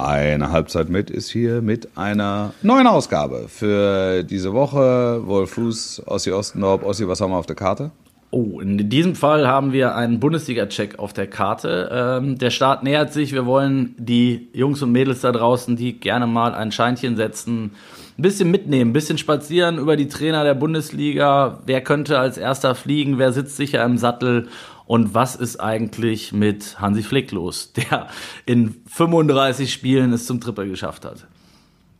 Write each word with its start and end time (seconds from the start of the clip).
Eine 0.00 0.50
Halbzeit 0.50 0.88
mit 0.88 1.10
ist 1.10 1.28
hier 1.28 1.60
mit 1.60 1.98
einer 1.98 2.54
neuen 2.62 2.86
Ausgabe 2.86 3.48
für 3.48 4.22
diese 4.22 4.54
Woche. 4.54 5.20
Wolf 5.26 5.50
Fuß, 5.50 6.04
Ossi 6.06 6.32
Ostendorp. 6.32 6.86
Ossi, 6.86 7.06
was 7.06 7.20
haben 7.20 7.32
wir 7.32 7.36
auf 7.36 7.44
der 7.44 7.56
Karte? 7.56 7.90
Oh, 8.30 8.60
in 8.60 8.88
diesem 8.88 9.14
Fall 9.14 9.46
haben 9.46 9.72
wir 9.72 9.94
einen 9.94 10.18
Bundesliga-Check 10.18 10.98
auf 10.98 11.12
der 11.12 11.26
Karte. 11.26 11.90
Ähm, 11.92 12.38
der 12.38 12.48
Start 12.48 12.82
nähert 12.82 13.12
sich. 13.12 13.34
Wir 13.34 13.44
wollen 13.44 13.94
die 13.98 14.48
Jungs 14.54 14.80
und 14.80 14.90
Mädels 14.90 15.20
da 15.20 15.32
draußen, 15.32 15.76
die 15.76 16.00
gerne 16.00 16.26
mal 16.26 16.54
ein 16.54 16.72
Scheinchen 16.72 17.16
setzen, 17.16 17.72
ein 18.16 18.22
bisschen 18.22 18.50
mitnehmen, 18.50 18.90
ein 18.90 18.94
bisschen 18.94 19.18
spazieren 19.18 19.76
über 19.76 19.96
die 19.96 20.08
Trainer 20.08 20.44
der 20.44 20.54
Bundesliga. 20.54 21.58
Wer 21.66 21.82
könnte 21.82 22.18
als 22.18 22.38
erster 22.38 22.74
fliegen? 22.74 23.18
Wer 23.18 23.32
sitzt 23.32 23.56
sicher 23.58 23.84
im 23.84 23.98
Sattel? 23.98 24.48
Und 24.90 25.14
was 25.14 25.36
ist 25.36 25.60
eigentlich 25.60 26.32
mit 26.32 26.80
Hansi 26.80 27.04
Flick 27.04 27.30
los, 27.30 27.72
der 27.76 28.08
in 28.44 28.82
35 28.88 29.72
Spielen 29.72 30.12
es 30.12 30.26
zum 30.26 30.40
Triple 30.40 30.66
geschafft 30.68 31.04
hat? 31.04 31.28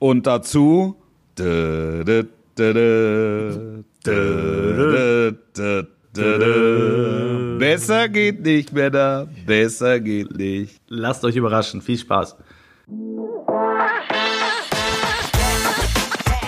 Und 0.01 0.27
dazu. 0.27 0.97
Besser 7.61 8.09
geht 8.09 8.41
nicht, 8.41 8.73
Männer. 8.73 9.29
Besser 9.47 10.01
geht 10.01 10.37
nicht. 10.37 10.81
Lasst 10.89 11.25
euch 11.25 11.37
überraschen. 11.37 11.83
Viel 11.83 11.99
Spaß. 11.99 12.35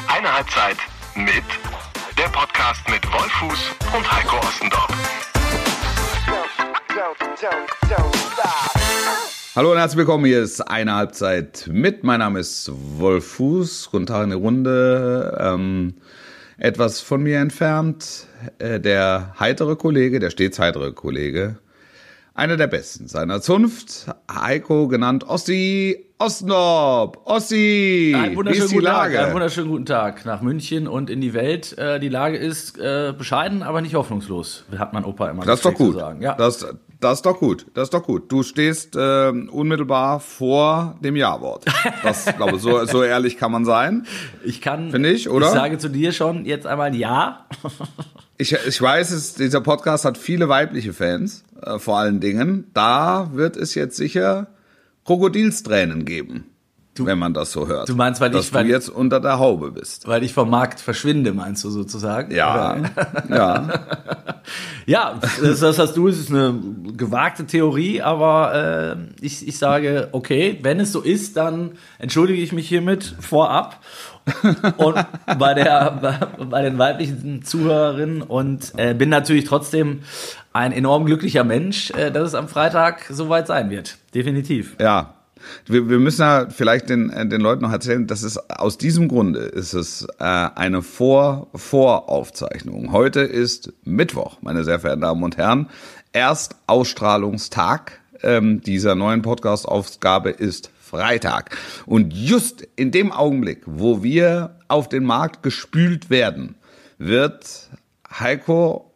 Eine 0.08 0.34
Halbzeit 0.34 0.78
mit 1.14 1.44
der 2.18 2.28
Podcast 2.32 2.82
mit 2.90 3.06
Wolfuß 3.12 3.70
und 3.96 4.12
Heiko 4.12 4.38
Ostendorf. 4.38 5.21
Hallo 9.56 9.72
und 9.72 9.78
herzlich 9.78 9.98
willkommen. 9.98 10.26
Hier 10.26 10.42
ist 10.42 10.60
eine 10.60 10.94
Halbzeit 10.94 11.68
mit. 11.72 12.04
Mein 12.04 12.20
Name 12.20 12.38
ist 12.38 12.70
Wolf 12.72 13.26
Fuß. 13.26 13.88
Guten 13.90 14.06
Tag 14.06 14.24
in 14.24 14.30
die 14.30 14.36
Runde. 14.36 15.36
Ähm, 15.40 15.94
etwas 16.58 17.00
von 17.00 17.20
mir 17.22 17.40
entfernt 17.40 18.28
äh, 18.58 18.78
der 18.78 19.34
heitere 19.40 19.74
Kollege, 19.74 20.20
der 20.20 20.30
stets 20.30 20.60
heitere 20.60 20.92
Kollege, 20.92 21.58
einer 22.34 22.56
der 22.56 22.68
besten 22.68 23.08
seiner 23.08 23.40
Zunft, 23.40 24.06
Heiko 24.32 24.86
genannt 24.86 25.24
Ossi 25.28 26.06
Ostendorp. 26.18 27.22
Ossi, 27.24 28.14
Ein 28.16 28.36
wie 28.36 28.50
ist 28.50 28.70
die 28.70 28.78
Lage? 28.78 29.16
Tag, 29.16 29.24
einen 29.24 29.34
wunderschönen 29.34 29.68
guten 29.68 29.86
Tag 29.86 30.24
nach 30.24 30.42
München 30.42 30.86
und 30.86 31.10
in 31.10 31.20
die 31.20 31.34
Welt. 31.34 31.76
Äh, 31.76 31.98
die 31.98 32.08
Lage 32.08 32.36
ist 32.36 32.78
äh, 32.78 33.12
bescheiden, 33.18 33.64
aber 33.64 33.80
nicht 33.80 33.96
hoffnungslos, 33.96 34.64
hat 34.78 34.92
mein 34.92 35.04
Opa 35.04 35.28
immer 35.28 35.44
Das 35.44 35.58
ist 35.58 35.64
doch 35.64 35.74
zu 35.74 35.86
gut. 35.86 35.96
Sagen. 35.96 36.22
Ja. 36.22 36.34
Das, 36.36 36.64
das 37.02 37.18
ist 37.18 37.26
doch 37.26 37.38
gut. 37.38 37.66
Das 37.74 37.84
ist 37.84 37.94
doch 37.94 38.04
gut. 38.04 38.30
Du 38.30 38.42
stehst 38.42 38.96
ähm, 38.98 39.48
unmittelbar 39.50 40.20
vor 40.20 40.96
dem 41.00 41.16
Ja-Wort. 41.16 41.64
Das, 42.02 42.24
glaube 42.36 42.58
so, 42.58 42.84
so 42.86 43.02
ehrlich 43.02 43.36
kann 43.36 43.52
man 43.52 43.64
sein. 43.64 44.06
ich 44.44 44.60
kann, 44.60 44.90
Finde 44.90 45.10
ich, 45.10 45.28
oder? 45.28 45.46
Ich 45.46 45.52
sage 45.52 45.78
zu 45.78 45.88
dir 45.88 46.12
schon 46.12 46.44
jetzt 46.44 46.66
einmal 46.66 46.94
Ja. 46.94 47.46
Ich, 48.38 48.52
ich 48.52 48.80
weiß, 48.80 49.10
es, 49.12 49.34
dieser 49.34 49.60
Podcast 49.60 50.04
hat 50.04 50.18
viele 50.18 50.48
weibliche 50.48 50.92
Fans, 50.92 51.44
äh, 51.60 51.78
vor 51.78 51.98
allen 51.98 52.20
Dingen. 52.20 52.70
Da 52.74 53.30
wird 53.34 53.56
es 53.56 53.74
jetzt 53.74 53.96
sicher 53.96 54.48
Krokodilstränen 55.04 56.04
geben, 56.04 56.46
wenn 56.96 57.18
man 57.18 57.32
das 57.34 57.52
so 57.52 57.66
hört. 57.68 57.88
du 57.88 57.94
meinst, 57.96 58.20
weil 58.20 58.30
dass 58.30 58.46
ich- 58.46 58.54
weil- 58.54 58.64
du 58.64 58.70
jetzt 58.70 58.88
unter 58.88 59.18
der 59.20 59.38
Haube 59.38 59.70
bist. 59.70 60.06
Weil 60.06 60.22
ich 60.22 60.32
vom 60.32 60.50
Markt 60.50 60.80
verschwinde, 60.80 61.32
meinst 61.32 61.64
du 61.64 61.70
sozusagen? 61.70 62.34
Ja, 62.34 62.76
ja. 63.30 63.68
Ja, 64.86 65.20
das, 65.40 65.60
das 65.60 65.78
hast 65.78 65.96
du, 65.96 66.08
es 66.08 66.18
ist 66.18 66.30
eine 66.30 66.58
gewagte 66.96 67.46
Theorie, 67.46 68.02
aber 68.02 68.96
äh, 68.96 69.24
ich, 69.24 69.46
ich 69.46 69.56
sage, 69.56 70.08
okay, 70.10 70.58
wenn 70.62 70.80
es 70.80 70.90
so 70.90 71.00
ist, 71.00 71.36
dann 71.36 71.72
entschuldige 72.00 72.42
ich 72.42 72.52
mich 72.52 72.68
hiermit 72.68 73.14
vorab. 73.20 73.78
und 74.78 74.96
bei, 75.38 75.54
der, 75.54 75.90
bei, 76.02 76.44
bei 76.46 76.62
den 76.62 76.76
weiblichen 76.78 77.44
Zuhörerinnen 77.44 78.22
und 78.22 78.72
äh, 78.76 78.94
bin 78.94 79.08
natürlich 79.08 79.44
trotzdem 79.44 80.00
ein 80.52 80.72
enorm 80.72 81.04
glücklicher 81.06 81.44
Mensch, 81.44 81.90
äh, 81.92 82.10
dass 82.10 82.28
es 82.28 82.34
am 82.34 82.48
Freitag 82.48 83.04
soweit 83.08 83.46
sein 83.46 83.70
wird. 83.70 83.98
Definitiv. 84.14 84.74
Ja. 84.80 85.14
Wir, 85.66 85.88
wir 85.88 85.98
müssen 85.98 86.22
ja 86.22 86.48
vielleicht 86.50 86.88
den, 86.90 87.10
äh, 87.10 87.26
den 87.26 87.40
Leuten 87.40 87.62
noch 87.62 87.72
erzählen, 87.72 88.06
dass 88.06 88.22
es 88.22 88.38
aus 88.50 88.78
diesem 88.78 89.08
Grunde 89.08 89.40
ist 89.40 89.72
es 89.72 90.06
äh, 90.18 90.24
eine 90.24 90.82
Vor 90.82 91.48
Voraufzeichnung. 91.54 92.92
Heute 92.92 93.20
ist 93.20 93.72
Mittwoch, 93.84 94.38
meine 94.40 94.64
sehr 94.64 94.80
verehrten 94.80 95.02
Damen 95.02 95.22
und 95.22 95.36
Herren. 95.36 95.68
Erstausstrahlungstag 96.12 98.00
ähm, 98.22 98.60
dieser 98.60 98.94
neuen 98.94 99.22
Podcast-Ausgabe 99.22 100.30
ist 100.30 100.70
Freitag. 100.78 101.56
Und 101.86 102.12
just 102.12 102.68
in 102.76 102.90
dem 102.90 103.12
Augenblick, 103.12 103.62
wo 103.66 104.02
wir 104.02 104.56
auf 104.68 104.88
den 104.88 105.04
Markt 105.04 105.42
gespült 105.42 106.10
werden, 106.10 106.56
wird 106.98 107.70
Heiko, 108.10 108.92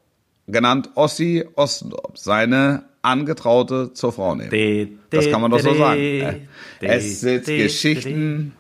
genannt 0.47 0.91
Ossi 0.95 1.45
Ostendorp, 1.57 2.19
seine 2.19 2.85
Angetraute 3.07 3.93
zur 3.95 4.13
Frau 4.13 4.35
nehmen. 4.35 4.99
Das 5.11 5.31
kann 5.31 5.41
man 5.41 5.51
doch 5.51 5.61
so 5.61 5.75
sagen. 5.75 6.01
de, 6.01 6.41
Es 6.81 7.21
sind 7.21 7.47
Geschichten, 7.47 8.53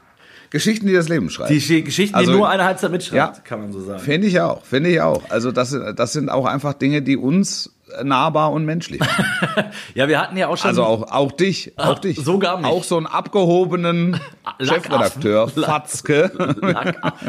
Geschichten, 0.50 0.86
die 0.86 0.92
das 0.94 1.08
Leben 1.08 1.28
schreiben. 1.28 1.52
Die 1.52 1.60
Geschi- 1.60 1.82
Geschichten, 1.82 2.14
Also- 2.14 2.30
die 2.32 2.38
nur 2.38 2.48
eine 2.48 2.64
Halbzeit 2.64 2.90
mitschreibt, 2.90 3.36
Ja. 3.36 3.42
kann 3.42 3.60
man 3.60 3.72
so 3.72 3.80
sagen. 3.80 3.98
Finde 4.00 4.28
ich 4.28 4.40
auch, 4.40 4.64
finde 4.64 4.90
ich 4.90 5.00
auch. 5.00 5.22
Also 5.28 5.50
das, 5.52 5.70
sind- 5.70 5.98
das 5.98 6.12
sind 6.12 6.30
auch 6.30 6.46
einfach 6.46 6.72
Dinge, 6.74 7.02
die 7.02 7.16
uns 7.16 7.72
nahbar 8.02 8.52
und 8.52 8.64
menschlich. 8.64 9.00
Ja, 9.94 10.08
wir 10.08 10.20
hatten 10.20 10.36
ja 10.36 10.48
auch 10.48 10.56
schon. 10.56 10.68
Also 10.68 10.84
auch, 10.84 11.10
auch 11.10 11.32
dich, 11.32 11.72
auch 11.76 11.98
dich. 11.98 12.18
sogar 12.18 12.58
mich. 12.58 12.66
Auch 12.66 12.84
so 12.84 12.96
einen 12.98 13.06
abgehobenen. 13.06 14.20
Chefredakteur, 14.60 15.48
Fatzke. 15.48 16.30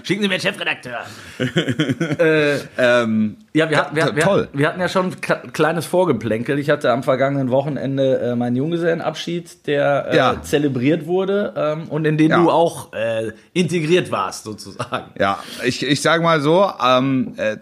Schicken 0.03 0.21
Sie 0.23 0.27
mir 0.27 0.39
Chefredakteur. 0.39 0.99
ähm, 2.77 3.37
Ja, 3.57 3.69
wir 3.69 3.77
hatten, 3.77 3.95
wir, 3.95 4.15
wir, 4.15 4.23
toll. 4.23 4.47
wir 4.53 4.67
hatten 4.67 4.79
ja 4.79 4.87
schon 4.87 5.07
ein 5.07 5.15
kle- 5.15 5.51
kleines 5.51 5.85
Vorgeplänkel. 5.85 6.59
Ich 6.59 6.69
hatte 6.69 6.91
am 6.91 7.01
vergangenen 7.03 7.49
Wochenende 7.49 8.19
äh, 8.19 8.35
meinen 8.35 8.55
Junggesellenabschied, 8.55 9.65
der 9.67 10.07
äh, 10.11 10.15
Ja. 10.15 10.41
zelebriert 10.43 11.07
wurde 11.07 11.53
ähm, 11.57 11.87
und 11.89 12.05
in 12.05 12.17
den 12.17 12.29
Ja. 12.29 12.37
du 12.43 12.51
auch 12.51 12.93
äh, 12.93 13.31
integriert 13.53 14.11
warst, 14.11 14.43
sozusagen. 14.43 15.11
Ja, 15.19 15.39
ich, 15.65 15.83
ich 15.85 16.01
sage 16.01 16.21
mal 16.21 16.39
so, 16.41 16.69
ähm, 16.85 17.33
äh, 17.37 17.57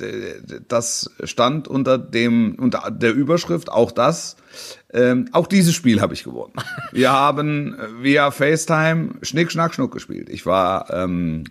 das 0.67 1.09
stand 1.23 1.67
unter 1.67 1.97
dem 1.97 2.55
unter 2.59 2.91
der 2.91 3.13
Überschrift 3.13 3.71
auch 3.71 3.91
das. 3.91 4.35
Ähm, 4.93 5.29
auch 5.33 5.47
dieses 5.47 5.73
Spiel 5.75 6.01
habe 6.01 6.13
ich 6.13 6.23
gewonnen. 6.23 6.53
Wir 6.91 7.11
haben 7.13 7.73
äh, 7.79 8.03
via 8.03 8.31
FaceTime 8.31 9.09
Schnick, 9.21 9.51
Schnack, 9.51 9.73
Schnuck 9.73 9.91
gespielt. 9.93 10.29
Ich 10.29 10.45
war 10.45 10.93
ähm, 10.93 11.45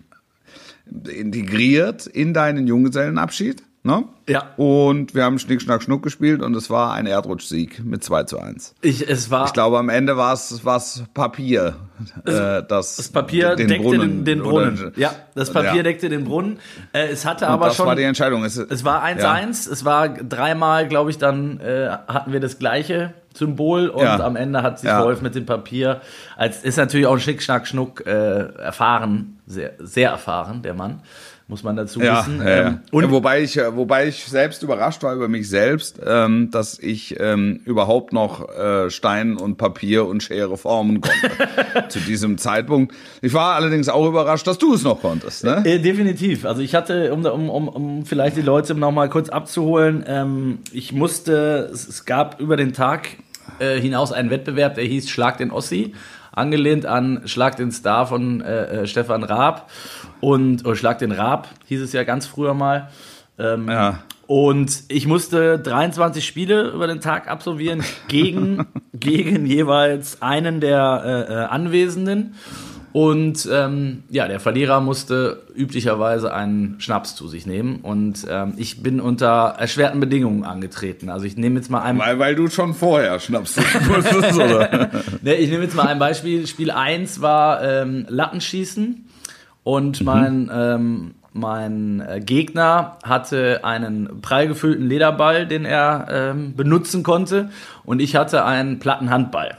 integriert 1.09 2.05
in 2.07 2.33
deinen 2.33 2.67
Junggesellenabschied. 2.67 3.63
Ne? 3.85 4.03
Ja. 4.27 4.45
Und 4.57 5.13
wir 5.13 5.23
haben 5.23 5.37
Schnick, 5.37 5.61
Schnack, 5.61 5.83
Schnuck 5.83 6.01
gespielt 6.01 6.41
und 6.41 6.55
es 6.55 6.71
war 6.71 6.93
ein 6.93 7.05
Erdrutschsieg 7.05 7.85
mit 7.85 8.03
2 8.03 8.23
zu 8.23 8.39
1. 8.39 8.73
Ich, 8.81 9.07
es 9.07 9.29
war 9.29 9.45
Ich 9.45 9.53
glaube, 9.53 9.77
am 9.77 9.89
Ende 9.89 10.17
war 10.17 10.33
es 10.33 10.65
war's 10.65 11.03
Papier, 11.13 11.75
äh, 12.25 12.63
das, 12.67 12.95
das 12.95 13.09
Papier 13.09 13.55
den 13.55 13.67
deckte 13.67 13.83
Brunnen, 13.87 14.25
den, 14.25 14.39
den 14.39 14.41
oder- 14.41 14.71
Brunnen. 14.71 14.91
ja, 14.95 15.11
das 15.35 15.53
Papier 15.53 15.75
Ja. 15.75 15.83
deckte 15.83 16.09
den 16.09 16.25
Brunnen. 16.25 16.57
Äh, 16.93 17.09
es 17.09 17.27
hatte 17.27 17.45
Und 17.45 17.51
aber 17.51 17.67
das 17.67 17.75
schon. 17.75 17.85
war 17.85 17.95
die 17.95 18.01
Entscheidung. 18.01 18.43
Es, 18.43 18.57
Es 18.57 18.83
war 18.83 19.03
1-1, 19.03 19.67
Ja. 19.67 19.73
es 19.73 19.85
war 19.85 20.09
dreimal, 20.09 20.87
glaube 20.87 21.11
ich, 21.11 21.19
dann 21.19 21.59
äh, 21.59 21.89
hatten 22.07 22.33
wir 22.33 22.39
das 22.39 22.57
gleiche 22.57 23.13
Symbol 23.35 23.89
und 23.89 24.01
Ja. 24.03 24.19
am 24.19 24.35
Ende 24.35 24.63
hat 24.63 24.79
sich 24.79 24.89
Ja. 24.89 25.03
Wolf 25.03 25.21
mit 25.21 25.35
dem 25.35 25.45
Papier, 25.45 26.01
als 26.37 26.63
ist 26.63 26.77
natürlich 26.77 27.05
auch 27.05 27.13
ein 27.13 27.19
Schnick, 27.19 27.43
Schnack, 27.43 27.67
Schnuck 27.67 28.03
äh, 28.07 28.11
erfahren, 28.11 29.37
sehr, 29.45 29.73
sehr 29.77 30.09
erfahren, 30.09 30.63
der 30.63 30.73
Mann, 30.73 31.01
muss 31.47 31.61
man 31.63 31.75
dazu 31.75 32.01
Ja, 32.01 32.25
wissen. 32.25 32.39
ja, 32.41 32.49
ja. 32.49 32.67
Ähm, 32.67 32.79
und 32.91 33.11
wobei 33.11 33.43
ich, 33.43 33.57
äh, 33.57 33.75
wobei 33.75 34.07
ich 34.07 34.23
selbst 34.25 34.63
überrascht 34.63 35.03
war 35.03 35.13
über 35.13 35.27
mich 35.27 35.47
selbst, 35.47 35.99
ähm, 36.03 36.49
dass 36.49 36.79
ich 36.79 37.19
ähm, 37.19 37.61
überhaupt 37.65 38.13
noch 38.13 38.49
äh, 38.49 38.89
Stein 38.89 39.37
und 39.37 39.57
Papier 39.57 40.07
und 40.07 40.23
Schere 40.23 40.57
formen 40.57 41.01
konnte 41.01 41.29
zu 41.89 41.99
diesem 41.99 42.39
Zeitpunkt. 42.39 42.95
Ich 43.21 43.33
war 43.33 43.55
allerdings 43.55 43.89
auch 43.89 44.07
überrascht, 44.07 44.47
dass 44.47 44.57
du 44.57 44.73
es 44.73 44.83
noch 44.83 45.01
konntest. 45.01 45.43
Ne? 45.43 45.61
Äh, 45.65 45.79
definitiv. 45.79 46.45
Also 46.45 46.61
ich 46.61 46.73
hatte, 46.73 47.13
um, 47.13 47.23
um, 47.25 47.49
um, 47.49 47.67
um 47.67 48.05
vielleicht 48.05 48.37
die 48.37 48.41
Leute 48.41 48.73
noch 48.73 48.91
mal 48.91 49.09
kurz 49.09 49.29
abzuholen, 49.29 50.03
ähm, 50.07 50.59
ich 50.71 50.93
musste, 50.93 51.69
es, 51.71 51.87
es 51.87 52.05
gab 52.05 52.39
über 52.41 52.57
den 52.57 52.73
Tag 52.73 53.09
äh, 53.59 53.79
hinaus 53.79 54.11
einen 54.11 54.31
Wettbewerb, 54.31 54.73
der 54.75 54.85
hieß 54.85 55.09
Schlag 55.09 55.37
den 55.37 55.51
Ossi, 55.51 55.93
angelehnt 56.35 56.85
an 56.85 57.21
Schlag 57.25 57.55
den 57.55 57.71
Star 57.71 58.07
von 58.07 58.41
äh, 58.41 58.81
äh, 58.83 58.87
Stefan 58.87 59.23
Raab 59.23 59.69
und 60.21 60.65
oder 60.65 60.75
Schlag 60.75 60.99
den 60.99 61.11
Raab 61.11 61.47
hieß 61.65 61.81
es 61.81 61.93
ja 61.93 62.03
ganz 62.03 62.27
früher 62.27 62.53
mal. 62.53 62.89
Ähm, 63.39 63.69
Ja. 63.69 63.99
Und 64.27 64.85
ich 64.87 65.05
musste 65.05 65.59
23 65.59 66.25
Spiele 66.25 66.69
über 66.69 66.87
den 66.87 66.99
Tag 66.99 67.29
absolvieren 67.29 67.83
gegen, 68.07 68.65
gegen 68.93 69.45
jeweils 69.45 70.21
einen 70.21 70.61
der 70.61 71.03
äh, 71.29 71.33
äh, 71.33 71.37
Anwesenden. 71.45 72.35
Und 72.95 73.49
ähm, 73.51 74.03
ja, 74.09 74.25
der 74.29 74.39
Verlierer 74.39 74.79
musste 74.79 75.43
üblicherweise 75.53 76.33
einen 76.33 76.79
Schnaps 76.79 77.13
zu 77.13 77.27
sich 77.27 77.45
nehmen. 77.45 77.81
Und 77.81 78.25
ähm, 78.29 78.53
ich 78.55 78.83
bin 78.83 79.01
unter 79.01 79.55
erschwerten 79.59 79.99
Bedingungen 79.99 80.45
angetreten. 80.45 81.09
Also 81.09 81.25
ich 81.25 81.35
nehme 81.35 81.57
jetzt 81.57 81.69
mal 81.69 81.81
ein. 81.81 81.99
Weil, 81.99 82.19
weil 82.19 82.35
du 82.35 82.47
schon 82.47 82.73
vorher 82.73 83.19
Schnaps 83.19 83.57
musstest, 83.89 84.39
oder? 84.39 84.91
ne, 85.21 85.35
ich 85.35 85.49
nehme 85.49 85.65
jetzt 85.65 85.75
mal 85.75 85.87
ein 85.87 85.99
Beispiel. 85.99 86.47
Spiel 86.47 86.71
1 86.71 87.19
war 87.19 87.61
ähm, 87.61 88.05
Lattenschießen. 88.07 89.09
Und 89.65 90.01
mein, 90.01 90.49
ähm, 90.53 91.15
mein 91.33 91.99
äh, 91.99 92.21
Gegner 92.21 92.95
hatte 93.03 93.65
einen 93.65 94.21
prall 94.21 94.47
gefüllten 94.47 94.87
Lederball, 94.87 95.47
den 95.47 95.65
er 95.65 96.07
ähm, 96.09 96.55
benutzen 96.55 97.03
konnte. 97.03 97.49
Und 97.83 98.01
ich 98.01 98.15
hatte 98.15 98.45
einen 98.45 98.79
platten 98.79 99.09
Handball. 99.09 99.57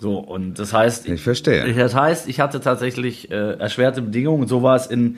So, 0.00 0.18
und 0.18 0.58
das 0.58 0.72
heißt, 0.72 1.08
Ich 1.08 1.22
verstehe. 1.22 1.72
das 1.74 1.94
heißt, 1.94 2.28
ich 2.28 2.40
hatte 2.40 2.60
tatsächlich 2.60 3.30
äh, 3.30 3.52
erschwerte 3.58 4.00
Bedingungen. 4.02 4.46
So 4.46 4.62
war 4.62 4.76
es 4.76 4.86
in, 4.86 5.16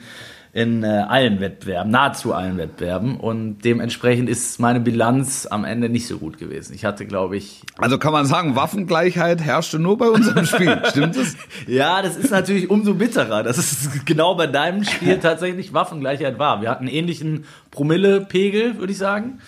in 0.53 0.83
äh, 0.83 0.87
allen 1.07 1.39
Wettbewerben, 1.39 1.91
nahezu 1.91 2.33
allen 2.33 2.57
Wettbewerben. 2.57 3.17
Und 3.19 3.59
dementsprechend 3.63 4.27
ist 4.27 4.59
meine 4.59 4.79
Bilanz 4.79 5.45
am 5.49 5.65
Ende 5.65 5.87
nicht 5.87 6.07
so 6.07 6.17
gut 6.17 6.39
gewesen. 6.39 6.73
Ich 6.73 6.83
hatte, 6.83 7.05
glaube 7.05 7.37
ich, 7.37 7.61
Also 7.77 7.99
kann 7.99 8.11
man 8.11 8.25
sagen, 8.25 8.55
Waffengleichheit 8.55 9.39
herrschte 9.41 9.77
nur 9.77 9.99
bei 9.99 10.09
unserem 10.09 10.45
Spiel. 10.47 10.81
Stimmt 10.89 11.15
das? 11.15 11.35
Ja, 11.67 12.01
das 12.01 12.17
ist 12.17 12.31
natürlich 12.31 12.69
umso 12.71 12.95
bitterer, 12.95 13.43
dass 13.43 13.59
es 13.59 14.03
genau 14.05 14.33
bei 14.33 14.47
deinem 14.47 14.83
Spiel 14.83 15.19
tatsächlich 15.21 15.73
Waffengleichheit 15.73 16.39
war. 16.39 16.61
Wir 16.63 16.71
hatten 16.71 16.85
einen 16.87 16.95
ähnlichen 16.95 17.45
Promillepegel, 17.69 18.79
würde 18.79 18.91
ich 18.91 18.97
sagen. 18.97 19.41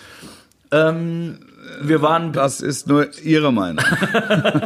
Ähm, 0.70 1.38
wir 1.82 2.02
waren, 2.02 2.32
Das 2.32 2.60
ist 2.60 2.86
nur 2.86 3.08
Ihre 3.22 3.52
Meinung. 3.52 3.84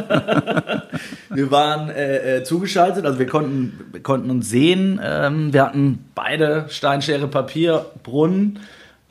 wir 1.29 1.51
waren 1.51 1.89
äh, 1.89 2.37
äh, 2.37 2.43
zugeschaltet, 2.43 3.05
also 3.05 3.19
wir 3.19 3.27
konnten, 3.27 3.79
wir 3.91 4.03
konnten 4.03 4.29
uns 4.29 4.49
sehen. 4.49 4.99
Ähm, 5.03 5.53
wir 5.53 5.63
hatten 5.65 6.05
beide 6.15 6.65
Steinschere 6.69 7.27
Papier, 7.27 7.85
Brunnen. 8.03 8.59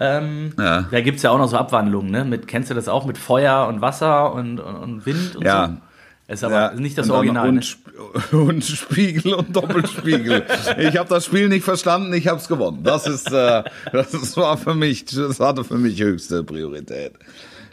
Ähm, 0.01 0.53
Ja. 0.59 0.83
Da 0.91 1.01
gibt's 1.01 1.23
ja 1.23 1.31
auch 1.31 1.39
noch 1.39 1.49
so 1.49 1.57
Abwandlungen, 1.57 2.11
ne? 2.11 2.25
Mit, 2.25 2.47
kennst 2.47 2.71
du 2.71 2.75
das 2.75 2.89
auch 2.89 3.05
mit 3.07 3.19
Feuer 3.19 3.67
und 3.69 3.81
Wasser 3.81 4.33
und, 4.33 4.61
und, 4.61 4.77
und 4.77 5.07
Wind 5.07 5.37
und 5.37 5.45
Ja. 5.45 5.69
so? 5.69 5.75
Ist 6.33 6.45
aber 6.45 6.73
nicht 6.75 6.99
das 6.99 7.09
Original. 7.09 7.49
Und, 7.49 7.55
Ne? 7.55 7.61
Sp- 7.65 7.89
und 8.37 8.63
Spiegel 8.63 9.33
und 9.35 9.57
Doppelspiegel. 9.57 10.45
ich 10.79 10.97
habe 10.99 11.09
das 11.09 11.25
Spiel 11.25 11.49
nicht 11.49 11.65
verstanden, 11.65 12.13
ich 12.13 12.29
habe 12.29 12.39
es 12.39 12.49
gewonnen. 12.49 12.81
Das 12.85 13.07
ist, 13.07 13.33
äh, 13.33 13.63
das 13.93 14.37
war 14.37 14.59
für 14.59 14.75
mich, 14.75 15.07
das 15.07 15.41
hatte 15.41 15.65
für 15.65 15.79
mich 15.79 16.01
höchste 16.03 16.45
Priorität. 16.45 17.13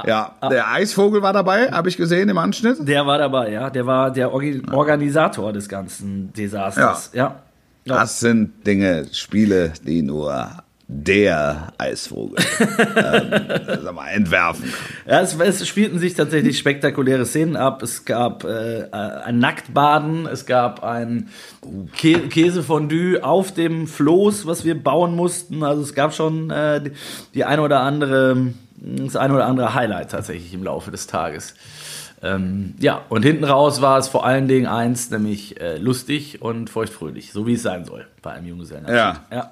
Ja, 0.05 0.35
der 0.49 0.71
Eisvogel 0.71 1.21
war 1.21 1.33
dabei, 1.33 1.71
habe 1.71 1.89
ich 1.89 1.97
gesehen 1.97 2.29
im 2.29 2.37
Anschnitt. 2.37 2.77
Der 2.87 3.05
war 3.05 3.17
dabei, 3.17 3.51
ja. 3.51 3.69
Der 3.69 3.85
war 3.85 4.11
der 4.11 4.33
Orgi 4.33 4.61
Organisator 4.71 5.53
des 5.53 5.69
ganzen 5.69 6.33
Desasters. 6.33 7.11
Ja. 7.13 7.41
ja. 7.85 7.95
Das 7.95 8.19
sind 8.19 8.65
Dinge, 8.65 9.07
Spiele, 9.11 9.73
die 9.85 10.01
nur 10.01 10.63
der 10.87 11.73
Eisvogel 11.79 12.37
ähm, 12.95 13.31
sag 13.83 13.95
mal, 13.95 14.09
entwerfen. 14.09 14.71
Ja, 15.07 15.21
es, 15.21 15.35
es 15.39 15.67
spielten 15.67 15.97
sich 15.97 16.13
tatsächlich 16.13 16.59
spektakuläre 16.59 17.25
Szenen 17.25 17.55
ab. 17.55 17.81
Es 17.81 18.05
gab 18.05 18.43
äh, 18.43 18.87
ein 18.91 19.39
Nacktbaden, 19.39 20.27
es 20.27 20.45
gab 20.45 20.83
ein 20.83 21.29
Kä 21.95 22.27
Käsefondue 22.29 23.23
auf 23.23 23.51
dem 23.51 23.87
Floß, 23.87 24.45
was 24.45 24.63
wir 24.63 24.75
bauen 24.75 25.15
mussten. 25.15 25.63
Also 25.63 25.81
es 25.81 25.95
gab 25.95 26.13
schon 26.13 26.51
äh, 26.51 26.81
die, 26.81 26.91
die 27.33 27.45
ein 27.45 27.59
oder 27.59 27.79
andere, 27.79 28.53
das 28.75 29.15
ein 29.15 29.31
oder 29.31 29.45
andere 29.45 29.73
Highlight 29.73 30.11
tatsächlich 30.11 30.53
im 30.53 30.63
Laufe 30.63 30.91
des 30.91 31.07
Tages. 31.07 31.55
Ähm, 32.21 32.73
ja, 32.79 33.01
und 33.09 33.23
hinten 33.23 33.43
raus 33.43 33.81
war 33.81 33.97
es 33.97 34.07
vor 34.07 34.25
allen 34.25 34.47
Dingen 34.47 34.65
eins, 34.67 35.11
nämlich 35.11 35.59
äh, 35.59 35.77
lustig 35.77 36.41
und 36.41 36.69
feuchtfröhlich, 36.69 37.31
so 37.31 37.45
wie 37.45 37.53
es 37.53 37.63
sein 37.63 37.85
soll 37.85 38.07
bei 38.21 38.31
einem 38.31 38.47
Junggesellenabschied. 38.47 39.21
Ja. 39.31 39.37
ja. 39.37 39.51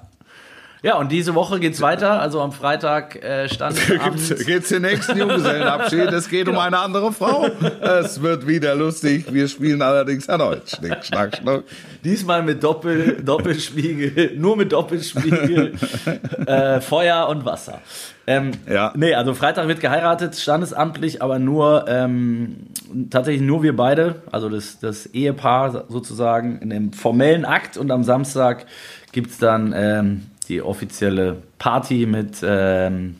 Ja, 0.84 0.98
und 0.98 1.10
diese 1.10 1.34
Woche 1.34 1.60
geht's 1.60 1.80
weiter. 1.80 2.20
Also 2.20 2.42
am 2.42 2.52
Freitag 2.52 3.16
äh, 3.24 3.48
stand 3.48 3.78
Gibt's, 4.04 4.44
geht's 4.44 4.68
den 4.68 4.82
nächsten 4.82 5.16
Junggesellenabschied? 5.16 6.12
Es 6.12 6.28
geht 6.28 6.46
um 6.46 6.58
eine 6.58 6.78
andere 6.78 7.10
Frau. 7.10 7.48
Es 7.80 8.20
wird 8.20 8.46
wieder 8.46 8.74
lustig. 8.74 9.32
Wir 9.32 9.48
spielen 9.48 9.80
allerdings 9.80 10.26
erneut. 10.26 10.68
Schnick, 10.68 11.02
schnack, 11.02 11.38
schnuck. 11.38 11.64
Diesmal 12.04 12.42
mit 12.42 12.62
Doppel, 12.62 13.22
Doppelspiegel, 13.24 14.32
nur 14.36 14.58
mit 14.58 14.72
Doppelspiegel, 14.72 15.72
äh, 16.46 16.82
Feuer 16.82 17.28
und 17.30 17.46
Wasser. 17.46 17.80
Ähm, 18.26 18.50
Ja. 18.70 18.92
Nee, 18.94 19.14
also 19.14 19.32
Freitag 19.32 19.68
wird 19.68 19.80
geheiratet, 19.80 20.36
standesamtlich, 20.36 21.22
aber 21.22 21.38
nur, 21.38 21.86
ähm, 21.88 22.66
tatsächlich 23.08 23.42
nur 23.42 23.62
wir 23.62 23.74
beide, 23.74 24.16
also 24.30 24.50
das, 24.50 24.80
das 24.80 25.06
Ehepaar 25.06 25.86
sozusagen 25.88 26.58
in 26.58 26.68
dem 26.68 26.92
formellen 26.92 27.46
Akt 27.46 27.78
und 27.78 27.90
am 27.90 28.04
Samstag 28.04 28.66
gibt's 29.12 29.38
dann 29.38 29.72
ähm, 29.74 30.26
die 30.48 30.62
offizielle 30.62 31.42
Party 31.58 32.06
mit 32.06 32.38
ähm, 32.42 33.16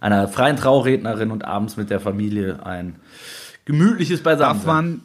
einer 0.00 0.28
freien 0.28 0.56
Traurednerin 0.56 1.30
und 1.30 1.44
abends 1.44 1.76
mit 1.76 1.90
der 1.90 2.00
Familie 2.00 2.64
ein 2.64 2.96
gemütliches 3.64 4.22
Beisammensein. 4.22 4.66
Darf 4.66 4.66
man, 4.66 5.00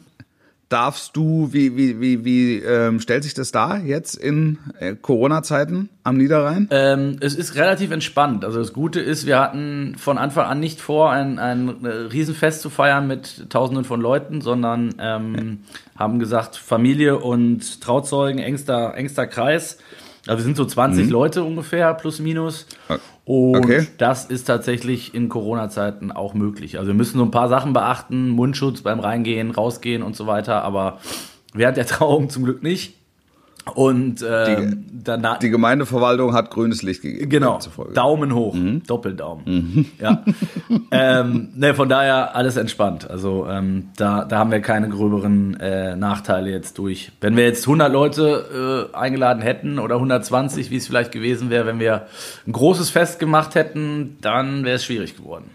darfst 0.68 1.16
du, 1.16 1.50
wie, 1.52 1.76
wie, 1.76 2.00
wie, 2.00 2.24
wie 2.24 2.58
ähm, 2.58 2.98
stellt 3.00 3.22
sich 3.22 3.34
das 3.34 3.52
dar 3.52 3.78
jetzt 3.80 4.16
in 4.16 4.58
äh, 4.78 4.94
Corona-Zeiten 4.94 5.88
am 6.02 6.16
Niederrhein? 6.16 6.68
Ähm, 6.70 7.18
es 7.20 7.34
ist 7.34 7.54
relativ 7.54 7.90
entspannt. 7.90 8.44
Also 8.44 8.58
das 8.58 8.72
Gute 8.72 9.00
ist, 9.00 9.26
wir 9.26 9.38
hatten 9.38 9.94
von 9.98 10.18
Anfang 10.18 10.46
an 10.46 10.60
nicht 10.60 10.80
vor, 10.80 11.10
ein, 11.10 11.38
ein 11.38 11.84
äh, 11.84 11.88
Riesenfest 11.88 12.62
zu 12.62 12.70
feiern 12.70 13.06
mit 13.06 13.50
Tausenden 13.50 13.84
von 13.84 14.00
Leuten, 14.00 14.40
sondern 14.40 14.94
ähm, 14.98 15.60
haben 15.96 16.18
gesagt, 16.18 16.56
Familie 16.56 17.18
und 17.18 17.80
Trauzeugen, 17.80 18.40
engster, 18.40 18.94
engster 18.96 19.26
Kreis. 19.26 19.78
Also 20.26 20.38
wir 20.38 20.44
sind 20.44 20.56
so 20.56 20.64
20 20.64 21.10
Leute 21.10 21.42
ungefähr, 21.44 21.92
plus 21.94 22.18
minus. 22.18 22.66
Und 23.24 23.56
Okay. 23.56 23.86
das 23.98 24.24
ist 24.26 24.44
tatsächlich 24.44 25.14
in 25.14 25.28
Corona-Zeiten 25.28 26.12
auch 26.12 26.34
möglich. 26.34 26.78
Also 26.78 26.88
wir 26.88 26.94
müssen 26.94 27.18
so 27.18 27.24
ein 27.24 27.30
paar 27.30 27.48
Sachen 27.48 27.72
beachten, 27.72 28.28
Mundschutz 28.30 28.82
beim 28.82 29.00
Reingehen, 29.00 29.50
Rausgehen 29.50 30.02
und 30.02 30.16
so 30.16 30.26
weiter, 30.26 30.62
aber 30.62 30.98
während 31.52 31.76
der 31.76 31.86
Trauung 31.86 32.30
zum 32.30 32.44
Glück 32.44 32.62
nicht. 32.62 32.94
Und 33.72 34.24
ähm, 34.28 34.84
danach. 34.92 35.38
Die 35.38 35.48
Gemeindeverwaltung 35.48 36.34
hat 36.34 36.50
grünes 36.50 36.82
Licht 36.82 37.00
gegeben. 37.00 37.30
Genau. 37.30 37.58
Daumen 37.94 38.34
hoch, 38.34 38.54
Mhm. 38.54 38.82
Doppeldaumen. 38.86 39.90
Ja. 39.98 40.22
ähm, 40.90 41.48
ne, 41.54 41.74
von 41.74 41.88
daher 41.88 42.36
alles 42.36 42.56
entspannt. 42.56 43.08
Also 43.08 43.46
ähm, 43.48 43.88
da, 43.96 44.24
da 44.26 44.38
haben 44.38 44.50
wir 44.50 44.60
keine 44.60 44.88
gröberen 44.90 45.58
äh, 45.60 45.96
Nachteile 45.96 46.50
jetzt 46.50 46.76
durch. 46.76 47.12
Wenn 47.20 47.36
wir 47.36 47.44
jetzt 47.44 47.64
100 47.66 47.90
Leute 47.90 48.90
äh, 48.92 48.96
eingeladen 48.96 49.42
hätten 49.42 49.78
oder 49.78 49.94
120, 49.96 50.70
wie 50.70 50.76
es 50.76 50.86
vielleicht 50.86 51.10
gewesen 51.12 51.48
wäre, 51.48 51.64
wenn 51.66 51.80
wir 51.80 52.06
ein 52.46 52.52
großes 52.52 52.90
Fest 52.90 53.18
gemacht 53.18 53.54
hätten, 53.54 54.18
dann 54.20 54.64
wäre 54.64 54.76
es 54.76 54.84
schwierig 54.84 55.16
geworden. 55.16 55.46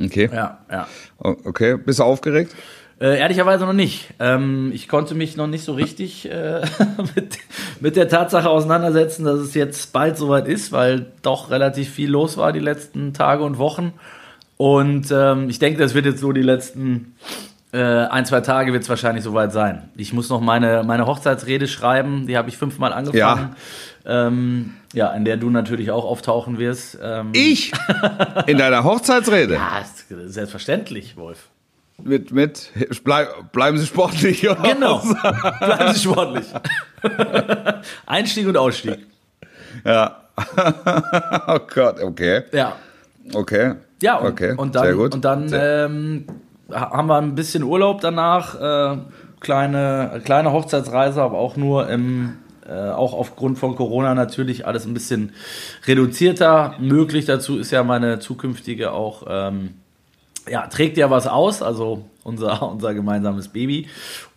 Okay. 0.00 0.28
Ja, 0.32 0.58
ja. 0.70 0.86
Okay. 1.18 1.76
Bist 1.76 1.98
du 1.98 2.04
aufgeregt? 2.04 2.54
Äh, 2.98 3.18
ehrlicherweise 3.18 3.66
noch 3.66 3.74
nicht. 3.74 4.14
Ähm, 4.18 4.70
ich 4.74 4.88
konnte 4.88 5.14
mich 5.14 5.36
noch 5.36 5.46
nicht 5.46 5.64
so 5.64 5.74
richtig 5.74 6.30
äh, 6.30 6.62
mit, 7.14 7.38
mit 7.80 7.96
der 7.96 8.08
Tatsache 8.08 8.48
auseinandersetzen, 8.48 9.24
dass 9.24 9.38
es 9.38 9.54
jetzt 9.54 9.92
bald 9.92 10.16
soweit 10.16 10.48
ist, 10.48 10.72
weil 10.72 11.06
doch 11.22 11.50
relativ 11.50 11.90
viel 11.90 12.10
los 12.10 12.38
war 12.38 12.52
die 12.52 12.60
letzten 12.60 13.12
Tage 13.12 13.42
und 13.42 13.58
Wochen. 13.58 13.92
Und 14.56 15.08
ähm, 15.10 15.50
ich 15.50 15.58
denke, 15.58 15.78
das 15.78 15.92
wird 15.94 16.06
jetzt 16.06 16.20
so 16.20 16.32
die 16.32 16.40
letzten 16.42 17.14
äh, 17.72 17.78
ein, 17.78 18.24
zwei 18.24 18.40
Tage 18.40 18.72
wird 18.72 18.84
es 18.84 18.88
wahrscheinlich 18.88 19.22
soweit 19.24 19.52
sein. 19.52 19.90
Ich 19.96 20.14
muss 20.14 20.30
noch 20.30 20.40
meine, 20.40 20.82
meine 20.82 21.06
Hochzeitsrede 21.06 21.68
schreiben, 21.68 22.26
die 22.26 22.38
habe 22.38 22.48
ich 22.48 22.56
fünfmal 22.56 22.94
angefangen. 22.94 23.56
Ja. 24.06 24.28
Ähm, 24.28 24.74
ja, 24.94 25.12
in 25.12 25.26
der 25.26 25.36
du 25.36 25.50
natürlich 25.50 25.90
auch 25.90 26.04
auftauchen 26.06 26.58
wirst. 26.58 26.98
Ähm, 27.02 27.32
Ich? 27.34 27.72
In 28.46 28.56
deiner 28.56 28.84
Hochzeitsrede? 28.84 29.54
Ja, 29.54 29.84
selbstverständlich, 30.26 31.18
Wolf. 31.18 31.48
Mit, 32.02 32.30
mit, 32.30 32.70
bleib, 33.04 33.52
bleiben 33.52 33.78
Sie 33.78 33.86
sportlich. 33.86 34.42
Genau. 34.62 34.98
Bleiben 35.60 35.94
Sie 35.94 36.00
sportlich. 36.00 36.44
Einstieg 38.06 38.46
und 38.46 38.56
Ausstieg. 38.56 38.98
Ja. 39.84 40.22
oh 41.48 41.58
Gott, 41.74 42.00
okay. 42.02 42.42
Ja. 42.52 42.76
Okay. 43.34 43.74
Ja, 44.02 44.16
und, 44.16 44.32
okay. 44.32 44.54
und 44.56 44.74
dann, 44.74 44.84
Sehr 44.84 44.94
gut. 44.94 45.14
Und 45.14 45.24
dann 45.24 45.50
ähm, 45.52 46.26
ha- 46.70 46.90
haben 46.90 47.08
wir 47.08 47.16
ein 47.16 47.34
bisschen 47.34 47.62
Urlaub 47.62 48.00
danach. 48.02 48.60
Äh, 48.94 48.98
kleine, 49.40 50.20
kleine 50.24 50.52
Hochzeitsreise, 50.52 51.22
aber 51.22 51.38
auch 51.38 51.56
nur 51.56 51.88
im, 51.88 52.34
äh, 52.68 52.72
auch 52.90 53.14
aufgrund 53.14 53.58
von 53.58 53.74
Corona 53.74 54.14
natürlich 54.14 54.66
alles 54.66 54.84
ein 54.86 54.92
bisschen 54.94 55.32
reduzierter 55.86 56.74
möglich. 56.78 57.24
Dazu 57.24 57.58
ist 57.58 57.70
ja 57.70 57.82
meine 57.84 58.18
zukünftige 58.18 58.92
auch, 58.92 59.24
ähm, 59.28 59.74
ja, 60.48 60.66
trägt 60.66 60.96
ja 60.96 61.10
was 61.10 61.26
aus, 61.26 61.62
also 61.62 62.04
unser, 62.22 62.62
unser 62.70 62.94
gemeinsames 62.94 63.48
Baby. 63.48 63.88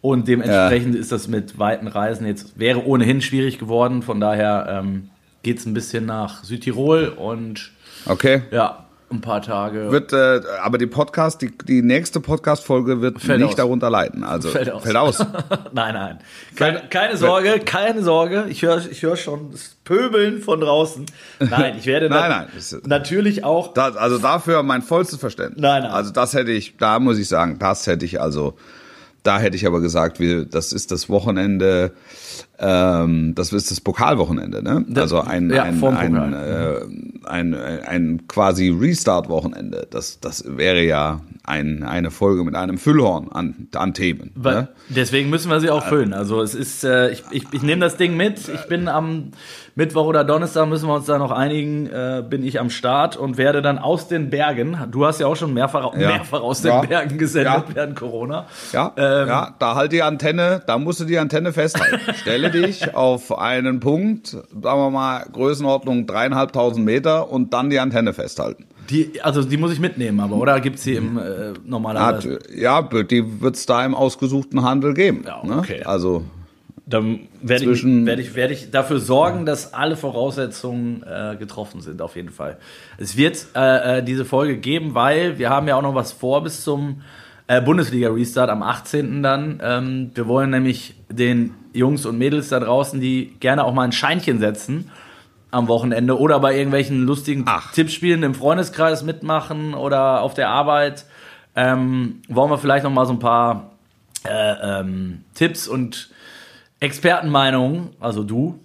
Und 0.02 0.28
dementsprechend 0.28 0.96
ist 0.96 1.12
das 1.12 1.28
mit 1.28 1.60
weiten 1.60 1.88
Reisen 1.88 2.26
jetzt, 2.26 2.58
wäre 2.60 2.86
ohnehin 2.86 3.22
schwierig 3.22 3.60
geworden. 3.60 4.02
Von 4.02 4.20
daher 4.20 4.68
ähm, 4.70 5.10
geht 5.44 5.60
es 5.60 5.66
ein 5.66 5.74
bisschen 5.74 6.06
nach 6.06 6.44
Südtirol 6.44 7.10
und 7.10 7.72
okay. 8.06 8.44
ja, 8.52 8.86
ein 9.12 9.22
paar 9.22 9.42
Tage. 9.42 9.92
Wird, 9.92 10.14
äh, 10.14 10.42
aber 10.62 10.78
die 10.78 10.88
Podcast, 10.88 11.42
die, 11.42 11.52
die 11.58 11.82
nächste 11.82 12.20
Podcast-Folge 12.20 13.02
wird 13.02 13.20
Fällt 13.22 13.40
nicht 13.40 13.50
aus. 13.50 13.56
darunter 13.56 13.90
leiden. 13.90 14.24
Also 14.24 14.50
Fällt 14.50 14.72
aus. 14.72 14.84
Fällt 14.84 14.96
aus. 14.96 15.20
nein, 15.72 15.94
nein. 15.94 16.20
Keine, 16.56 16.84
keine 16.90 17.18
Sorge, 17.18 17.60
keine 17.60 18.04
Sorge. 18.04 18.46
Ich 18.50 18.62
höre 18.62 18.86
ich 18.90 19.02
hör 19.04 19.16
schon 19.16 19.52
das 19.52 19.76
Pöbeln 19.84 20.42
von 20.42 20.62
draußen. 20.62 21.06
Nein, 21.40 21.76
ich 21.78 21.86
werde 21.86 22.10
Nein, 22.10 22.30
nein, 22.30 22.48
das 22.54 22.78
natürlich 22.86 23.44
auch. 23.44 23.74
Da, 23.74 23.90
also 23.94 24.18
dafür 24.18 24.62
mein 24.64 24.82
vollstes 24.82 25.20
Verständnis. 25.20 25.62
Nein, 25.62 25.84
nein. 25.84 25.92
Also 25.92 26.12
das 26.12 26.34
hätte 26.34 26.52
ich, 26.52 26.78
da 26.78 27.00
muss 27.00 27.18
ich 27.18 27.28
sagen, 27.28 27.58
das 27.60 27.88
hätte 27.88 28.06
ich 28.06 28.22
also, 28.22 28.58
da 29.24 29.40
hätte 29.40 29.56
ich 29.56 29.66
aber 29.66 29.82
gesagt, 29.82 30.20
wir, 30.20 30.46
das 30.46 30.72
ist 30.74 30.92
das 30.92 31.10
Wochenende, 31.10 31.92
ähm, 32.60 33.34
das 33.36 33.54
ist 33.54 33.72
das 33.72 33.82
Pokalwochenende, 33.82 34.62
ne? 34.64 34.86
Also 34.96 35.22
ein, 35.22 35.50
ja, 35.50 35.64
ein, 35.64 35.84
ein, 35.84 36.34
äh, 36.34 36.76
ein, 37.26 37.54
ein, 37.54 38.28
quasi 38.28 38.70
Restart-Wochenende. 38.70 39.88
Das, 39.90 40.20
das 40.20 40.44
wäre 40.48 40.82
ja 40.84 41.22
ein, 41.44 41.84
eine 41.84 42.12
Folge 42.12 42.44
mit 42.44 42.56
einem 42.56 42.78
Füllhorn 42.78 43.30
an, 43.32 43.68
an 43.76 43.94
Themen. 43.94 44.32
Weil, 44.36 44.56
Ne? 44.56 44.68
Deswegen 44.90 45.30
müssen 45.30 45.50
wir 45.52 45.60
sie 45.60 45.70
auch 45.70 45.84
füllen. 45.86 46.14
Also 46.14 46.42
es 46.42 46.54
ist, 46.56 46.84
äh, 46.84 47.10
ich, 47.12 47.24
ich, 47.32 47.46
ich 47.52 47.62
nehme 47.64 47.82
das 47.82 47.98
Ding 47.98 48.18
mit. 48.18 48.48
Ich 48.50 48.64
bin 48.68 48.88
am 48.88 49.32
Mittwoch 49.76 50.06
oder 50.06 50.24
Donnerstag, 50.24 50.68
müssen 50.68 50.88
wir 50.90 50.96
uns 50.96 51.06
da 51.06 51.18
noch 51.18 51.32
einigen, 51.32 51.88
äh, 51.88 52.24
bin 52.28 52.44
ich 52.44 52.60
am 52.60 52.70
Start 52.70 53.16
und 53.16 53.38
werde 53.38 53.62
dann 53.62 53.78
aus 53.78 54.08
den 54.10 54.30
Bergen, 54.30 54.78
du 54.92 55.06
hast 55.06 55.20
ja 55.22 55.28
auch 55.28 55.36
schon 55.38 55.54
mehrfach, 55.54 55.94
Ja. 55.94 56.10
mehrfach 56.10 56.42
aus 56.42 56.62
den 56.62 56.72
Ja. 56.72 56.82
Bergen 56.82 57.18
gesendet 57.18 57.64
während 57.74 57.96
Corona. 57.96 58.46
Ja, 58.74 58.92
Ähm, 58.98 59.28
ja, 59.28 59.56
da 59.60 59.76
halt 59.76 59.92
die 59.94 60.02
Antenne, 60.04 60.62
da 60.68 60.78
musst 60.78 61.00
du 61.00 61.06
die 61.06 61.18
Antenne 61.18 61.54
festhalten. 61.54 62.00
Stelle 62.30 62.52
dich 62.52 62.96
auf 62.96 63.38
einen 63.38 63.80
Punkt, 63.80 64.28
sagen 64.28 64.48
wir 64.62 64.90
mal, 64.90 65.26
Größenordnung 65.32 66.06
dreieinhalbtausend 66.06 66.86
Meter 66.86 67.32
und 67.32 67.54
dann 67.54 67.70
die 67.70 67.80
Antenne 67.80 68.14
festhalten. 68.14 68.66
Die, 68.90 69.22
also 69.22 69.44
die 69.44 69.58
muss 69.58 69.72
ich 69.72 69.80
mitnehmen, 69.80 70.20
aber 70.20 70.36
oder 70.38 70.60
gibt's 70.62 70.84
sie 70.84 70.96
im 70.96 71.18
äh, 71.18 71.54
normalerweise? 71.66 72.40
Ja, 72.56 72.82
die 72.82 73.42
wird's 73.42 73.66
da 73.66 73.86
im 73.86 73.94
ausgesuchten 73.94 74.64
Handel 74.64 74.94
geben. 74.94 75.24
Ja, 75.28 75.46
ne? 75.46 75.58
okay. 75.60 75.84
Also, 75.84 76.24
Dann 76.88 77.28
werde 77.42 77.72
ich, 77.72 77.84
werde, 77.84 78.22
ich, 78.22 78.36
werde 78.36 78.54
ich 78.54 78.72
dafür 78.72 79.00
sorgen, 79.00 79.46
dass 79.46 79.74
alle 79.74 79.96
Voraussetzungen 79.96 81.04
äh, 81.04 81.36
getroffen 81.38 81.82
sind, 81.82 82.02
auf 82.02 82.16
jeden 82.16 82.30
Fall. 82.30 82.58
Es 82.98 83.16
wird 83.16 83.46
äh, 83.56 84.00
äh, 84.00 84.04
diese 84.04 84.26
Folge 84.26 84.58
geben, 84.58 84.96
weil 84.96 85.38
wir 85.38 85.52
haben 85.52 85.68
ja 85.68 85.76
auch 85.76 85.84
noch 85.84 85.96
was 85.96 86.12
vor 86.12 86.44
bis 86.44 86.64
zum 86.64 87.02
äh, 87.46 87.62
Bundesliga-Restart 87.62 88.50
am 88.50 88.64
18. 88.64 89.22
dann. 89.22 89.60
Ähm, 89.62 90.12
wir 90.16 90.28
wollen 90.28 90.50
nämlich 90.50 90.96
den 91.10 91.54
Jungs 91.74 92.06
und 92.06 92.18
Mädels 92.18 92.50
da 92.50 92.60
draußen, 92.60 93.00
die 93.00 93.36
gerne 93.40 93.64
auch 93.64 93.74
mal 93.74 93.84
ein 93.84 93.92
Scheinchen 93.92 94.40
setzen 94.40 94.90
am 95.52 95.68
Wochenende 95.68 96.20
oder 96.20 96.40
bei 96.40 96.56
irgendwelchen 96.56 97.04
lustigen 97.04 97.44
Ach. 97.48 97.72
Tippspielen 97.72 98.24
im 98.24 98.36
Freundeskreis 98.36 99.04
mitmachen 99.04 99.74
oder 99.74 100.22
auf 100.22 100.34
der 100.34 100.50
Arbeit, 100.50 101.06
ähm, 101.56 102.22
wollen 102.28 102.52
wir 102.52 102.58
vielleicht 102.58 102.84
noch 102.84 102.92
mal 102.92 103.06
so 103.06 103.14
ein 103.14 103.20
paar 103.20 103.72
äh, 104.26 104.80
ähm, 104.80 105.24
Tipps 105.34 105.68
und 105.68 106.10
Expertenmeinungen, 106.80 107.90
also 108.00 108.24
du, 108.24 108.60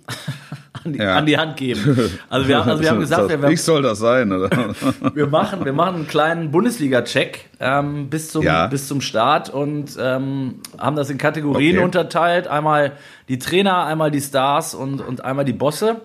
an 0.84 0.92
die, 0.92 0.98
Ja. 0.98 1.16
an 1.16 1.26
die 1.26 1.38
Hand 1.38 1.56
geben. 1.56 2.10
Also 2.28 2.48
wir, 2.48 2.58
haben- 2.58 2.70
also 2.70 2.82
wir 2.82 2.90
haben 2.90 3.00
gesagt, 3.06 3.28
wir, 3.42 3.48
ich 3.48 3.62
soll 3.62 3.82
das 3.82 3.98
sein, 3.98 4.30
oder? 4.32 4.50
wir, 5.14 5.26
machen, 5.26 5.64
wir 5.64 5.72
machen 5.72 5.94
einen 5.96 6.06
kleinen 6.08 6.50
Bundesliga-Check 6.50 7.50
ähm, 7.60 8.08
bis, 8.10 8.30
zum, 8.30 8.42
Ja. 8.44 8.66
bis 8.66 8.86
zum 8.88 9.00
Start 9.00 9.50
und 9.50 9.96
ähm, 10.00 10.56
haben 10.78 10.96
das 10.96 11.10
in 11.10 11.18
Kategorien 11.18 11.76
Okay. 11.76 11.84
unterteilt. 11.84 12.46
Einmal 12.48 12.92
die 13.28 13.38
Trainer, 13.38 13.84
einmal 13.86 14.10
die 14.10 14.20
Stars 14.20 14.74
und, 14.74 15.00
und 15.00 15.24
einmal 15.24 15.44
die 15.44 15.52
Bosse. 15.52 16.02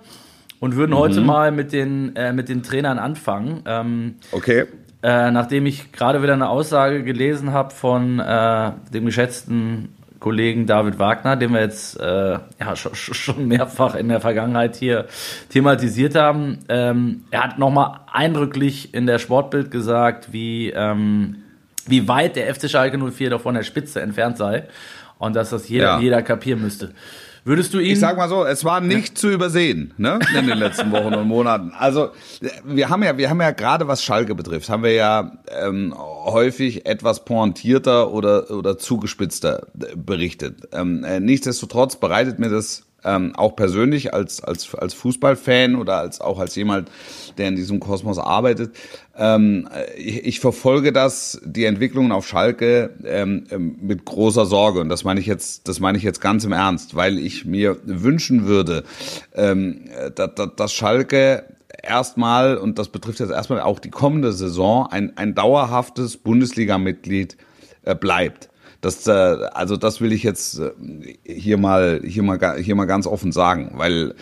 Und 0.62 0.75
würden 0.75 0.91
Mhm. 0.91 0.98
heute 0.98 1.21
mal 1.21 1.51
mit 1.51 1.71
den, 1.71 2.15
äh, 2.17 2.33
mit 2.33 2.50
den 2.50 2.63
Trainern 2.63 3.00
anfangen. 3.00 3.62
Ähm, 3.65 4.15
Okay. 4.31 4.65
äh, 5.01 5.31
nachdem 5.31 5.65
ich 5.65 5.93
gerade 5.93 6.21
wieder 6.21 6.33
eine 6.33 6.50
Aussage 6.50 7.03
gelesen 7.03 7.53
habe 7.53 7.74
von 7.74 8.19
äh, 8.19 8.71
dem 8.93 9.05
geschätzten 9.05 9.93
Kollegen 10.19 10.65
David 10.67 10.99
Wagner, 10.99 11.35
den 11.35 11.53
wir 11.53 11.61
jetzt 11.61 11.99
äh, 11.99 12.33
ja, 12.59 12.75
schon, 12.75 12.93
schon 12.95 13.47
mehrfach 13.47 13.95
in 13.95 14.09
der 14.09 14.19
Vergangenheit 14.21 14.75
hier 14.75 15.05
thematisiert 15.49 16.15
haben. 16.15 16.59
Ähm, 16.69 17.23
er 17.31 17.43
hat 17.43 17.59
nochmal 17.59 18.01
eindrücklich 18.11 18.93
in 18.93 19.05
der 19.05 19.19
Sportbild 19.19 19.71
gesagt, 19.71 20.33
wie, 20.33 20.69
ähm, 20.71 21.38
wie 21.88 22.07
weit 22.07 22.35
der 22.35 22.53
FC 22.53 22.69
Schalke 22.69 22.97
04 22.97 23.29
doch 23.29 23.41
von 23.41 23.55
der 23.55 23.63
Spitze 23.63 24.01
entfernt 24.01 24.38
sei 24.38 24.65
und 25.17 25.35
dass 25.35 25.49
das 25.51 25.69
jeder, 25.69 25.85
Ja. 25.85 25.99
jeder 25.99 26.21
kapieren 26.21 26.61
müsste. 26.61 26.91
Würdest 27.49 27.73
du 27.73 27.79
ihn... 27.79 27.93
Ich 27.93 27.99
sag 27.99 28.15
mal 28.15 28.29
so, 28.29 28.45
es 28.45 28.63
war 28.63 28.79
nicht 28.79 29.17
zu 29.17 29.27
übersehen, 29.27 29.95
ne, 29.97 30.19
in 30.37 30.45
den 30.45 30.59
letzten 30.59 30.91
Wochen 30.91 31.15
und 31.15 31.27
Monaten. 31.27 31.71
Also, 31.75 32.11
wir 32.63 32.89
haben 32.89 33.01
ja, 33.01 33.17
wir 33.17 33.27
haben 33.27 33.41
ja 33.41 33.49
gerade 33.49 33.87
was 33.87 34.03
Schalke 34.03 34.35
betrifft, 34.35 34.69
haben 34.69 34.83
wir 34.83 34.93
ja 34.93 35.31
ähm, 35.59 35.95
häufig 35.97 36.85
etwas 36.85 37.25
pointierter 37.25 38.11
oder 38.13 38.51
oder 38.51 38.77
zugespitzter 38.77 39.65
äh, 39.81 39.95
berichtet. 39.95 40.67
Ähm, 40.73 41.03
äh, 41.03 41.19
nichtsdestotrotz 41.19 41.95
bereitet 41.95 42.37
mir 42.37 42.49
das 42.49 42.83
ähm, 43.03 43.35
auch 43.35 43.55
persönlich 43.55 44.13
als 44.13 44.43
als 44.43 44.73
als 44.75 44.93
Fußballfan 44.93 45.75
oder 45.75 45.97
als 45.97 46.21
auch 46.21 46.39
als 46.39 46.55
jemand, 46.55 46.89
der 47.37 47.47
in 47.47 47.55
diesem 47.55 47.79
Kosmos 47.79 48.17
arbeitet, 48.17 48.75
ähm, 49.17 49.69
ich, 49.97 50.25
ich 50.25 50.39
verfolge 50.39 50.91
das 50.91 51.41
die 51.43 51.65
Entwicklungen 51.65 52.11
auf 52.11 52.27
Schalke 52.27 52.91
ähm, 53.05 53.45
ähm, 53.51 53.77
mit 53.81 54.05
großer 54.05 54.45
Sorge 54.45 54.79
und 54.81 54.89
das 54.89 55.03
meine 55.03 55.19
ich 55.19 55.25
jetzt 55.25 55.67
das 55.67 55.79
meine 55.79 55.97
ich 55.97 56.03
jetzt 56.03 56.21
ganz 56.21 56.43
im 56.43 56.51
Ernst, 56.51 56.95
weil 56.95 57.17
ich 57.17 57.45
mir 57.45 57.77
wünschen 57.83 58.45
würde, 58.45 58.83
ähm, 59.35 59.85
dass, 60.15 60.31
dass 60.55 60.73
Schalke 60.73 61.43
erstmal 61.83 62.57
und 62.57 62.79
das 62.79 62.89
betrifft 62.89 63.19
jetzt 63.19 63.31
erstmal 63.31 63.61
auch 63.61 63.79
die 63.79 63.91
kommende 63.91 64.33
Saison 64.33 64.87
ein 64.89 65.17
ein 65.17 65.35
dauerhaftes 65.35 66.17
Bundesliga-Mitglied 66.17 67.37
äh, 67.83 67.95
bleibt. 67.95 68.48
Das, 68.81 69.05
äh, 69.07 69.12
also 69.12 69.75
das 69.75 70.00
will 70.00 70.13
ich 70.13 70.24
jetzt 70.24 70.59
äh, 70.59 70.71
hier 71.25 71.57
mal 71.57 72.01
hier 72.05 72.24
mal 72.24 72.57
hier 72.59 72.75
mal 72.75 72.86
ganz 72.86 73.07
offen 73.07 73.31
sagen, 73.33 73.74
weil 73.75 74.15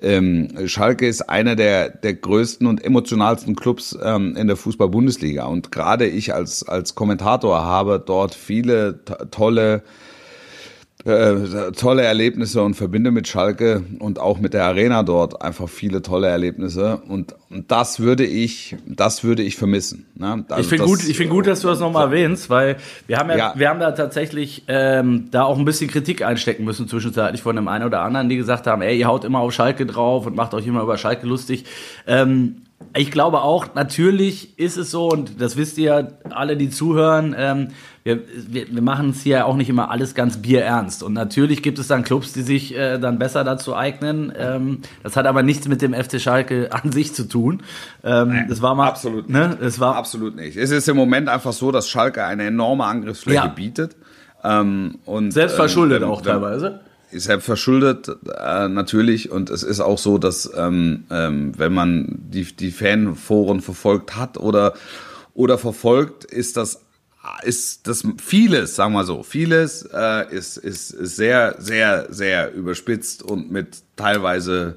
ähm, 0.00 0.48
Schalke 0.66 1.06
ist 1.06 1.28
einer 1.28 1.56
der 1.56 1.90
der 1.90 2.14
größten 2.14 2.66
und 2.66 2.82
emotionalsten 2.82 3.54
Clubs 3.54 3.98
ähm, 4.02 4.34
in 4.36 4.46
der 4.46 4.56
Fußball-Bundesliga. 4.56 5.44
Und 5.44 5.70
gerade 5.72 6.06
ich 6.06 6.32
als 6.32 6.66
als 6.66 6.94
Kommentator 6.94 7.62
habe 7.64 8.02
dort 8.04 8.34
viele 8.34 9.04
to- 9.04 9.26
tolle 9.30 9.82
äh, 11.04 11.70
tolle 11.76 12.02
Erlebnisse 12.02 12.60
und 12.60 12.74
verbinde 12.74 13.12
mit 13.12 13.28
Schalke 13.28 13.84
und 14.00 14.18
auch 14.18 14.40
mit 14.40 14.52
der 14.52 14.64
Arena 14.64 15.04
dort 15.04 15.40
einfach 15.42 15.68
viele 15.68 16.02
tolle 16.02 16.26
Erlebnisse 16.26 17.00
und, 17.08 17.36
und 17.50 17.70
das 17.70 18.00
würde 18.00 18.26
ich 18.26 18.74
das 18.84 19.22
würde 19.22 19.44
ich 19.44 19.56
vermissen. 19.56 20.06
Ne? 20.16 20.44
Also 20.48 20.60
Ich 20.60 20.66
finde 20.68 20.84
gut, 20.84 21.08
ich 21.08 21.16
finde 21.16 21.32
gut, 21.32 21.46
dass 21.46 21.60
du 21.60 21.68
das 21.68 21.78
nochmal 21.78 22.06
erwähnst, 22.06 22.50
weil 22.50 22.78
wir 23.06 23.18
haben 23.18 23.30
ja, 23.30 23.36
Ja. 23.36 23.52
wir 23.56 23.68
haben 23.68 23.78
da 23.78 23.92
tatsächlich 23.92 24.64
ähm, 24.66 25.28
da 25.30 25.44
auch 25.44 25.56
ein 25.56 25.64
bisschen 25.64 25.88
Kritik 25.88 26.22
einstecken 26.22 26.64
müssen 26.64 26.88
zwischenzeitlich 26.88 27.42
von 27.42 27.54
dem 27.54 27.68
einen 27.68 27.84
oder 27.84 28.00
anderen, 28.00 28.28
die 28.28 28.36
gesagt 28.36 28.66
haben, 28.66 28.82
ey, 28.82 28.98
ihr 28.98 29.06
haut 29.06 29.24
immer 29.24 29.38
auf 29.38 29.52
Schalke 29.52 29.86
drauf 29.86 30.26
und 30.26 30.34
macht 30.34 30.52
euch 30.52 30.66
immer 30.66 30.82
über 30.82 30.98
Schalke 30.98 31.26
lustig. 31.28 31.64
Ähm, 32.08 32.62
ich 32.94 33.10
glaube 33.10 33.42
auch, 33.42 33.74
natürlich 33.74 34.58
ist 34.58 34.76
es 34.76 34.90
so, 34.90 35.08
und 35.08 35.40
das 35.40 35.56
wisst 35.56 35.78
ihr 35.78 36.18
alle, 36.30 36.56
die 36.56 36.70
zuhören, 36.70 37.34
ähm, 37.38 37.68
wir, 38.02 38.20
wir, 38.26 38.66
wir 38.70 38.82
machen 38.82 39.10
es 39.10 39.20
hier 39.20 39.44
auch 39.46 39.56
nicht 39.56 39.68
immer 39.68 39.90
alles 39.90 40.14
ganz 40.14 40.38
bierernst. 40.38 41.02
Und 41.02 41.12
natürlich 41.12 41.62
gibt 41.62 41.78
es 41.78 41.88
dann 41.88 42.02
Clubs, 42.02 42.32
die 42.32 42.40
sich 42.42 42.74
äh, 42.74 42.98
dann 42.98 43.18
besser 43.18 43.44
dazu 43.44 43.76
eignen. 43.76 44.32
Ähm, 44.36 44.78
das 45.02 45.16
hat 45.16 45.26
aber 45.26 45.42
nichts 45.42 45.68
mit 45.68 45.82
dem 45.82 45.92
FC 45.92 46.20
Schalke 46.20 46.70
an 46.72 46.90
sich 46.90 47.14
zu 47.14 47.28
tun. 47.28 47.62
Ähm, 48.02 48.46
das 48.48 48.62
war 48.62 48.74
mal, 48.74 48.88
absolut 48.88 49.28
Ne, 49.28 49.58
es 49.60 49.78
war 49.78 49.96
Absolut 49.96 50.36
nicht. 50.36 50.56
Es 50.56 50.70
ist 50.70 50.88
im 50.88 50.96
Moment 50.96 51.28
einfach 51.28 51.52
so, 51.52 51.70
dass 51.70 51.88
Schalke 51.88 52.24
eine 52.24 52.44
enorme 52.44 52.84
Angriffsfläche 52.84 53.36
Ja. 53.36 53.46
bietet. 53.48 53.96
Ähm, 54.42 54.98
und, 55.04 55.32
Selbst 55.32 55.56
verschuldet 55.56 56.02
ähm, 56.02 56.08
auch 56.08 56.22
teilweise. 56.22 56.80
Ist 57.10 57.24
selbst 57.24 57.46
verschuldet, 57.46 58.08
äh, 58.08 58.68
natürlich. 58.68 59.30
Und 59.30 59.48
es 59.50 59.62
ist 59.62 59.80
auch 59.80 59.98
so, 59.98 60.18
dass 60.18 60.50
ähm, 60.56 61.04
ähm, 61.10 61.52
wenn 61.56 61.72
man 61.72 62.18
die, 62.18 62.44
die 62.44 62.70
Fanforen 62.70 63.60
verfolgt 63.60 64.16
hat 64.16 64.36
oder, 64.36 64.74
oder 65.34 65.56
verfolgt, 65.56 66.24
ist 66.24 66.56
das 66.56 66.82
ist 67.42 67.86
das 67.86 68.04
vieles, 68.22 68.74
sagen 68.74 68.94
wir 68.94 69.04
so, 69.04 69.22
vieles 69.22 69.82
äh, 69.92 70.34
ist, 70.34 70.56
ist, 70.56 70.90
ist 70.90 71.16
sehr, 71.16 71.56
sehr, 71.58 72.06
sehr 72.10 72.52
überspitzt 72.54 73.22
und 73.22 73.50
mit 73.50 73.78
teilweise 73.96 74.76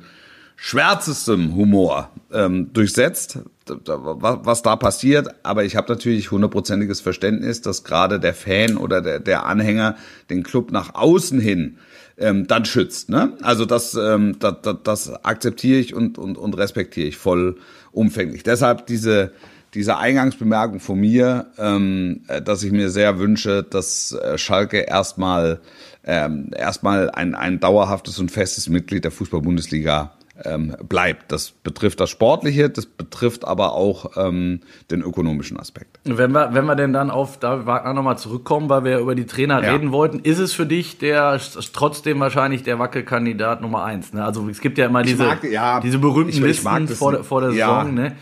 schwärzestem 0.56 1.56
Humor 1.56 2.10
ähm, 2.32 2.72
durchsetzt, 2.74 3.40
was 3.66 4.62
da 4.62 4.76
passiert. 4.76 5.28
Aber 5.44 5.64
ich 5.64 5.76
habe 5.76 5.92
natürlich 5.92 6.32
hundertprozentiges 6.32 7.02
Verständnis, 7.02 7.62
dass 7.62 7.84
gerade 7.84 8.20
der 8.20 8.34
Fan 8.34 8.78
oder 8.78 9.02
der, 9.02 9.20
der 9.20 9.46
Anhänger 9.46 9.96
den 10.30 10.44
Club 10.44 10.72
nach 10.72 10.94
außen 10.94 11.40
hin 11.40 11.78
ähm, 12.22 12.48
dann 12.48 12.66
schützt. 12.66 13.10
Ne? 13.10 13.34
Also 13.42 13.66
das, 13.66 13.96
ähm, 13.96 14.38
das, 14.40 14.56
das, 14.62 14.76
das 14.84 15.26
akzeptiere 15.26 15.80
ich 15.80 15.94
und, 15.94 16.18
und, 16.18 16.38
und 16.38 16.58
respektiere 16.58 17.08
ich 17.08 17.18
voll 17.18 17.58
umfänglich. 17.92 18.44
Deshalb 18.44 18.86
diese 18.88 19.32
diese 19.74 19.98
Eingangsbemerkung 19.98 20.80
von 20.80 21.00
mir, 21.00 21.48
ähm, 21.58 22.24
äh, 22.28 22.42
dass 22.42 22.64
ich 22.64 22.72
mir 22.72 22.90
sehr 22.90 23.20
wünsche, 23.20 23.64
dass 23.64 24.12
äh, 24.12 24.38
Schalke 24.38 24.80
erstmal 24.80 25.62
ähm, 26.04 26.52
erstmal 26.56 27.10
ein, 27.12 27.36
ein 27.36 27.60
dauerhaftes 27.60 28.20
und 28.20 28.32
festes 28.32 28.70
Mitglied 28.70 29.04
der 29.04 29.12
Fußball-Bundesliga 29.12 30.12
ähm, 30.46 30.76
bleibt. 30.88 31.32
Das 31.32 31.52
betrifft 31.52 32.00
das 32.00 32.10
Sportliche, 32.10 32.70
das 32.70 32.86
betrifft 32.86 33.46
aber 33.46 33.74
auch 33.74 34.18
ähm, 34.18 34.62
den 34.90 35.02
ökonomischen 35.02 35.60
Aspekt. 35.60 36.00
Wenn 36.04 36.32
wir, 36.32 36.54
wenn 36.54 36.66
wir 36.66 36.76
denn 36.76 36.94
dann 36.94 37.10
auf 37.12 37.38
David 37.40 37.66
Wagner 37.66 37.94
nochmal 37.94 38.18
zurückkommen, 38.18 38.70
weil 38.70 38.84
wir 38.84 39.00
über 39.00 39.16
die 39.16 39.26
Trainer 39.26 39.64
Ja. 39.64 39.74
reden 39.74 39.92
wollten, 39.92 40.20
ist 40.20 40.40
es 40.40 40.54
für 40.54 40.66
dich 40.66 40.98
der 40.98 41.40
trotzdem 41.74 42.20
wahrscheinlich 42.20 42.64
der 42.64 42.80
Wackelkandidat 42.80 43.62
Nummer 43.62 43.84
eins? 43.84 44.14
Ne? 44.14 44.24
Also 44.24 44.48
es 44.50 44.62
gibt 44.62 44.78
ja 44.78 44.86
immer 44.88 45.04
diese, 45.04 45.24
mag- 45.26 45.44
ja, 45.44 45.80
diese 45.80 46.00
berühmten 46.00 46.30
ich- 46.32 46.38
ich 46.38 46.44
Listen 46.64 46.88
vor, 46.90 47.24
vor 47.24 47.42
der 47.42 47.52
Ja. 47.52 47.80
Saison. 47.82 47.94
Ne? 47.94 48.16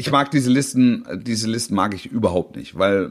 Ich 0.00 0.10
mag 0.10 0.30
diese 0.30 0.50
Listen, 0.50 1.04
diese 1.22 1.46
Listen 1.46 1.74
mag 1.74 1.94
ich 1.94 2.06
überhaupt 2.06 2.56
nicht, 2.56 2.78
weil 2.78 3.10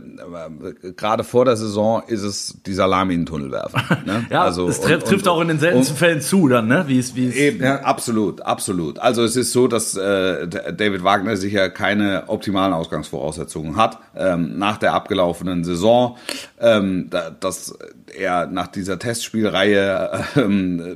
äh, 0.84 0.92
gerade 0.94 1.24
vor 1.24 1.46
der 1.46 1.56
Saison 1.56 2.02
ist 2.08 2.24
es 2.24 2.58
die 2.66 2.74
Salami 2.74 3.14
in 3.14 3.22
den 3.22 3.26
Tunnel 3.28 3.52
werfen. 3.52 3.80
Ne? 4.06 4.26
Ja, 4.32 4.48
es 4.48 4.82
treff, 4.82 5.04
trifft 5.04 5.28
auch 5.28 5.42
in 5.42 5.50
den 5.50 5.60
seltensten 5.60 5.96
Fällen 5.96 6.22
zu 6.22 6.48
dann, 6.48 6.68
ne? 6.68 6.86
Wie 6.88 6.98
es, 6.98 7.16
wie 7.16 7.28
es, 7.28 7.36
Eben, 7.36 7.62
ja. 7.62 7.82
absolut, 7.82 8.42
absolut. 8.42 8.98
Also 8.98 9.24
es 9.24 9.36
ist 9.36 9.52
so, 9.52 9.68
dass 9.68 9.96
äh, 9.96 10.48
David 10.48 11.04
Wagner 11.04 11.38
sicher 11.38 11.70
keine 11.70 12.24
optimalen 12.28 12.74
Ausgangsvoraussetzungen 12.74 13.76
hat 13.76 14.00
ähm, 14.16 14.58
nach 14.58 14.78
der 14.78 14.94
abgelaufenen 14.94 15.64
Saison, 15.64 16.18
ähm, 16.60 17.08
da, 17.10 17.30
dass 17.30 17.78
er 18.18 18.48
nach 18.48 18.68
dieser 18.68 18.98
Testspielreihe 18.98 20.24
äh, 20.36 20.96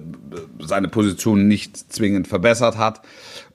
seine 0.66 0.88
Position 0.88 1.48
nicht 1.48 1.92
zwingend 1.92 2.28
verbessert 2.28 2.78
hat 2.78 3.02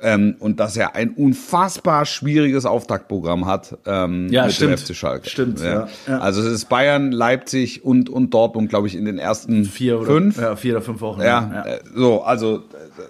ähm, 0.00 0.36
und 0.38 0.60
dass 0.60 0.76
er 0.76 0.94
ein 0.94 1.10
unfassbar 1.10 2.04
schwieriges 2.06 2.64
Auftaktprogramm 2.66 3.46
hat 3.46 3.76
ähm, 3.86 4.28
Ja, 4.30 4.44
mit 4.46 4.54
stimmt. 4.54 4.72
dem 4.72 4.78
FC 4.78 4.94
Schalke. 4.94 5.28
Stimmt, 5.28 5.60
ja, 5.60 5.88
ja. 6.06 6.18
Also 6.18 6.40
es 6.42 6.46
ist 6.52 6.68
Bayern, 6.68 7.10
Leipzig 7.12 7.84
und 7.84 8.08
und 8.08 8.32
Dortmund, 8.34 8.68
glaube 8.68 8.86
ich, 8.86 8.94
in 8.94 9.04
den 9.04 9.18
ersten 9.18 9.64
vier 9.64 9.98
oder 9.98 10.06
fünf. 10.06 10.40
Ja, 10.40 10.54
vier 10.56 10.74
oder 10.76 10.82
fünf 10.82 11.00
Wochen. 11.00 11.20
Ja, 11.22 11.64
äh, 11.66 11.78
so, 11.94 12.22
also 12.22 12.56
äh, 12.56 12.60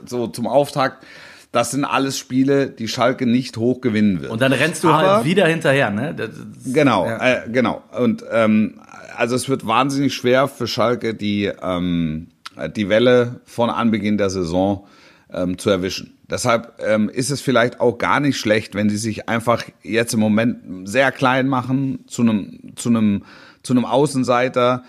so 0.07 0.27
zum 0.29 0.47
Auftakt. 0.47 1.05
Das 1.51 1.71
sind 1.71 1.87
alles 1.87 2.19
Spiele, 2.19 2.69
die 2.69 2.89
Schalke 2.89 3.25
nicht 3.27 3.57
hoch 3.57 3.81
gewinnen 3.81 4.21
wird. 4.21 4.31
Und 4.31 4.43
dann 4.43 4.53
rennst 4.53 4.85
du 4.85 4.89
Aber- 4.91 5.17
halt 5.17 5.25
wieder 5.25 5.47
hinterher, 5.47 5.91
ne? 5.91 6.15
Das, 6.15 6.29
Genau, 6.67 7.07
Ja. 7.07 7.27
äh, 7.45 7.49
genau. 7.51 7.83
Und 7.99 8.23
ähm, 8.31 8.81
also 9.17 9.35
es 9.35 9.49
wird 9.49 9.67
wahnsinnig 9.67 10.15
schwer 10.15 10.47
für 10.49 10.67
Schalke, 10.67 11.15
die, 11.15 11.51
ähm, 11.63 12.29
die 12.77 12.89
Welle 12.91 13.41
von 13.47 13.71
Anbeginn 13.71 14.19
der 14.19 14.29
Saison 14.29 14.87
ähm, 15.33 15.59
zu 15.59 15.71
erwischen. 15.71 16.19
Deshalb 16.31 16.79
ähm, 16.81 17.09
ist 17.09 17.31
es 17.31 17.41
vielleicht 17.41 17.81
auch 17.81 17.99
gar 17.99 18.21
nicht 18.21 18.39
schlecht, 18.39 18.75
wenn 18.75 18.91
sie 18.91 18.97
sich 18.97 19.29
einfach 19.29 19.65
jetzt 19.83 20.15
im 20.15 20.21
Moment 20.21 20.89
sehr 20.89 21.13
klein 21.13 21.49
machen 21.49 22.05
zu 22.07 22.23
einem 22.23 22.73
zu 22.77 22.89
einem 22.89 23.25
zu 23.63 23.73
einem 23.73 23.85
Außenseiter, 23.85 24.85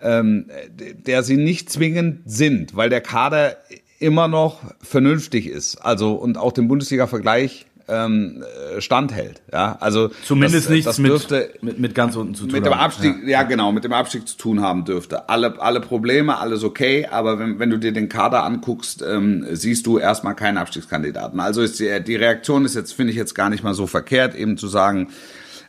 ähm, 0.00 0.46
der 0.78 1.22
sie 1.22 1.36
nicht 1.36 1.70
zwingend 1.70 2.20
sind, 2.26 2.76
weil 2.76 2.90
der 2.90 3.00
Kader 3.00 3.56
immer 3.98 4.28
noch 4.28 4.60
vernünftig 4.80 5.46
ist. 5.46 5.76
Also 5.76 6.12
und 6.12 6.38
auch 6.38 6.52
den 6.52 6.68
Bundesliga-Vergleich 6.68 7.66
ähm, 7.88 8.42
äh, 8.76 8.80
standhält. 8.80 9.42
Ja, 9.52 9.76
also 9.80 10.10
zumindest 10.24 10.66
das, 10.66 10.70
nichts 10.70 10.84
das 10.84 10.98
mit, 10.98 11.10
dürfte 11.10 11.50
mit, 11.60 11.78
mit 11.78 11.94
ganz 11.94 12.16
unten 12.16 12.34
zu 12.34 12.44
tun 12.44 12.52
mit 12.52 12.66
dem 12.66 12.74
haben. 12.74 12.80
Abstieg, 12.80 13.26
ja. 13.26 13.42
genau, 13.42 13.72
mit 13.72 13.84
dem 13.84 13.92
Abstieg 13.92 14.28
zu 14.28 14.36
tun 14.36 14.60
haben 14.60 14.84
dürfte. 14.84 15.28
Alle, 15.28 15.60
alle 15.60 15.80
Probleme, 15.80 16.38
alles 16.38 16.64
okay, 16.64 17.06
aber 17.10 17.38
wenn, 17.38 17.58
wenn 17.58 17.70
du 17.70 17.78
dir 17.78 17.92
den 17.92 18.08
Kader 18.08 18.44
anguckst, 18.44 19.02
ähm, 19.02 19.46
siehst 19.50 19.86
du 19.86 19.98
erstmal 19.98 20.34
keinen 20.34 20.58
Abstiegskandidaten. 20.58 21.40
Also 21.40 21.62
ist 21.62 21.80
die, 21.80 22.02
die 22.04 22.16
Reaktion 22.16 22.64
ist 22.64 22.74
jetzt, 22.74 22.92
finde 22.92 23.12
ich 23.12 23.16
jetzt 23.16 23.34
gar 23.34 23.50
nicht 23.50 23.64
mal 23.64 23.74
so 23.74 23.86
verkehrt, 23.86 24.34
eben 24.34 24.56
zu 24.56 24.68
sagen, 24.68 25.08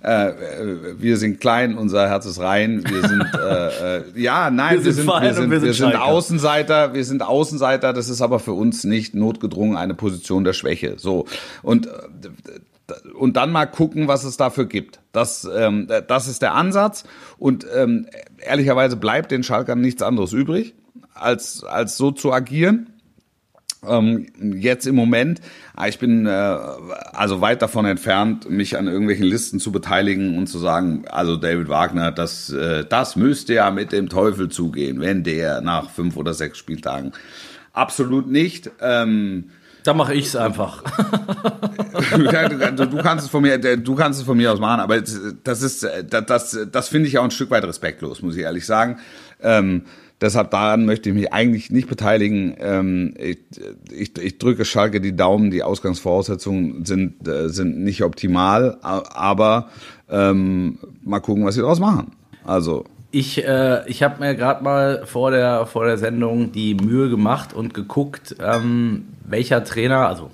äh, 0.04 0.30
äh, 0.30 0.96
wir 0.98 1.18
sind 1.18 1.40
klein, 1.40 1.78
unser 1.78 2.08
Herz 2.08 2.26
ist 2.26 2.40
rein, 2.40 2.84
wir 2.88 3.08
sind 3.08 3.26
äh, 3.34 3.98
äh, 3.98 4.04
ja, 4.16 4.50
nein, 4.50 4.78
Wir 4.78 4.86
wir 4.86 4.94
sind 4.94 5.08
wir 5.08 5.34
sind, 5.34 5.52
wir 5.52 5.60
sind 5.60 5.68
wir 5.68 5.74
sind. 5.74 5.96
Außenseiter, 5.96 6.94
wir 6.94 7.04
sind 7.04 7.22
Außenseiter, 7.22 7.92
das 7.94 8.10
ist 8.10 8.22
aber 8.22 8.40
für 8.40 8.54
uns 8.54 8.84
nicht 8.84 9.14
notgedrungen 9.14 9.78
eine 9.78 9.96
Position 9.96 10.44
der 10.44 10.54
Schwäche. 10.54 10.96
So 10.98 11.26
und 11.64 11.88
äh, 11.88 11.90
und 13.14 13.38
dann 13.38 13.52
mal 13.52 13.68
gucken, 13.68 14.08
was 14.08 14.24
es 14.24 14.38
dafür 14.38 14.66
gibt. 14.66 15.00
Das, 15.12 15.48
ähm, 15.56 15.88
das 16.08 16.28
ist 16.28 16.42
der 16.42 16.56
Ansatz. 16.56 17.04
Und 17.38 17.66
ähm, 17.76 18.08
ehrlicherweise 18.40 18.96
bleibt 18.96 19.30
den 19.30 19.44
Schalkern 19.44 19.80
nichts 19.80 20.02
anderes 20.02 20.34
übrig, 20.34 20.74
als, 21.14 21.64
als 21.64 21.98
so 21.98 22.10
zu 22.10 22.34
agieren. 22.34 22.90
Ähm, 23.88 24.28
jetzt 24.60 24.88
im 24.88 24.96
Moment, 24.96 25.40
ah, 25.74 25.88
ich 25.88 26.00
bin 26.00 26.26
äh, 26.26 26.30
also 26.30 27.40
weit 27.40 27.62
davon 27.62 27.86
entfernt, 27.86 28.50
mich 28.50 28.78
an 28.78 28.88
irgendwelchen 28.88 29.26
Listen 29.26 29.60
zu 29.60 29.72
beteiligen 29.72 30.38
und 30.38 30.48
zu 30.48 30.60
sagen, 30.60 31.06
also 31.10 31.38
David 31.38 31.70
Wagner, 31.70 32.12
das, 32.12 32.50
äh, 32.50 32.84
das 32.84 33.16
müsste 33.16 33.54
ja 33.54 33.72
mit 33.72 33.94
dem 33.94 34.10
Teufel 34.10 34.50
zugehen, 34.50 35.00
wenn 35.00 35.24
der 35.24 35.62
nach 35.62 35.90
fünf 35.90 36.18
oder 36.18 36.34
sechs 36.34 36.58
Spieltagen. 36.58 37.14
Absolut 37.72 38.28
nicht. 38.28 38.70
Ähm, 38.82 39.52
Da 39.84 39.94
mache 39.94 40.14
ich 40.14 40.26
es 40.26 40.36
einfach. 40.36 40.84
du, 42.12 42.86
du 42.86 42.98
kannst 42.98 43.26
es 43.26 43.32
von 43.32 43.42
mir, 43.42 43.58
du 43.58 43.96
kannst 43.96 44.20
es 44.20 44.26
von 44.26 44.36
mir 44.36 44.52
aus 44.52 44.60
machen, 44.60 44.82
aber 44.82 45.00
das 45.00 45.62
ist, 45.62 45.88
das, 46.10 46.26
das, 46.26 46.68
das 46.70 46.90
finde 46.90 47.08
ich 47.08 47.18
auch 47.18 47.24
ein 47.24 47.32
Stück 47.32 47.50
weit 47.50 47.64
respektlos, 47.64 48.22
muss 48.22 48.36
ich 48.36 48.42
ehrlich 48.42 48.66
sagen. 48.66 49.00
Ähm, 49.42 49.84
deshalb 50.22 50.52
daran 50.52 50.86
möchte 50.86 51.10
ich 51.10 51.16
mich 51.16 51.34
eigentlich 51.34 51.72
nicht 51.72 51.88
beteiligen. 51.88 52.56
Ähm, 52.60 53.14
ich, 53.18 53.40
ich, 53.92 54.18
ich 54.18 54.38
drücke 54.38 54.66
Schalke 54.66 55.02
die 55.02 55.16
Daumen, 55.16 55.52
die 55.52 55.64
Ausgangsvoraussetzungen 55.64 56.86
sind, 56.86 57.28
äh, 57.28 57.50
sind 57.50 57.80
nicht 57.80 58.04
optimal, 58.04 58.78
aber 58.82 59.70
ähm, 60.10 60.80
mal 61.04 61.20
gucken, 61.20 61.46
was 61.46 61.56
sie 61.56 61.62
daraus 61.62 61.80
machen. 61.80 62.12
Also 62.46 62.86
Ich, 63.12 63.44
äh, 63.44 63.88
ich 63.88 64.04
habe 64.04 64.20
mir 64.20 64.36
gerade 64.36 64.64
mal 64.64 65.06
vor 65.06 65.32
der, 65.32 65.66
vor 65.66 65.86
der 65.86 65.98
Sendung 65.98 66.52
die 66.52 66.76
Mühe 66.76 67.10
gemacht 67.10 67.54
und 67.54 67.74
geguckt, 67.74 68.36
ähm, 68.40 69.08
welcher 69.26 69.64
Trainer, 69.64 70.08
also 70.08 70.32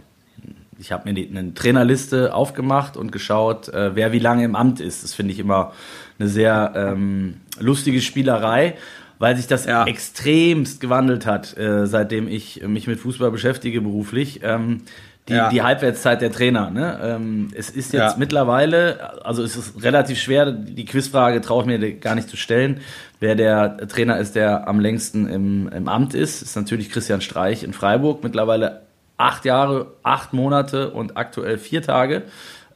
ich 0.77 0.91
habe 0.91 1.11
mir 1.11 1.27
eine 1.27 1.53
Trainerliste 1.53 2.33
aufgemacht 2.33 2.97
und 2.97 3.11
geschaut, 3.11 3.69
äh, 3.69 3.95
wer 3.95 4.11
wie 4.11 4.19
lange 4.19 4.43
im 4.43 4.55
Amt 4.55 4.81
ist. 4.81 5.03
Das 5.03 5.13
finde 5.13 5.31
ich 5.31 5.39
immer 5.39 5.71
eine 6.19 6.27
sehr 6.27 6.73
ähm, 6.75 7.35
lustige 7.59 8.01
Spielerei, 8.01 8.75
weil 9.19 9.35
sich 9.37 9.47
das 9.47 9.65
Ja. 9.65 9.85
extremst 9.85 10.79
gewandelt 10.81 11.25
hat, 11.25 11.57
äh, 11.57 11.85
seitdem 11.87 12.27
ich 12.27 12.61
mich 12.67 12.87
mit 12.87 12.99
Fußball 12.99 13.31
beschäftige 13.31 13.81
beruflich. 13.81 14.41
Ähm, 14.43 14.81
die, 15.27 15.33
Ja. 15.33 15.49
die 15.49 15.63
Halbwertszeit 15.63 16.21
der 16.21 16.31
Trainer. 16.31 16.69
Ne? 16.69 16.99
Ähm, 17.01 17.47
es 17.55 17.71
ist 17.71 17.93
jetzt 17.93 18.11
Ja. 18.11 18.15
mittlerweile, 18.17 19.25
also 19.25 19.41
es 19.41 19.55
ist 19.55 19.81
relativ 19.83 20.19
schwer, 20.19 20.51
die 20.51 20.85
Quizfrage 20.85 21.41
traue 21.41 21.61
ich 21.63 21.67
mir 21.67 21.93
gar 21.95 22.13
nicht 22.13 22.29
zu 22.29 22.37
stellen. 22.37 22.81
Wer 23.19 23.33
der 23.33 23.87
Trainer 23.87 24.19
ist, 24.19 24.35
der 24.35 24.67
am 24.67 24.79
längsten 24.79 25.27
im, 25.27 25.67
im 25.69 25.87
Amt 25.87 26.13
ist, 26.13 26.43
ist 26.43 26.55
natürlich 26.55 26.91
Christian 26.91 27.21
Streich 27.21 27.63
in 27.63 27.73
Freiburg. 27.73 28.23
Mittlerweile 28.23 28.81
acht 29.17 29.45
Jahre, 29.45 29.87
acht 30.03 30.33
Monate 30.33 30.91
und 30.91 31.17
aktuell 31.17 31.57
vier 31.57 31.81
Tage. 31.81 32.23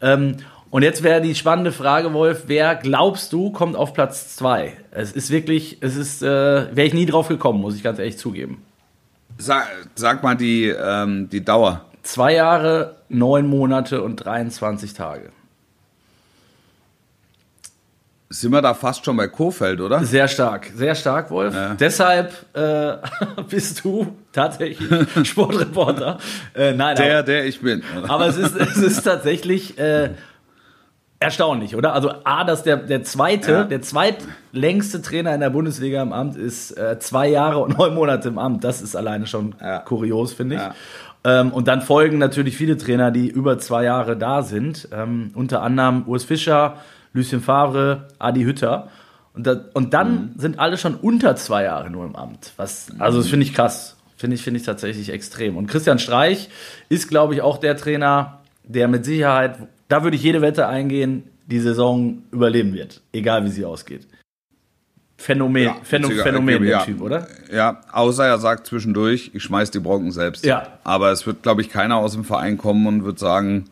Ähm, 0.02 0.38
und 0.72 0.84
jetzt 0.84 1.04
wäre 1.04 1.22
die 1.22 1.36
spannende 1.36 1.72
Frage, 1.72 2.14
Wolf, 2.14 2.44
wer 2.48 2.76
glaubst 2.76 3.34
du 3.34 3.52
kommt 3.52 3.76
auf 3.76 3.94
Platz 3.94 4.36
zwei? 4.36 4.74
Es 4.92 5.12
ist 5.12 5.30
wirklich, 5.32 5.78
es 5.82 5.96
ist, 5.96 6.22
äh, 6.22 6.26
wäre 6.76 6.88
ich 6.88 6.94
nie 6.94 7.06
drauf 7.06 7.28
gekommen, 7.28 7.60
muss 7.62 7.76
ich 7.76 7.84
ganz 7.84 8.00
ehrlich 8.00 8.18
zugeben. 8.18 8.62
sag, 9.38 9.68
sag 9.96 10.22
mal 10.24 10.36
die, 10.36 10.68
ähm, 10.68 11.30
die 11.30 11.44
Dauer. 11.44 11.86
Zwei 12.04 12.34
Jahre, 12.36 12.96
neun 13.10 13.48
Monate 13.48 14.02
und 14.02 14.18
23 14.18 14.94
Tage. 14.94 15.32
Sind 18.32 18.52
wir 18.52 18.62
da 18.62 18.76
fast 18.76 19.04
schon 19.04 19.18
bei 19.18 19.28
Kofeld, 19.28 19.82
oder? 19.82 20.04
Sehr 20.04 20.28
stark, 20.28 20.70
sehr 20.76 20.94
stark, 20.94 21.32
Wolf. 21.32 21.56
Deshalb 21.80 22.32
äh, 22.56 22.98
bist 23.50 23.84
du 23.84 24.06
tatsächlich 24.32 24.88
Sportreporter. 25.28 26.20
Äh, 26.54 26.74
nein, 26.74 26.96
Der, 26.96 27.18
aber, 27.20 27.24
der 27.24 27.46
ich 27.46 27.60
bin. 27.60 27.82
aber 28.08 28.28
es 28.28 28.38
ist, 28.38 28.56
es 28.56 28.78
ist 28.78 29.02
tatsächlich 29.02 29.80
äh, 29.80 30.12
erstaunlich, 31.20 31.76
oder? 31.76 31.94
Also 31.94 32.12
A, 32.24 32.44
dass 32.44 32.64
der, 32.64 32.78
der 32.78 33.04
zweite, 33.04 33.52
Ja. 33.52 33.64
der 33.66 33.82
zweitlängste 33.82 35.02
Trainer 35.02 35.34
in 35.34 35.42
der 35.42 35.50
Bundesliga 35.50 36.02
im 36.02 36.14
Amt 36.14 36.38
ist 36.38 36.72
äh, 36.78 36.98
zwei 37.00 37.28
Jahre 37.28 37.60
und 37.60 37.78
neun 37.78 37.94
Monate 37.94 38.30
im 38.30 38.38
Amt. 38.38 38.64
Das 38.64 38.82
ist 38.82 38.96
alleine 38.96 39.28
schon 39.28 39.56
Ja. 39.62 39.80
kurios, 39.80 40.34
finde 40.34 40.56
ich. 40.56 40.62
Ja. 40.62 40.74
Ähm, 41.26 41.52
und 41.52 41.68
dann 41.68 41.82
folgen 41.82 42.18
natürlich 42.18 42.56
viele 42.56 42.78
Trainer, 42.78 43.12
die 43.12 43.28
über 43.28 43.58
zwei 43.60 43.84
Jahre 43.84 44.16
da 44.16 44.42
sind. 44.42 44.88
Ähm, 44.94 45.32
unter 45.36 45.62
anderem 45.62 46.04
Urs 46.08 46.24
Fischer, 46.24 46.78
Lucien 47.14 47.42
Favre, 47.42 48.08
Adi 48.20 48.44
Hütter. 48.44 48.88
Und, 49.34 49.46
da, 49.46 49.58
und 49.74 49.94
dann 49.94 50.12
Mhm. 50.12 50.40
sind 50.40 50.60
alle 50.60 50.78
schon 50.78 50.96
unter 50.96 51.36
zwei 51.36 51.64
Jahre 51.64 51.90
nur 51.90 52.06
im 52.06 52.16
Amt. 52.16 52.54
Was, 52.56 52.88
also 53.00 53.18
das 53.18 53.28
finde 53.28 53.46
ich 53.46 53.54
krass. 53.54 53.98
Finde 54.16 54.36
ich, 54.36 54.42
finde 54.44 54.60
ich 54.60 54.66
tatsächlich 54.66 55.12
extrem. 55.12 55.56
Und 55.58 55.68
Christian 55.68 56.00
Streich 56.00 56.50
ist, 56.90 57.10
glaube 57.10 57.34
ich, 57.34 57.42
auch 57.42 57.58
der 57.58 57.76
Trainer, 57.78 58.40
der 58.64 58.88
mit 58.88 59.06
Sicherheit, 59.06 59.56
da 59.90 60.04
würde 60.04 60.16
ich 60.16 60.24
jede 60.24 60.42
Wette 60.42 60.68
eingehen, 60.68 61.24
die 61.48 61.60
Saison 61.60 62.24
überleben 62.32 62.74
wird. 62.74 63.02
Egal 63.12 63.44
wie 63.44 63.50
sie 63.50 63.66
ausgeht. 63.66 64.08
Phänomen, 65.18 65.64
Ja, 65.66 65.76
Phänomen, 65.84 66.12
witziger- 66.18 66.24
Phänomen 66.24 66.62
der 66.62 66.72
ja. 66.72 66.86
Typ, 66.86 67.02
oder? 67.02 67.28
Ja, 67.54 67.82
außer 67.92 68.26
er 68.26 68.38
sagt 68.40 68.68
zwischendurch, 68.68 69.32
ich 69.34 69.44
schmeiß 69.44 69.70
die 69.72 69.80
Brocken 69.80 70.12
selbst. 70.12 70.46
Ja. 70.46 70.80
Aber 70.86 71.12
es 71.12 71.28
wird, 71.28 71.44
glaube 71.44 71.62
ich, 71.62 71.70
keiner 71.70 71.98
aus 71.98 72.14
dem 72.14 72.24
Verein 72.24 72.58
kommen 72.58 72.88
und 72.88 73.04
wird 73.04 73.20
sagen, 73.20 73.66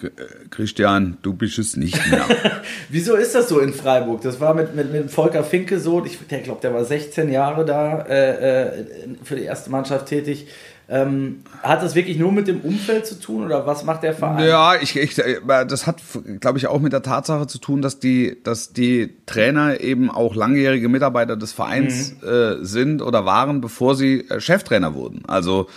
äh, 0.00 0.10
Christian, 0.50 1.16
du 1.22 1.32
bist 1.34 1.58
es 1.58 1.76
nicht 1.76 1.98
mehr. 2.08 2.24
Wieso 2.88 3.16
ist 3.16 3.34
das 3.34 3.48
so 3.48 3.58
in 3.58 3.72
Freiburg? 3.72 4.20
Das 4.20 4.38
war 4.40 4.54
mit, 4.54 4.76
mit, 4.76 4.92
mit 4.92 5.10
Volker 5.10 5.42
Finke 5.42 5.80
so. 5.80 6.04
Ich 6.04 6.18
der 6.30 6.40
glaube, 6.42 6.60
der 6.60 6.72
war 6.72 6.84
16 6.84 7.32
Jahre 7.32 7.64
da 7.64 8.02
äh, 8.02 8.68
äh, 8.80 8.84
für 9.24 9.34
die 9.34 9.42
erste 9.44 9.70
Mannschaft 9.70 10.06
tätig. 10.06 10.46
Ähm, 10.86 11.40
hat 11.62 11.82
das 11.82 11.94
wirklich 11.94 12.18
nur 12.18 12.30
mit 12.30 12.46
dem 12.46 12.60
Umfeld 12.60 13.06
zu 13.06 13.18
tun 13.18 13.44
oder 13.44 13.66
was 13.66 13.84
macht 13.84 14.02
der 14.02 14.12
Verein? 14.12 14.46
Ja, 14.46 14.74
ich, 14.74 14.96
ich, 14.96 15.14
das 15.14 15.86
hat, 15.86 16.02
glaube 16.40 16.58
ich, 16.58 16.66
auch 16.66 16.80
mit 16.80 16.92
der 16.92 17.02
Tatsache 17.02 17.46
zu 17.46 17.58
tun, 17.58 17.80
dass 17.80 18.00
die, 18.00 18.36
dass 18.42 18.74
die 18.74 19.14
Trainer 19.24 19.80
eben 19.80 20.10
auch 20.10 20.34
langjährige 20.34 20.90
Mitarbeiter 20.90 21.36
des 21.36 21.52
Vereins 21.52 22.14
mhm. 22.20 22.28
äh, 22.28 22.64
sind 22.64 23.00
oder 23.00 23.24
waren, 23.24 23.62
bevor 23.62 23.94
sie 23.94 24.28
äh, 24.28 24.40
Cheftrainer 24.40 24.94
wurden. 24.94 25.22
Also, 25.26 25.68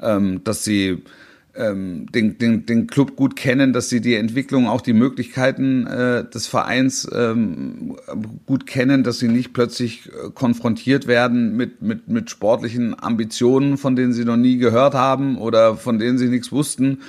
ähm, 0.00 0.44
dass 0.44 0.62
sie 0.62 1.02
ähm, 1.54 2.06
den, 2.12 2.38
den, 2.38 2.66
den 2.66 2.86
Club 2.86 3.16
gut 3.16 3.36
kennen, 3.36 3.72
dass 3.72 3.88
sie 3.88 4.00
die 4.00 4.14
Entwicklung, 4.14 4.68
auch 4.68 4.80
die 4.80 4.92
Möglichkeiten 4.92 5.86
äh, 5.86 6.28
des 6.28 6.46
Vereins 6.46 7.08
ähm, 7.14 7.96
gut 8.46 8.66
kennen, 8.66 9.04
dass 9.04 9.18
sie 9.18 9.28
nicht 9.28 9.52
plötzlich 9.52 10.08
äh, 10.08 10.30
konfrontiert 10.34 11.06
werden 11.06 11.56
mit, 11.56 11.82
mit, 11.82 12.08
mit 12.08 12.30
sportlichen 12.30 12.98
Ambitionen, 12.98 13.76
von 13.76 13.96
denen 13.96 14.12
sie 14.12 14.24
noch 14.24 14.36
nie 14.36 14.56
gehört 14.56 14.94
haben 14.94 15.36
oder 15.36 15.76
von 15.76 15.98
denen 15.98 16.18
sie 16.18 16.28
nichts 16.28 16.52
wussten, 16.52 17.00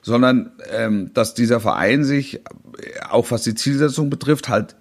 sondern 0.00 0.52
ähm, 0.70 1.10
dass 1.14 1.34
dieser 1.34 1.60
Verein 1.60 2.04
sich, 2.04 2.36
äh, 2.36 2.40
auch 3.10 3.30
was 3.30 3.42
die 3.42 3.54
Zielsetzung 3.54 4.10
betrifft, 4.10 4.48
halt 4.48 4.76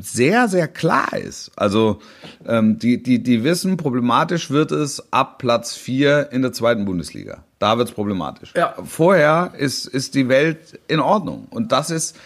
sehr, 0.00 0.48
sehr 0.48 0.68
klar 0.68 1.16
ist. 1.16 1.50
Also 1.56 2.00
ähm, 2.46 2.78
die, 2.78 3.02
die, 3.02 3.22
die 3.22 3.44
wissen, 3.44 3.76
problematisch 3.76 4.50
wird 4.50 4.72
es 4.72 5.12
ab 5.12 5.38
Platz 5.38 5.74
vier 5.74 6.28
in 6.32 6.42
der 6.42 6.52
zweiten 6.52 6.84
Bundesliga. 6.84 7.44
Da 7.58 7.78
wird's 7.78 7.92
problematisch. 7.92 8.52
Ja. 8.56 8.74
Vorher 8.84 9.52
ist, 9.56 9.86
ist 9.86 10.14
die 10.14 10.28
Welt 10.28 10.80
in 10.88 11.00
Ordnung. 11.00 11.46
Und 11.50 11.72
das 11.72 11.90
ist, 11.90 12.16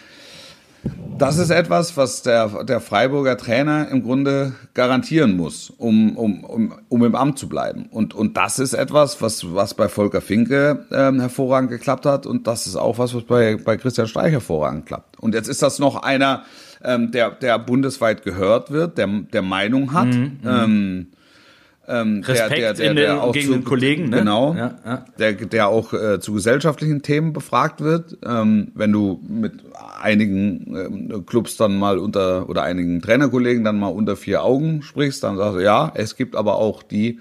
das 1.17 1.37
ist 1.37 1.49
etwas, 1.49 1.97
was 1.97 2.21
der, 2.21 2.63
der 2.63 2.79
Freiburger 2.79 3.37
Trainer 3.37 3.87
im 3.89 4.03
Grunde 4.03 4.53
garantieren 4.73 5.35
muss, 5.35 5.69
um, 5.69 6.15
um, 6.15 6.43
um, 6.43 6.73
um 6.89 7.05
im 7.05 7.15
Amt 7.15 7.39
zu 7.39 7.49
bleiben. 7.49 7.87
Und, 7.91 8.13
und 8.13 8.37
das 8.37 8.59
ist 8.59 8.73
etwas, 8.73 9.21
was, 9.21 9.53
was 9.53 9.73
bei 9.73 9.89
Volker 9.89 10.21
Finke 10.21 10.85
ähm, 10.91 11.19
hervorragend 11.19 11.71
geklappt 11.71 12.05
hat. 12.05 12.25
Und 12.25 12.47
das 12.47 12.67
ist 12.67 12.75
auch 12.75 12.99
was, 12.99 13.15
was 13.15 13.23
bei, 13.23 13.55
bei 13.55 13.77
Christian 13.77 14.07
Streich 14.07 14.31
hervorragend 14.31 14.85
klappt. 14.85 15.19
Und 15.19 15.33
jetzt 15.33 15.47
ist 15.47 15.61
das 15.63 15.79
noch 15.79 16.03
einer, 16.03 16.43
ähm, 16.83 17.11
der, 17.11 17.31
der 17.31 17.57
bundesweit 17.57 18.23
gehört 18.23 18.71
wird, 18.71 18.97
der, 18.97 19.07
der 19.07 19.41
Meinung 19.41 19.93
hat. 19.93 20.07
Mhm, 20.07 20.39
mhm. 20.41 20.47
ähm, 20.47 21.07
ähm, 21.87 22.21
Respekt 22.25 22.51
der, 22.51 22.73
der, 22.73 22.73
der, 22.73 22.93
der 22.93 23.13
den, 23.13 23.19
auch 23.19 23.31
gegen 23.31 23.47
zu, 23.47 23.53
den 23.53 23.63
Kollegen, 23.63 24.09
ne? 24.09 24.19
Genau, 24.19 24.53
ja, 24.55 24.75
ja. 24.85 25.05
Der, 25.17 25.33
der 25.33 25.67
auch 25.69 25.93
äh, 25.93 26.19
zu 26.19 26.33
gesellschaftlichen 26.33 27.01
Themen 27.01 27.33
befragt 27.33 27.81
wird. 27.81 28.17
Ähm, 28.25 28.71
wenn 28.75 28.91
du 28.91 29.21
mit 29.27 29.53
einigen 30.01 31.09
ähm, 31.11 31.25
Clubs 31.25 31.55
dann 31.57 31.77
mal 31.77 31.97
unter 31.97 32.49
oder 32.49 32.63
einigen 32.63 33.01
Trainerkollegen 33.01 33.63
dann 33.63 33.79
mal 33.79 33.87
unter 33.87 34.15
vier 34.15 34.43
Augen 34.43 34.81
sprichst, 34.81 35.23
dann 35.23 35.37
sagst 35.37 35.57
du, 35.57 35.63
ja, 35.63 35.91
es 35.95 36.15
gibt 36.15 36.35
aber 36.35 36.55
auch 36.55 36.83
die 36.83 37.19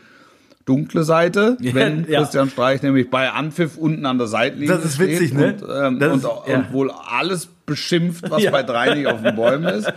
dunkle 0.64 1.04
Seite, 1.04 1.56
wenn 1.60 2.06
ja. 2.08 2.20
Christian 2.20 2.50
Streich 2.50 2.82
nämlich 2.82 3.08
bei 3.08 3.30
Anpfiff 3.30 3.76
unten 3.76 4.04
an 4.04 4.18
der 4.18 4.26
Seitlinie 4.26 4.68
Das 4.68 4.84
ist 4.84 4.98
witzig, 4.98 5.32
ne? 5.32 5.54
Und, 5.54 5.62
ähm, 5.62 6.10
und, 6.10 6.18
ist, 6.18 6.24
und, 6.24 6.72
wohl 6.72 6.90
alles 6.90 7.48
beschimpft, 7.66 8.30
was 8.30 8.42
ja. 8.42 8.50
bei 8.50 8.62
drei 8.62 8.94
nicht 8.94 9.08
auf 9.08 9.20
den 9.20 9.34
Bäumen 9.34 9.64
ist. 9.64 9.92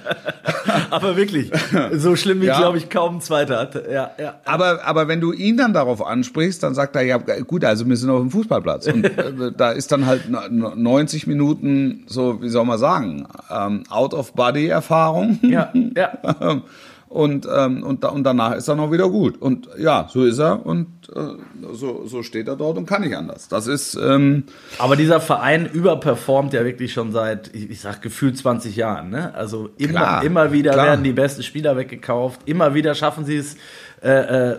aber 0.89 1.15
wirklich, 1.15 1.51
so 1.93 2.15
schlimm 2.15 2.41
wie, 2.41 2.47
ja. 2.47 2.57
glaube 2.57 2.79
ich, 2.79 2.89
kaum 2.89 3.17
ein 3.17 3.21
zweiter 3.21 3.59
hat. 3.59 3.75
Ja, 3.89 4.11
ja. 4.19 4.35
Aber, 4.45 4.83
aber 4.83 5.07
wenn 5.07 5.21
du 5.21 5.31
ihn 5.31 5.55
dann 5.55 5.73
darauf 5.73 6.05
ansprichst, 6.05 6.63
dann 6.63 6.73
sagt 6.73 6.95
er, 6.95 7.03
ja 7.03 7.17
gut, 7.17 7.63
also 7.63 7.87
wir 7.87 7.95
sind 7.95 8.09
auf 8.09 8.21
dem 8.21 8.31
Fußballplatz. 8.31 8.87
Und 8.87 9.05
äh, 9.17 9.51
da 9.55 9.71
ist 9.71 9.91
dann 9.91 10.07
halt 10.07 10.29
90 10.29 11.27
Minuten, 11.27 12.03
so, 12.07 12.41
wie 12.41 12.49
soll 12.49 12.65
man 12.65 12.79
sagen, 12.79 13.27
ähm, 13.49 13.83
Out-of-Body-Erfahrung. 13.89 15.39
Ja, 15.43 15.71
ja. 15.95 16.11
und, 17.07 17.47
ähm, 17.55 17.83
und, 17.83 18.03
und 18.03 18.23
danach 18.23 18.55
ist 18.55 18.67
er 18.67 18.75
noch 18.75 18.91
wieder 18.91 19.09
gut. 19.09 19.39
Und 19.39 19.69
ja, 19.77 20.07
so 20.11 20.25
ist 20.25 20.39
er 20.39 20.65
und 20.65 20.87
äh, 21.15 21.73
so, 21.73 22.05
so 22.05 22.23
steht 22.23 22.47
er 22.47 22.55
dort 22.55 22.77
und 22.77 22.85
kann 22.85 23.01
nicht 23.01 23.15
anders. 23.15 23.47
Das 23.47 23.67
ist. 23.67 23.95
Ähm, 23.95 24.43
Aber 24.77 24.95
dieser 24.95 25.19
Verein 25.19 25.65
überperformt 25.65 26.53
ja 26.53 26.63
wirklich 26.63 26.93
schon 26.93 27.11
seit, 27.11 27.53
ich, 27.53 27.69
ich 27.69 27.81
sag 27.81 28.01
gefühlt 28.01 28.37
20 28.37 28.75
Jahren. 28.75 29.09
Ne? 29.09 29.33
Also 29.33 29.69
immer, 29.77 29.99
klar, 29.99 30.23
immer 30.23 30.51
wieder 30.51 30.71
klar. 30.71 30.85
werden 30.87 31.03
die 31.03 31.13
besten 31.13 31.43
Spieler 31.43 31.77
weggekauft. 31.77 32.41
Immer 32.45 32.73
wieder 32.73 32.95
schaffen 32.95 33.25
sie 33.25 33.37
es, 33.37 33.55
äh, 34.01 34.51
äh, 34.51 34.57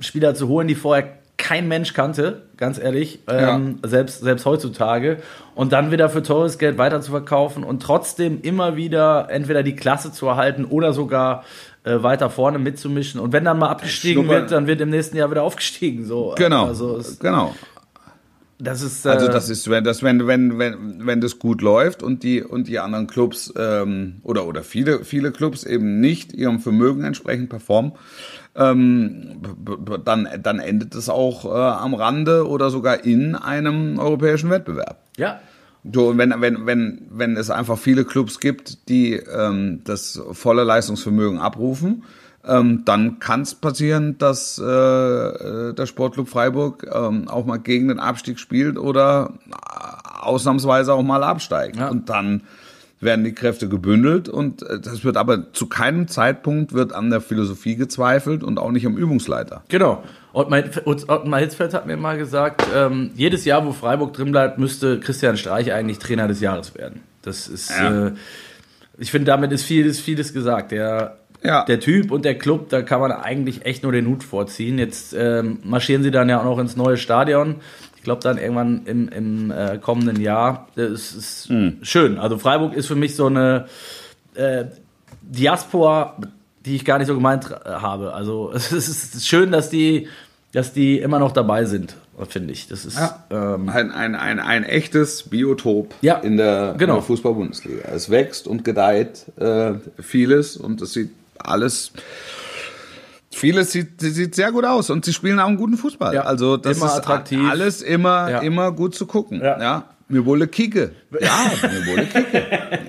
Spieler 0.00 0.34
zu 0.34 0.48
holen, 0.48 0.68
die 0.68 0.74
vorher 0.74 1.18
kein 1.36 1.68
Mensch 1.68 1.92
kannte, 1.92 2.42
ganz 2.56 2.78
ehrlich, 2.78 3.20
ähm, 3.28 3.78
ja. 3.82 3.88
selbst, 3.88 4.20
selbst 4.22 4.46
heutzutage. 4.46 5.18
Und 5.54 5.72
dann 5.72 5.90
wieder 5.90 6.08
für 6.08 6.22
teures 6.22 6.58
Geld 6.58 6.78
weiter 6.78 7.00
zu 7.00 7.10
verkaufen 7.10 7.64
und 7.64 7.82
trotzdem 7.82 8.40
immer 8.40 8.76
wieder 8.76 9.28
entweder 9.30 9.62
die 9.62 9.76
Klasse 9.76 10.12
zu 10.12 10.26
erhalten 10.26 10.64
oder 10.64 10.92
sogar 10.92 11.44
äh, 11.84 12.02
weiter 12.02 12.30
vorne 12.30 12.58
mitzumischen. 12.58 13.20
Und 13.20 13.32
wenn 13.32 13.44
dann 13.44 13.58
mal 13.58 13.68
abgestiegen 13.68 14.28
wird, 14.28 14.50
dann 14.50 14.66
wird 14.66 14.80
im 14.80 14.90
nächsten 14.90 15.16
Jahr 15.16 15.30
wieder 15.30 15.42
aufgestiegen. 15.42 16.04
So. 16.04 16.34
Genau. 16.36 16.66
Also 16.66 17.00
genau. 17.20 17.54
Das 18.58 18.82
ist, 18.82 19.04
äh 19.04 19.10
also 19.10 19.28
das 19.28 19.50
ist, 19.50 19.68
wenn 19.68 19.84
das, 19.84 20.02
wenn, 20.02 20.26
wenn, 20.26 20.58
wenn, 20.58 21.06
wenn 21.06 21.20
das 21.20 21.38
gut 21.38 21.60
läuft 21.60 22.02
und 22.02 22.22
die 22.22 22.42
und 22.42 22.68
die 22.68 22.78
anderen 22.78 23.06
Clubs 23.06 23.52
ähm, 23.56 24.20
oder 24.22 24.46
oder 24.46 24.62
viele 24.62 25.04
viele 25.04 25.32
Clubs 25.32 25.64
eben 25.64 26.00
nicht 26.00 26.32
ihrem 26.32 26.60
Vermögen 26.60 27.02
entsprechend 27.04 27.50
performen, 27.50 27.92
ähm, 28.54 29.42
dann 30.04 30.28
dann 30.40 30.60
endet 30.60 30.94
es 30.94 31.08
auch 31.08 31.44
äh, 31.44 31.48
am 31.48 31.94
Rande 31.94 32.46
oder 32.48 32.70
sogar 32.70 33.04
in 33.04 33.34
einem 33.34 33.98
europäischen 33.98 34.50
Wettbewerb. 34.50 34.98
Ja, 35.16 35.40
Du, 35.84 36.08
und 36.08 36.18
wenn, 36.18 36.34
wenn, 36.40 36.66
wenn, 36.66 37.06
wenn 37.10 37.36
es 37.36 37.50
einfach 37.50 37.78
viele 37.78 38.06
Clubs 38.06 38.40
gibt, 38.40 38.88
die 38.88 39.14
ähm, 39.14 39.82
das 39.84 40.20
volle 40.32 40.64
Leistungsvermögen 40.64 41.38
abrufen, 41.38 42.04
ähm, 42.46 42.82
dann 42.84 43.18
kann 43.18 43.42
es 43.42 43.54
passieren, 43.54 44.16
dass 44.18 44.58
äh, 44.58 44.64
äh, 44.64 45.74
der 45.74 45.86
Sportclub 45.86 46.28
Freiburg 46.28 46.86
ähm, 46.90 47.28
auch 47.28 47.44
mal 47.44 47.58
gegen 47.58 47.88
den 47.88 48.00
Abstieg 48.00 48.38
spielt 48.38 48.78
oder 48.78 49.34
ausnahmsweise 50.20 50.94
auch 50.94 51.02
mal 51.02 51.22
absteigt. 51.22 51.76
Ja. 51.76 51.88
Und 51.88 52.08
dann 52.08 52.42
werden 53.00 53.24
die 53.24 53.32
Kräfte 53.32 53.68
gebündelt 53.68 54.28
und 54.28 54.62
äh, 54.62 54.80
das 54.80 55.04
wird 55.04 55.18
aber 55.18 55.52
zu 55.52 55.66
keinem 55.66 56.08
Zeitpunkt 56.08 56.72
wird 56.72 56.94
an 56.94 57.10
der 57.10 57.20
Philosophie 57.20 57.76
gezweifelt 57.76 58.42
und 58.42 58.58
auch 58.58 58.70
nicht 58.70 58.86
am 58.86 58.96
Übungsleiter. 58.96 59.64
Genau. 59.68 60.02
Ottmar 60.34 61.38
Hitzfeld 61.40 61.74
hat 61.74 61.86
mir 61.86 61.96
mal 61.96 62.18
gesagt, 62.18 62.66
ähm, 62.74 63.12
jedes 63.14 63.44
Jahr, 63.44 63.64
wo 63.64 63.72
Freiburg 63.72 64.12
drin 64.14 64.32
bleibt, 64.32 64.58
müsste 64.58 64.98
Christian 64.98 65.36
Streich 65.36 65.72
eigentlich 65.72 66.00
Trainer 66.00 66.26
des 66.26 66.40
Jahres 66.40 66.74
werden. 66.74 67.02
Das 67.22 67.46
ist, 67.46 67.70
ja. 67.70 68.08
äh, 68.08 68.12
ich 68.98 69.12
finde, 69.12 69.26
damit 69.26 69.52
ist 69.52 69.62
vieles, 69.62 70.00
vieles 70.00 70.34
gesagt. 70.34 70.72
Der, 70.72 71.18
ja. 71.42 71.64
der 71.64 71.78
Typ 71.78 72.10
und 72.10 72.24
der 72.24 72.36
Club, 72.36 72.68
da 72.68 72.82
kann 72.82 73.00
man 73.00 73.12
eigentlich 73.12 73.64
echt 73.64 73.84
nur 73.84 73.92
den 73.92 74.08
Hut 74.08 74.24
vorziehen. 74.24 74.78
Jetzt 74.78 75.14
ähm, 75.16 75.60
marschieren 75.62 76.02
sie 76.02 76.10
dann 76.10 76.28
ja 76.28 76.40
auch 76.40 76.44
noch 76.44 76.58
ins 76.58 76.74
neue 76.76 76.96
Stadion. 76.96 77.56
Ich 77.96 78.02
glaube 78.02 78.20
dann 78.22 78.36
irgendwann 78.36 78.82
im, 78.86 79.08
im 79.08 79.50
äh, 79.52 79.78
kommenden 79.78 80.20
Jahr. 80.20 80.68
Das 80.74 81.12
ist 81.12 81.48
mhm. 81.48 81.78
schön. 81.82 82.18
Also 82.18 82.38
Freiburg 82.38 82.74
ist 82.74 82.88
für 82.88 82.96
mich 82.96 83.14
so 83.14 83.26
eine 83.26 83.66
äh, 84.34 84.64
Diaspora 85.22 86.16
die 86.64 86.76
ich 86.76 86.84
gar 86.84 86.98
nicht 86.98 87.08
so 87.08 87.14
gemeint 87.14 87.50
äh, 87.50 87.68
habe. 87.68 88.14
Also 88.14 88.50
es 88.54 88.72
ist 88.72 89.26
schön, 89.26 89.52
dass 89.52 89.70
die, 89.70 90.08
dass 90.54 90.72
die 90.72 90.98
immer 90.98 91.18
noch 91.18 91.32
dabei 91.32 91.64
sind, 91.64 91.96
finde 92.28 92.52
ich. 92.52 92.68
Das 92.68 92.84
ist 92.84 92.96
ja. 92.96 93.24
ähm, 93.30 93.68
ein, 93.68 93.90
ein, 93.90 94.14
ein, 94.14 94.38
ein 94.38 94.62
echtes 94.64 95.24
Biotop 95.24 95.94
ja, 96.00 96.16
in 96.18 96.36
der, 96.36 96.76
genau. 96.78 96.94
der 96.94 97.02
Fußball-Bundesliga. 97.02 97.88
Es 97.92 98.08
wächst 98.08 98.46
und 98.46 98.64
gedeiht 98.64 99.26
äh, 99.36 99.74
vieles 100.00 100.56
und 100.56 100.80
es 100.80 100.92
sieht 100.92 101.10
alles. 101.38 101.92
Vieles 103.32 103.72
sieht, 103.72 104.00
sieht 104.00 104.36
sehr 104.36 104.52
gut 104.52 104.64
aus 104.64 104.90
und 104.90 105.04
sie 105.04 105.12
spielen 105.12 105.40
auch 105.40 105.48
einen 105.48 105.56
guten 105.56 105.76
Fußball. 105.76 106.14
Ja, 106.14 106.22
also 106.22 106.56
das 106.56 106.76
ist 106.76 106.84
attraktiv. 106.84 107.40
alles 107.50 107.82
immer, 107.82 108.30
ja. 108.30 108.38
immer 108.38 108.70
gut 108.70 108.94
zu 108.94 109.06
gucken. 109.06 109.40
Ja. 109.40 109.60
ja. 109.60 109.84
Mir 110.06 110.24
wolle 110.24 110.46
kicke. 110.46 110.92
Ja, 111.18 111.50
mir 111.62 111.86
wolle 111.86 112.06
kicke. 112.06 112.44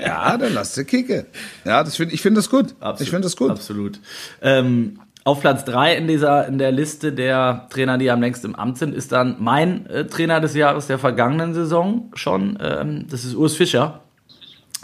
Ja, 0.05 0.37
dann 0.37 0.53
lass 0.53 0.75
sie 0.75 0.85
kicke. 0.85 1.25
Ja, 1.63 1.83
das 1.83 1.95
find, 1.95 2.13
ich 2.13 2.21
finde 2.21 2.39
das 2.39 2.49
gut. 2.49 2.75
Absolut, 2.79 3.01
ich 3.01 3.09
finde 3.09 3.25
das 3.25 3.35
gut. 3.35 3.49
Absolut. 3.49 3.99
Ähm, 4.41 4.99
auf 5.25 5.41
Platz 5.41 5.65
drei 5.65 5.95
in 5.95 6.07
dieser 6.07 6.47
in 6.47 6.57
der 6.57 6.71
Liste 6.71 7.11
der 7.11 7.67
Trainer, 7.69 7.97
die 7.97 8.09
am 8.09 8.21
längst 8.21 8.45
im 8.45 8.55
Amt 8.55 8.77
sind, 8.77 8.95
ist 8.95 9.11
dann 9.11 9.35
mein 9.39 9.85
äh, 9.87 10.05
Trainer 10.05 10.39
des 10.39 10.55
Jahres 10.55 10.87
der 10.87 10.97
vergangenen 10.97 11.53
Saison 11.53 12.11
schon. 12.13 12.57
Ähm, 12.61 13.07
das 13.09 13.25
ist 13.25 13.35
Urs 13.35 13.55
Fischer. 13.55 13.99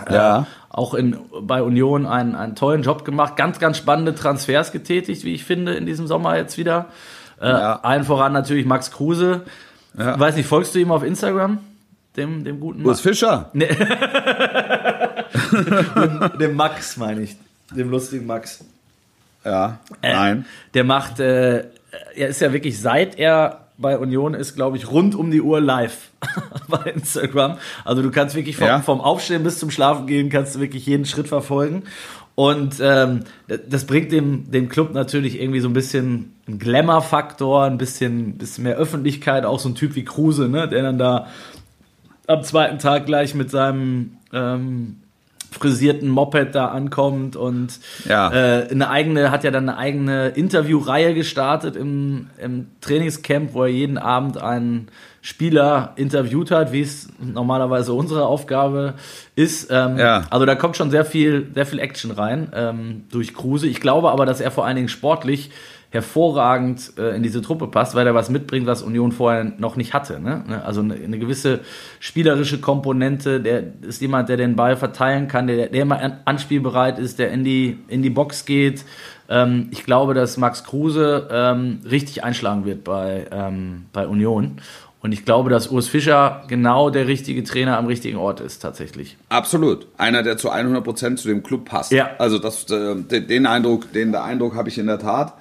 Äh, 0.05 0.13
ja. 0.13 0.47
Auch 0.69 0.93
in, 0.93 1.17
bei 1.41 1.61
Union 1.63 2.05
einen, 2.05 2.35
einen 2.35 2.55
tollen 2.55 2.81
Job 2.81 3.05
gemacht, 3.05 3.37
ganz, 3.37 3.59
ganz 3.59 3.77
spannende 3.77 4.15
Transfers 4.15 4.73
getätigt, 4.73 5.23
wie 5.23 5.33
ich 5.33 5.45
finde, 5.45 5.75
in 5.75 5.85
diesem 5.85 6.07
Sommer 6.07 6.35
jetzt 6.35 6.57
wieder. 6.57 6.87
Äh, 7.39 7.49
ja. 7.49 7.79
Allen 7.83 8.03
voran 8.03 8.33
natürlich 8.33 8.65
Max 8.65 8.91
Kruse. 8.91 9.41
Ja. 9.97 10.19
Weiß 10.19 10.35
nicht, 10.35 10.47
folgst 10.47 10.75
du 10.75 10.79
ihm 10.79 10.91
auf 10.91 11.03
Instagram? 11.03 11.59
dem, 12.17 12.43
dem 12.43 12.59
guten 12.59 12.85
Urs 12.85 12.99
Fischer? 13.01 13.49
Nee. 13.53 13.67
dem, 15.95 16.31
dem, 16.39 16.55
Max, 16.55 16.97
meine 16.97 17.21
ich. 17.21 17.37
Dem 17.71 17.89
lustigen 17.89 18.25
Max. 18.25 18.65
Ja, 19.43 19.79
äh, 20.01 20.13
nein. 20.13 20.45
Der 20.73 20.83
macht, 20.83 21.19
äh, 21.19 21.65
er 22.15 22.27
ist 22.27 22.41
ja 22.41 22.53
wirklich, 22.53 22.79
seit 22.79 23.17
er 23.17 23.61
bei 23.77 23.97
Union 23.97 24.35
ist, 24.35 24.55
glaube 24.55 24.77
ich, 24.77 24.91
rund 24.91 25.15
um 25.15 25.31
die 25.31 25.41
Uhr 25.41 25.59
live 25.59 26.11
bei 26.67 26.91
Instagram. 26.91 27.57
Also 27.83 28.03
du 28.03 28.11
kannst 28.11 28.35
wirklich 28.35 28.55
vom, 28.55 28.67
ja. 28.67 28.79
vom 28.81 29.01
Aufstehen 29.01 29.43
bis 29.43 29.57
zum 29.57 29.71
Schlafen 29.71 30.05
gehen, 30.05 30.29
kannst 30.29 30.55
du 30.55 30.59
wirklich 30.59 30.85
jeden 30.85 31.05
Schritt 31.05 31.27
verfolgen. 31.27 31.83
Und 32.35 32.75
ähm, 32.81 33.21
das 33.67 33.85
bringt 33.85 34.11
dem, 34.11 34.49
dem 34.51 34.69
Club 34.69 34.93
natürlich 34.93 35.41
irgendwie 35.41 35.59
so 35.59 35.67
ein 35.67 35.73
bisschen 35.73 36.33
einen 36.47 36.59
Glamour-Faktor, 36.59 37.65
ein 37.65 37.77
bisschen, 37.77 38.37
bisschen 38.37 38.63
mehr 38.63 38.77
Öffentlichkeit, 38.77 39.45
auch 39.45 39.59
so 39.59 39.69
ein 39.69 39.75
Typ 39.75 39.95
wie 39.95 40.05
Kruse, 40.05 40.47
ne, 40.47 40.67
der 40.67 40.83
dann 40.83 40.97
da 40.97 41.27
am 42.27 42.43
zweiten 42.43 42.79
Tag 42.79 43.05
gleich 43.05 43.35
mit 43.35 43.51
seinem 43.51 44.17
ähm, 44.31 45.00
frisierten 45.51 46.09
Moped 46.09 46.55
da 46.55 46.67
ankommt 46.67 47.35
und 47.35 47.79
Ja. 48.07 48.31
äh, 48.31 48.69
eine 48.71 48.89
eigene, 48.89 49.31
hat 49.31 49.43
ja 49.43 49.51
dann 49.51 49.67
eine 49.69 49.77
eigene 49.77 50.29
Interviewreihe 50.29 51.13
gestartet 51.13 51.75
im, 51.75 52.27
im 52.41 52.67
Trainingscamp, 52.81 53.53
wo 53.53 53.63
er 53.63 53.69
jeden 53.69 53.97
Abend 53.97 54.41
einen 54.41 54.87
Spieler 55.21 55.91
interviewt 55.97 56.49
hat, 56.49 56.71
wie 56.71 56.81
es 56.81 57.09
normalerweise 57.21 57.93
unsere 57.93 58.25
Aufgabe 58.25 58.95
ist. 59.35 59.69
Ähm, 59.69 59.97
Ja. 59.99 60.23
Also 60.31 60.45
da 60.47 60.55
kommt 60.55 60.77
schon 60.77 60.89
sehr 60.89 61.05
viel, 61.05 61.47
sehr 61.53 61.65
viel 61.67 61.79
Action 61.79 62.11
rein 62.11 62.51
ähm, 62.55 63.03
durch 63.11 63.35
Kruse. 63.35 63.67
Ich 63.67 63.81
glaube 63.81 64.09
aber, 64.09 64.25
dass 64.25 64.41
er 64.41 64.49
vor 64.51 64.65
allen 64.65 64.77
Dingen 64.77 64.87
sportlich 64.89 65.51
hervorragend 65.91 66.93
äh, 66.97 67.15
in 67.15 67.21
diese 67.21 67.41
Truppe 67.41 67.67
passt, 67.67 67.95
weil 67.95 68.07
er 68.07 68.15
was 68.15 68.29
mitbringt, 68.29 68.65
was 68.65 68.81
Union 68.81 69.11
vorher 69.11 69.43
noch 69.43 69.75
nicht 69.75 69.93
hatte. 69.93 70.19
Ne? 70.19 70.43
Also 70.65 70.81
eine, 70.81 70.95
eine 70.95 71.19
gewisse 71.19 71.59
spielerische 71.99 72.59
Komponente, 72.59 73.39
der 73.41 73.63
ist 73.81 74.01
jemand, 74.01 74.29
der 74.29 74.37
den 74.37 74.55
Ball 74.55 74.77
verteilen 74.77 75.27
kann, 75.27 75.47
der, 75.47 75.67
der 75.67 75.81
immer 75.81 75.99
an- 76.01 76.19
anspielbereit 76.25 76.97
ist, 76.97 77.19
der 77.19 77.31
in 77.31 77.43
die, 77.43 77.77
in 77.87 78.01
die 78.01 78.09
Box 78.09 78.45
geht. 78.45 78.85
Ähm, 79.29 79.67
ich 79.71 79.83
glaube, 79.83 80.13
dass 80.13 80.37
Max 80.37 80.63
Kruse 80.63 81.27
ähm, 81.29 81.79
richtig 81.89 82.23
einschlagen 82.23 82.65
wird 82.65 82.83
bei, 82.83 83.25
ähm, 83.31 83.85
bei 83.93 84.07
Union. 84.07 84.57
Und 85.03 85.13
ich 85.13 85.25
glaube, 85.25 85.49
dass 85.49 85.67
Urs 85.69 85.87
Fischer 85.87 86.43
genau 86.47 86.89
der 86.91 87.07
richtige 87.07 87.43
Trainer 87.43 87.77
am 87.77 87.87
richtigen 87.87 88.17
Ort 88.17 88.39
ist, 88.39 88.59
tatsächlich. 88.59 89.17
Absolut. 89.29 89.87
Einer, 89.97 90.21
der 90.21 90.37
zu 90.37 90.49
100 90.51 90.83
Prozent 90.83 91.19
zu 91.19 91.27
dem 91.27 91.41
Club 91.43 91.65
passt. 91.65 91.91
Ja. 91.91 92.11
Also 92.19 92.37
das, 92.37 92.69
äh, 92.69 92.95
den 92.95 93.27
den 93.27 93.45
Eindruck, 93.47 93.91
den 93.93 94.11
der 94.11 94.23
Eindruck 94.23 94.55
habe 94.55 94.69
ich 94.69 94.77
in 94.77 94.85
der 94.87 94.99
Tat. 94.99 95.33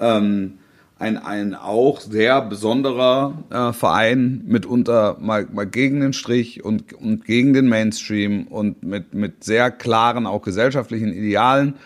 Ähm, 0.00 0.58
ein, 0.98 1.16
ein 1.16 1.54
auch 1.54 2.00
sehr 2.00 2.42
besonderer 2.42 3.42
äh, 3.48 3.72
Verein, 3.72 4.42
mitunter 4.46 5.16
mal, 5.18 5.48
mal 5.50 5.66
gegen 5.66 6.00
den 6.00 6.12
Strich 6.12 6.62
und, 6.62 6.92
und 6.92 7.24
gegen 7.24 7.54
den 7.54 7.68
Mainstream 7.68 8.46
und 8.46 8.82
mit, 8.82 9.14
mit 9.14 9.42
sehr 9.42 9.70
klaren, 9.70 10.26
auch 10.26 10.42
gesellschaftlichen 10.42 11.12
Idealen, 11.12 11.76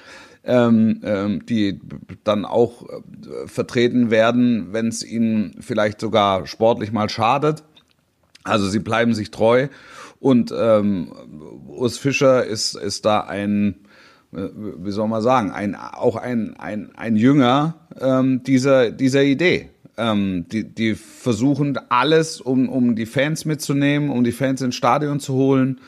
ähm, 0.42 1.00
ähm, 1.04 1.46
die 1.46 1.80
dann 2.24 2.44
auch 2.44 2.82
äh, 2.88 3.46
vertreten 3.46 4.10
werden, 4.10 4.72
wenn 4.72 4.88
es 4.88 5.04
ihnen 5.04 5.56
vielleicht 5.60 6.00
sogar 6.00 6.46
sportlich 6.48 6.90
mal 6.90 7.08
schadet. 7.08 7.62
Also 8.42 8.68
sie 8.68 8.80
bleiben 8.80 9.14
sich 9.14 9.30
treu 9.30 9.68
und 10.18 10.52
ähm, 10.56 11.12
Urs 11.68 11.98
Fischer 11.98 12.44
ist, 12.44 12.74
ist 12.74 13.04
da 13.04 13.20
ein, 13.20 13.76
wie 14.34 14.90
soll 14.90 15.08
man 15.08 15.22
sagen, 15.22 15.50
ein, 15.50 15.74
auch 15.74 16.16
ein, 16.16 16.54
ein, 16.58 16.90
ein 16.96 17.16
Jünger 17.16 17.74
ähm, 18.00 18.42
dieser, 18.42 18.90
dieser 18.90 19.22
Idee. 19.22 19.70
Ähm, 19.96 20.46
die, 20.50 20.64
die 20.64 20.96
versuchen 20.96 21.78
alles, 21.88 22.40
um, 22.40 22.68
um 22.68 22.96
die 22.96 23.06
Fans 23.06 23.44
mitzunehmen, 23.44 24.10
um 24.10 24.24
die 24.24 24.32
Fans 24.32 24.60
ins 24.60 24.74
Stadion 24.74 25.20
zu 25.20 25.34
holen, 25.34 25.80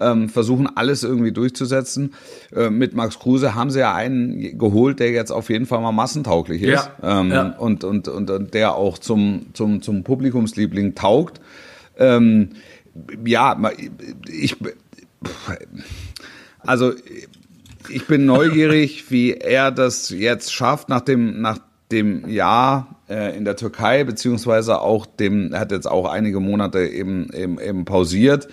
ähm, 0.00 0.28
versuchen 0.28 0.68
alles 0.76 1.04
irgendwie 1.04 1.30
durchzusetzen. 1.30 2.14
Äh, 2.52 2.70
mit 2.70 2.94
Max 2.94 3.20
Kruse 3.20 3.54
haben 3.54 3.70
sie 3.70 3.78
ja 3.78 3.94
einen 3.94 4.58
geholt, 4.58 4.98
der 4.98 5.12
jetzt 5.12 5.30
auf 5.30 5.48
jeden 5.48 5.66
Fall 5.66 5.80
mal 5.80 5.92
massentauglich 5.92 6.62
ist 6.62 6.90
Ja, 7.02 7.20
ähm, 7.20 7.30
ja. 7.30 7.54
Und, 7.56 7.84
und, 7.84 8.08
und, 8.08 8.30
und 8.30 8.52
der 8.52 8.74
auch 8.74 8.98
zum, 8.98 9.46
zum, 9.52 9.80
zum 9.80 10.02
Publikumsliebling 10.02 10.96
taugt. 10.96 11.40
Ähm, 11.98 12.50
ja, 13.24 13.56
ich, 14.28 14.56
also 16.58 16.92
ich 17.88 18.06
bin 18.06 18.26
neugierig, 18.26 19.10
wie 19.10 19.34
er 19.34 19.70
das 19.70 20.10
jetzt 20.10 20.52
schafft 20.52 20.88
nach 20.88 21.00
dem, 21.00 21.40
nach 21.40 21.58
dem 21.90 22.28
Jahr 22.28 22.96
äh, 23.08 23.36
in 23.36 23.44
der 23.44 23.56
Türkei, 23.56 24.04
beziehungsweise 24.04 24.80
auch 24.80 25.06
dem, 25.06 25.52
er 25.52 25.60
hat 25.60 25.72
jetzt 25.72 25.90
auch 25.90 26.10
einige 26.10 26.40
Monate 26.40 26.86
eben, 26.86 27.30
eben, 27.32 27.60
eben 27.60 27.84
pausiert, 27.84 28.48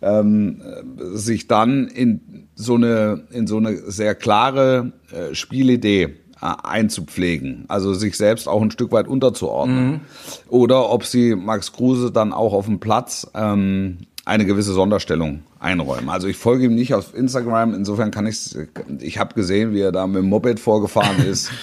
ähm, 0.00 0.62
äh, 0.62 1.16
sich 1.16 1.48
dann 1.48 1.88
in 1.88 2.46
so 2.54 2.76
eine, 2.76 3.24
in 3.30 3.46
so 3.46 3.56
eine 3.56 3.76
sehr 3.90 4.14
klare 4.14 4.92
äh, 5.10 5.34
Spielidee 5.34 6.02
äh, 6.40 6.54
einzupflegen, 6.62 7.64
also 7.68 7.94
sich 7.94 8.16
selbst 8.16 8.48
auch 8.48 8.62
ein 8.62 8.70
Stück 8.70 8.92
weit 8.92 9.08
unterzuordnen. 9.08 10.02
Oder 10.48 10.90
ob 10.90 11.04
sie 11.04 11.34
Max 11.34 11.72
Kruse 11.72 12.12
dann 12.12 12.32
auch 12.32 12.52
auf 12.52 12.66
dem 12.66 12.78
Platz 12.78 13.28
ähm, 13.34 13.98
eine 14.24 14.46
gewisse 14.46 14.72
Sonderstellung 14.72 15.42
einräumen. 15.60 16.08
Also 16.08 16.28
ich 16.28 16.36
folge 16.36 16.64
ihm 16.64 16.74
nicht 16.74 16.94
auf 16.94 17.14
Instagram, 17.14 17.74
insofern 17.74 18.10
kann 18.10 18.26
ich 18.26 18.56
ich 19.00 19.18
habe 19.18 19.34
gesehen, 19.34 19.72
wie 19.72 19.80
er 19.80 19.92
da 19.92 20.06
mit 20.06 20.22
dem 20.22 20.28
Moped 20.28 20.60
vorgefahren 20.60 21.24
ist. 21.26 21.50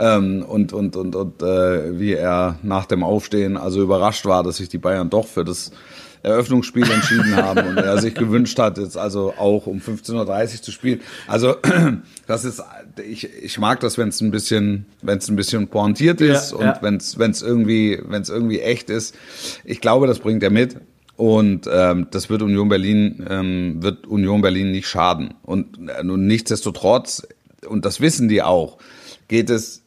Ähm, 0.00 0.44
und 0.46 0.72
und, 0.72 0.94
und, 0.94 1.16
und 1.16 1.42
äh, 1.42 1.98
wie 1.98 2.12
er 2.12 2.56
nach 2.62 2.86
dem 2.86 3.02
Aufstehen 3.02 3.56
also 3.56 3.82
überrascht 3.82 4.26
war, 4.26 4.44
dass 4.44 4.58
sich 4.58 4.68
die 4.68 4.78
Bayern 4.78 5.10
doch 5.10 5.26
für 5.26 5.44
das 5.44 5.72
Eröffnungsspiel 6.22 6.88
entschieden 6.88 7.36
haben 7.36 7.66
und 7.66 7.78
er 7.78 7.98
sich 7.98 8.14
gewünscht 8.14 8.58
hat, 8.58 8.78
jetzt 8.78 8.96
also 8.96 9.34
auch 9.36 9.66
um 9.66 9.78
15.30 9.78 10.56
Uhr 10.56 10.62
zu 10.62 10.72
spielen. 10.72 11.00
Also 11.26 11.56
das 12.26 12.44
ist, 12.44 12.62
ich, 13.08 13.28
ich 13.42 13.58
mag 13.58 13.80
das, 13.80 13.98
wenn 13.98 14.08
es 14.08 14.20
ein 14.20 14.30
bisschen, 14.30 14.86
wenn 15.02 15.18
es 15.18 15.28
ein 15.28 15.36
bisschen 15.36 15.68
pointiert 15.68 16.20
ist 16.20 16.52
Ja, 16.52 16.56
und 16.56 16.64
ja. 16.64 16.78
wenn 16.80 16.96
es 16.96 17.18
wenn 17.18 17.30
es 17.30 17.42
irgendwie, 17.42 18.00
wenn 18.06 18.22
es 18.22 18.28
irgendwie 18.28 18.60
echt 18.60 18.90
ist. 18.90 19.16
Ich 19.64 19.80
glaube, 19.80 20.06
das 20.06 20.18
bringt 20.18 20.42
er 20.42 20.50
mit. 20.50 20.76
Und 21.18 21.68
ähm, 21.70 22.06
das 22.12 22.30
wird 22.30 22.42
Union 22.42 22.68
Berlin 22.68 23.26
ähm, 23.28 23.82
wird 23.82 24.06
Union 24.06 24.40
Berlin 24.40 24.70
nicht 24.70 24.86
schaden. 24.86 25.34
Und, 25.42 25.90
äh, 25.90 26.04
nun 26.04 26.26
nichtsdestotrotz 26.28 27.26
und 27.66 27.84
das 27.84 28.00
wissen 28.00 28.28
die 28.28 28.40
auch, 28.40 28.78
geht 29.26 29.50
es 29.50 29.82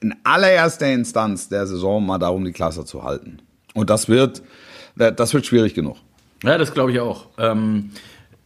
in 0.00 0.14
allererster 0.22 0.92
Instanz 0.92 1.48
der 1.48 1.66
Saison 1.66 2.04
mal 2.04 2.18
darum, 2.18 2.44
die 2.44 2.52
Klasse 2.52 2.84
zu 2.84 3.02
halten. 3.02 3.38
Und 3.72 3.88
das 3.88 4.08
wird 4.08 4.42
das 4.96 5.32
wird 5.32 5.46
schwierig 5.46 5.72
genug. 5.72 5.96
Ja, 6.44 6.58
das 6.58 6.74
glaube 6.74 6.92
ich 6.92 7.00
auch. 7.00 7.28
Ähm, 7.38 7.92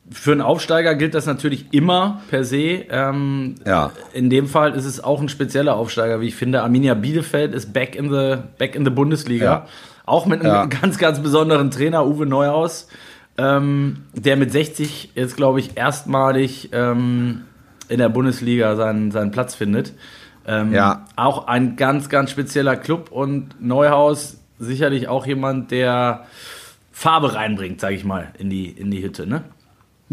für 0.09 0.31
einen 0.31 0.41
Aufsteiger 0.41 0.95
gilt 0.95 1.15
das 1.15 1.27
natürlich 1.27 1.67
immer 1.73 2.23
per 2.31 2.45
se. 2.45 2.85
Ähm, 2.91 3.57
Ja. 3.67 3.91
In 4.13 4.31
dem 4.31 4.47
Fall 4.47 4.75
ist 4.75 4.85
es 4.85 5.03
auch 5.03 5.21
ein 5.21 5.29
spezieller 5.29 5.75
Aufsteiger, 5.75 6.21
wie 6.21 6.29
ich 6.29 6.37
finde. 6.37 6.63
Arminia 6.63 6.95
Bielefeld 6.95 7.55
ist 7.55 7.73
back 7.73 7.97
in 7.97 8.11
the, 8.11 8.37
back 8.57 8.77
in 8.77 8.85
the 8.85 8.91
Bundesliga. 8.91 9.45
Ja. 9.45 9.67
Auch 10.07 10.27
mit 10.27 10.41
einem 10.41 10.53
Ja. 10.53 10.67
ganz, 10.81 10.99
ganz 10.99 11.21
besonderen 11.21 11.71
Trainer, 11.71 12.07
Uwe 12.07 12.27
Neuhaus, 12.27 12.89
ähm, 13.39 14.05
der 14.13 14.37
mit 14.37 14.53
60 14.53 15.13
jetzt, 15.15 15.37
glaube 15.37 15.61
ich, 15.61 15.77
erstmalig 15.77 16.71
ähm, 16.73 17.43
in 17.89 17.99
der 17.99 18.09
Bundesliga 18.09 18.77
seinen, 18.77 19.11
seinen 19.11 19.31
Platz 19.31 19.55
findet. 19.55 19.93
Ähm, 20.47 20.73
Ja. 20.73 21.07
Auch 21.17 21.47
ein 21.47 21.77
ganz, 21.77 22.09
ganz 22.09 22.31
spezieller 22.31 22.77
Club 22.77 23.11
und 23.11 23.61
Neuhaus 23.61 24.39
sicherlich 24.59 25.09
auch 25.09 25.27
jemand, 25.27 25.71
der 25.71 26.27
Farbe 26.93 27.35
reinbringt, 27.35 27.81
sage 27.81 27.95
ich 27.97 28.05
mal, 28.05 28.29
in 28.39 28.51
die, 28.51 28.69
in 28.69 28.91
die 28.91 29.03
Hütte, 29.03 29.27
ne? 29.27 29.43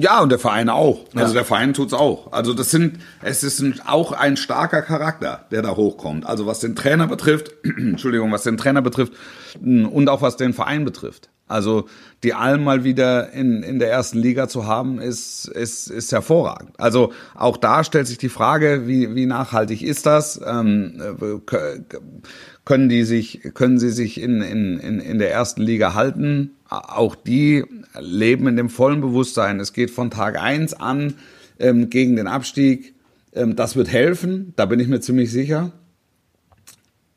Ja, 0.02 0.22
und 0.22 0.30
der 0.30 0.40
Verein 0.40 0.70
auch. 0.70 1.06
Also 1.14 1.28
Ja. 1.34 1.40
der 1.40 1.46
Verein 1.46 1.74
tut's 1.74 1.94
auch. 1.94 2.32
Also 2.34 2.54
das 2.54 2.72
sind, 2.72 3.00
es 3.22 3.44
ist 3.44 3.60
ein, 3.60 3.80
auch 3.86 4.12
ein 4.12 4.36
starker 4.38 4.82
Charakter, 4.82 5.46
der 5.52 5.62
da 5.62 5.76
hochkommt. 5.76 6.26
Also 6.26 6.46
was 6.48 6.60
den 6.60 6.76
Trainer 6.76 7.08
betrifft, 7.08 7.52
Entschuldigung, 7.64 8.32
was 8.32 8.44
den 8.44 8.58
Trainer 8.58 8.82
betrifft 8.82 9.14
mh, 9.60 9.88
und 9.90 10.10
auch 10.10 10.22
was 10.22 10.38
den 10.38 10.54
Verein 10.54 10.86
betrifft. 10.86 11.30
Also 11.52 11.88
die 12.24 12.34
Alm 12.34 12.64
mal 12.64 12.84
wieder 12.84 13.32
in, 13.32 13.64
in 13.64 13.80
der 13.80 13.92
ersten 13.92 14.18
Liga 14.18 14.48
zu 14.48 14.66
haben, 14.66 15.00
ist, 15.00 15.48
ist, 15.48 15.88
ist 15.88 16.12
hervorragend. 16.12 16.80
Also 16.80 17.14
auch 17.36 17.58
da 17.58 17.84
stellt 17.84 18.08
sich 18.08 18.18
die 18.18 18.30
Frage, 18.30 18.88
wie, 18.88 19.16
wie 19.16 19.26
nachhaltig 19.26 19.82
ist 19.82 20.06
das? 20.06 20.40
Ähm, 20.46 21.02
äh, 21.22 21.80
können 22.64 22.90
die 22.90 23.04
sich, 23.04 23.42
können 23.54 23.80
sie 23.80 23.90
sich 23.90 24.20
in, 24.22 24.42
in, 24.42 24.80
in, 24.80 25.00
in 25.00 25.20
der 25.20 25.32
ersten 25.32 25.62
Liga 25.62 25.94
halten? 25.94 26.52
Auch 26.70 27.16
die 27.16 27.66
leben 28.00 28.48
in 28.48 28.56
dem 28.56 28.70
vollen 28.70 29.02
Bewusstsein. 29.02 29.60
Es 29.60 29.74
geht 29.74 29.92
von 29.92 30.10
Tag 30.10 30.40
eins 30.40 30.74
an 30.74 31.16
ähm, 31.60 31.90
gegen 31.90 32.16
den 32.16 32.28
Abstieg. 32.28 32.96
Ähm, 33.34 33.56
das 33.56 33.76
wird 33.76 33.90
helfen, 33.90 34.54
da 34.56 34.66
bin 34.66 34.80
ich 34.80 34.88
mir 34.88 35.02
ziemlich 35.02 35.32
sicher. 35.32 35.72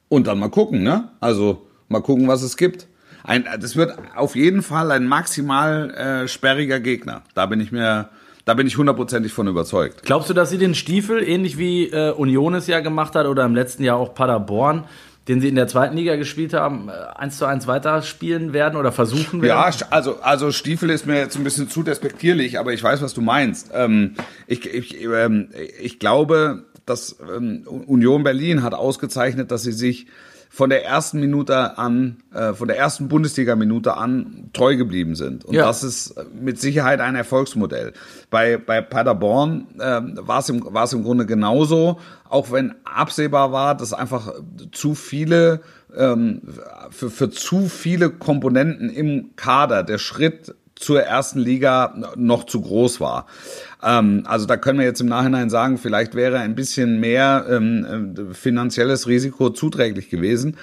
Und 0.09 0.27
dann 0.27 0.39
mal 0.39 0.51
gucken, 0.51 0.83
ne? 0.83 1.11
Also 1.21 1.67
mal 1.89 2.01
gucken, 2.01 2.29
was 2.29 2.43
es 2.43 2.57
gibt. 2.57 2.87
Ein, 3.25 3.47
das 3.59 3.75
wird 3.75 3.97
auf 4.15 4.37
jeden 4.37 4.63
Fall 4.63 4.93
ein 4.93 5.09
maximal 5.09 5.91
äh, 5.91 6.29
sperriger 6.29 6.79
Gegner. 6.79 7.23
Da 7.35 7.47
bin 7.47 7.59
ich 7.59 7.73
mir, 7.73 8.11
da 8.45 8.53
bin 8.53 8.67
ich 8.67 8.77
hundertprozentig 8.77 9.33
von 9.33 9.49
überzeugt. 9.49 10.03
Glaubst 10.03 10.29
du, 10.29 10.35
dass 10.35 10.51
sie 10.51 10.59
den 10.59 10.75
Stiefel, 10.75 11.27
ähnlich 11.27 11.57
wie 11.57 11.89
äh, 11.89 12.13
Union 12.13 12.55
es 12.55 12.67
ja 12.67 12.81
gemacht 12.81 13.15
hat 13.15 13.27
oder 13.27 13.47
im 13.47 13.55
letzten 13.55 13.83
Jahr 13.83 13.97
auch 13.97 14.15
Paderborn, 14.15 14.85
den 15.27 15.41
sie 15.41 15.49
in 15.49 15.55
der 15.55 15.67
zweiten 15.69 15.97
Liga 15.97 16.17
gespielt 16.17 16.53
haben, 16.53 16.91
äh, 16.91 16.93
eins 17.19 17.39
zu 17.39 17.47
eins 17.47 17.67
weiterspielen 17.67 18.53
werden 18.53 18.77
oder 18.77 18.93
versuchen 18.93 19.41
werden? 19.41 19.57
Ja, 19.57 19.87
also, 19.89 20.21
also 20.21 20.53
Stiefel 20.53 20.91
ist 20.91 21.07
mir 21.07 21.17
jetzt 21.17 21.37
ein 21.37 21.45
bisschen 21.45 21.71
zu 21.71 21.83
despektierlich, 21.83 22.59
aber 22.59 22.75
ich 22.75 22.83
weiß, 22.83 23.01
was 23.01 23.15
du 23.15 23.23
meinst. 23.23 23.71
Ähm, 23.73 24.17
ich, 24.47 24.67
ich, 24.67 25.03
ähm, 25.03 25.49
ich 25.81 25.99
glaube, 25.99 26.65
das 26.85 27.17
ähm, 27.35 27.63
Union 27.67 28.23
Berlin 28.23 28.63
hat 28.63 28.75
ausgezeichnet, 28.75 29.51
dass 29.51 29.63
sie 29.63 29.73
sich 29.73 30.09
von 30.55 30.71
der 30.71 30.85
ersten 30.85 31.19
Minute 31.19 31.79
an, 31.79 32.19
äh, 32.33 32.53
von 32.53 32.69
der 32.69 32.79
ersten 32.79 33.09
Bundesliga-Minute 33.09 33.97
an 33.97 34.51
treu 34.53 34.77
geblieben 34.77 35.17
sind. 35.17 35.45
Und 35.45 35.55
Ja. 35.55 35.67
das 35.67 35.83
ist 35.83 36.15
mit 36.33 36.61
Sicherheit 36.61 37.01
ein 37.01 37.17
Erfolgsmodell. 37.17 37.93
Bei, 38.31 38.57
bei 38.57 38.81
Paderborn 38.81 39.67
äh, 39.81 40.01
war 40.15 40.39
es 40.39 40.49
im, 40.49 40.65
war 40.73 40.85
es 40.85 40.93
im 40.93 41.03
Grunde 41.03 41.27
genauso, 41.27 41.99
auch 42.29 42.53
wenn 42.53 42.73
absehbar 42.85 43.51
war, 43.51 43.77
dass 43.77 43.93
einfach 43.93 44.33
zu 44.71 44.95
viele, 44.95 45.63
ähm, 45.97 46.43
für, 46.91 47.11
für 47.11 47.31
zu 47.31 47.67
viele 47.67 48.11
Komponenten 48.11 48.91
im 48.91 49.31
Kader 49.35 49.83
der 49.83 49.99
Schritt 49.99 50.55
zur 50.77 51.03
ersten 51.03 51.41
Liga 51.41 51.95
noch 52.15 52.45
zu 52.45 52.61
groß 52.61 53.01
war. 53.01 53.27
Ähm, 53.85 54.23
also 54.27 54.47
da 54.47 54.57
können 54.57 54.79
wir 54.79 54.87
jetzt 54.87 55.01
im 55.01 55.09
Nachhinein 55.09 55.51
sagen, 55.51 55.79
vielleicht 55.79 56.15
wäre 56.15 56.39
ein 56.39 56.55
bisschen 56.55 57.01
mehr 57.01 57.47
ähm, 57.49 58.15
äh, 58.17 58.35
finanzielles 58.35 59.07
Risiko 59.07 59.51
zuträglich 59.51 60.09
gewesen, 60.11 60.57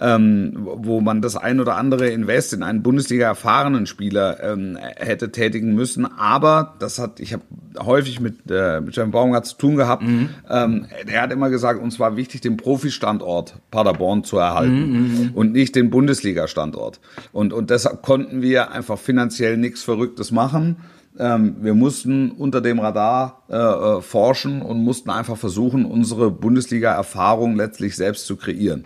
ähm, 0.00 0.52
wo 0.56 1.00
man 1.00 1.20
das 1.20 1.36
ein 1.36 1.60
oder 1.60 1.76
andere 1.76 2.08
Invest 2.08 2.52
in 2.52 2.62
einen 2.62 2.82
Bundesliga 2.82 3.26
erfahrenen 3.26 3.86
Spieler 3.86 4.42
ähm, 4.42 4.78
hätte 4.96 5.32
tätigen 5.32 5.74
müssen. 5.74 6.06
Aber 6.06 6.74
das 6.78 6.98
hat, 6.98 7.20
ich 7.20 7.32
habe 7.32 7.42
häufig 7.78 8.20
mit, 8.20 8.50
äh, 8.50 8.80
mit 8.80 8.92
Steffen 8.92 9.10
Baumgart 9.10 9.46
zu 9.46 9.56
tun 9.56 9.76
gehabt. 9.76 10.02
Ähm, 10.48 10.86
er 11.06 11.22
hat 11.22 11.32
immer 11.32 11.50
gesagt, 11.50 11.80
uns 11.82 11.98
war 11.98 12.16
wichtig, 12.16 12.40
den 12.40 12.56
Profi-Standort 12.56 13.56
Paderborn 13.70 14.24
zu 14.24 14.38
erhalten 14.38 15.32
und 15.34 15.52
nicht 15.52 15.74
den 15.74 15.90
Bundesliga-Standort. 15.90 17.00
Und, 17.32 17.52
und 17.52 17.70
deshalb 17.70 18.02
konnten 18.02 18.42
wir 18.42 18.72
einfach 18.72 18.98
finanziell 18.98 19.56
nichts 19.56 19.82
Verrücktes 19.82 20.30
machen. 20.30 20.76
Ähm, 21.18 21.56
wir 21.60 21.74
mussten 21.74 22.30
unter 22.30 22.60
dem 22.60 22.78
Radar 22.78 23.42
äh, 23.48 23.56
äh, 23.56 24.00
forschen 24.00 24.62
und 24.62 24.78
mussten 24.82 25.10
einfach 25.10 25.36
versuchen, 25.36 25.84
unsere 25.84 26.30
Bundesliga-Erfahrung 26.30 27.56
letztlich 27.56 27.96
selbst 27.96 28.26
zu 28.26 28.36
kreieren. 28.36 28.84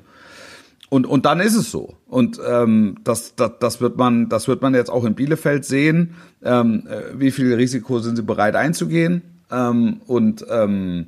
Und, 0.89 1.07
und 1.07 1.25
dann 1.25 1.41
ist 1.41 1.55
es 1.55 1.71
so. 1.71 1.97
Und 2.07 2.39
ähm, 2.47 2.97
das, 3.05 3.35
das, 3.35 3.53
das, 3.61 3.81
wird 3.81 3.97
man, 3.97 4.29
das 4.29 4.49
wird 4.49 4.61
man 4.61 4.75
jetzt 4.75 4.91
auch 4.91 5.05
in 5.05 5.15
Bielefeld 5.15 5.65
sehen. 5.65 6.15
Ähm, 6.43 6.87
äh, 6.87 7.19
wie 7.19 7.31
viel 7.31 7.55
Risiko 7.55 7.99
sind 8.01 8.17
sie 8.17 8.23
bereit 8.23 8.57
einzugehen? 8.57 9.23
Ähm, 9.51 10.01
und 10.07 10.45
ähm, 10.51 11.07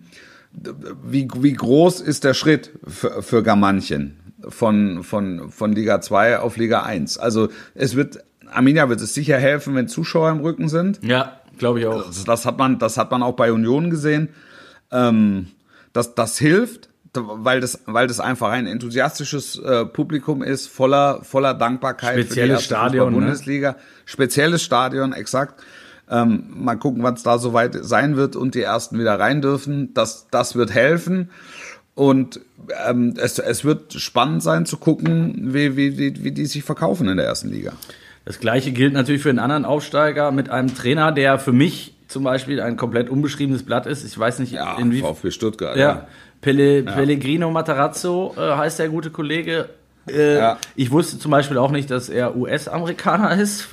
wie, 1.04 1.28
wie 1.36 1.52
groß 1.52 2.00
ist 2.00 2.24
der 2.24 2.34
Schritt 2.34 2.70
für, 2.86 3.22
für 3.22 3.42
gar 3.42 3.56
manchen 3.56 4.16
von, 4.48 5.02
von, 5.02 5.50
von 5.50 5.72
Liga 5.72 6.00
2 6.00 6.38
auf 6.38 6.56
Liga 6.56 6.82
1? 6.82 7.18
Also 7.18 7.48
es 7.74 7.96
wird, 7.96 8.24
Arminia 8.54 8.88
wird 8.88 9.00
es 9.00 9.14
sicher 9.14 9.38
helfen, 9.38 9.74
wenn 9.74 9.88
Zuschauer 9.88 10.30
im 10.30 10.40
Rücken 10.40 10.68
sind. 10.68 11.00
Ja, 11.02 11.40
glaube 11.58 11.80
ich 11.80 11.86
auch. 11.86 12.06
Das, 12.06 12.24
das 12.24 12.46
hat 12.46 12.58
man, 12.58 12.78
das 12.78 12.96
hat 12.96 13.10
man 13.10 13.22
auch 13.22 13.34
bei 13.34 13.52
Union 13.52 13.90
gesehen. 13.90 14.28
Ähm, 14.90 15.48
das, 15.92 16.14
das 16.14 16.38
hilft, 16.38 16.88
weil 17.14 17.60
das, 17.60 17.80
weil 17.86 18.06
das 18.06 18.20
einfach 18.20 18.50
ein 18.50 18.66
enthusiastisches 18.66 19.58
äh, 19.58 19.84
Publikum 19.84 20.42
ist, 20.42 20.68
voller, 20.68 21.22
voller 21.22 21.54
Dankbarkeit 21.54 22.18
Spezielles 22.18 22.64
Stadion, 22.64 23.12
ne? 23.12 23.20
Bundesliga. 23.20 23.76
Spezielles 24.04 24.62
Stadion, 24.62 25.12
exakt. 25.12 25.62
Ähm, 26.10 26.44
mal 26.50 26.76
gucken, 26.76 27.02
wann 27.02 27.14
es 27.14 27.22
da 27.22 27.38
soweit 27.38 27.76
sein 27.82 28.16
wird 28.16 28.36
und 28.36 28.54
die 28.54 28.62
ersten 28.62 28.98
wieder 28.98 29.18
rein 29.18 29.40
dürfen. 29.40 29.94
Das, 29.94 30.26
das 30.30 30.54
wird 30.54 30.72
helfen. 30.72 31.30
Und 31.94 32.40
ähm, 32.86 33.14
es, 33.16 33.38
es 33.38 33.64
wird 33.64 33.94
spannend 33.94 34.42
sein 34.42 34.66
zu 34.66 34.76
gucken, 34.76 35.54
wie, 35.54 35.76
wie, 35.76 35.96
wie, 35.96 36.24
wie 36.24 36.32
die 36.32 36.46
sich 36.46 36.64
verkaufen 36.64 37.08
in 37.08 37.16
der 37.16 37.26
ersten 37.26 37.48
Liga. 37.48 37.72
Das 38.24 38.40
gleiche 38.40 38.72
gilt 38.72 38.94
natürlich 38.94 39.22
für 39.22 39.30
einen 39.30 39.38
anderen 39.38 39.64
Aufsteiger 39.64 40.30
mit 40.32 40.48
einem 40.50 40.74
Trainer, 40.74 41.12
der 41.12 41.38
für 41.38 41.52
mich 41.52 41.94
zum 42.08 42.24
Beispiel 42.24 42.60
ein 42.60 42.76
komplett 42.76 43.10
unbeschriebenes 43.10 43.64
Blatt 43.64 43.86
ist. 43.86 44.04
Ich 44.04 44.18
weiß 44.18 44.38
nicht, 44.38 44.52
Ja, 44.52 44.76
inwiefern. 44.78 45.14
VfB 45.14 45.30
Stuttgart. 45.30 45.76
Ja. 45.76 46.06
Pelle, 46.40 46.82
Pellegrino 46.82 47.50
Matarazzo 47.50 48.34
äh, 48.36 48.40
heißt 48.56 48.78
der 48.78 48.88
gute 48.88 49.10
Kollege. 49.10 49.68
Äh, 50.08 50.36
Ja. 50.36 50.58
Ich 50.76 50.90
wusste 50.90 51.18
zum 51.18 51.30
Beispiel 51.30 51.56
auch 51.58 51.70
nicht, 51.70 51.90
dass 51.90 52.08
er 52.10 52.36
US-Amerikaner 52.36 53.34
ist, 53.40 53.68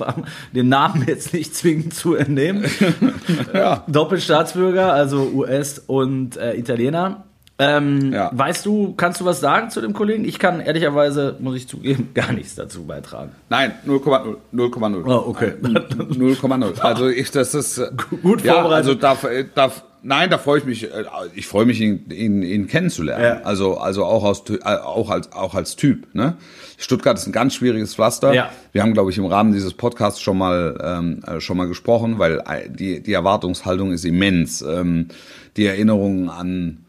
dem 0.52 0.68
Namen 0.68 1.04
jetzt 1.06 1.32
nicht 1.34 1.54
zwingend 1.54 1.94
zu 1.94 2.14
entnehmen. 2.14 2.64
Ja. 3.54 3.84
Doppelstaatsbürger, 3.86 4.92
also 4.92 5.30
US 5.34 5.78
und 5.78 6.36
äh, 6.36 6.54
Italiener. 6.56 7.24
Ähm, 7.58 8.12
Ja. 8.12 8.30
Weißt 8.32 8.64
du, 8.66 8.94
kannst 8.94 9.20
du 9.20 9.24
was 9.24 9.40
sagen 9.40 9.70
zu 9.70 9.80
dem 9.80 9.92
Kollegen? 9.92 10.24
Ich 10.24 10.38
kann 10.38 10.60
ehrlicherweise, 10.60 11.36
muss 11.38 11.56
ich 11.56 11.68
zugeben, 11.68 12.08
gar 12.14 12.32
nichts 12.32 12.54
dazu 12.54 12.84
beitragen. 12.84 13.32
Nein, 13.50 13.72
0,0. 13.86 14.36
0,0. 14.54 15.02
Oh, 15.06 15.28
okay. 15.30 15.52
Nein, 15.60 15.76
0,0. 15.76 16.80
Also 16.80 17.08
ich, 17.08 17.30
das 17.30 17.54
ist 17.54 17.78
äh, 17.78 17.90
Gut 18.22 18.42
ja, 18.42 18.54
vorbereitet. 18.54 18.86
also 18.88 18.94
darf, 18.94 19.26
darf, 19.54 19.84
nein, 20.02 20.30
da 20.30 20.38
freue 20.38 20.58
ich 20.60 20.64
mich. 20.64 20.84
äh, 20.84 21.04
Ich 21.34 21.46
freue 21.46 21.66
mich, 21.66 21.80
ihn, 21.80 22.06
ihn, 22.10 22.42
ihn 22.42 22.66
kennenzulernen. 22.66 23.24
Ja. 23.24 23.42
Also, 23.44 23.76
also 23.76 24.04
auch 24.06 24.24
aus, 24.24 24.42
äh, 24.50 24.58
auch 24.64 25.10
als, 25.10 25.30
auch 25.32 25.54
als 25.54 25.76
Typ. 25.76 26.12
Ne? 26.14 26.36
Stuttgart 26.78 27.16
ist 27.18 27.26
ein 27.26 27.32
ganz 27.32 27.54
schwieriges 27.54 27.94
Pflaster. 27.94 28.32
Ja. 28.34 28.50
Wir 28.72 28.82
haben, 28.82 28.92
glaube 28.94 29.10
ich, 29.10 29.18
im 29.18 29.26
Rahmen 29.26 29.52
dieses 29.52 29.74
Podcasts 29.74 30.20
schon 30.20 30.38
mal, 30.38 30.76
ähm, 30.82 31.20
äh, 31.26 31.40
schon 31.40 31.56
mal 31.58 31.68
gesprochen, 31.68 32.18
weil 32.18 32.42
die, 32.70 33.02
die 33.02 33.12
Erwartungshaltung 33.12 33.92
ist 33.92 34.04
immens. 34.04 34.62
Ähm, 34.62 35.08
die 35.56 35.66
Erinnerungen 35.66 36.30
an 36.30 36.81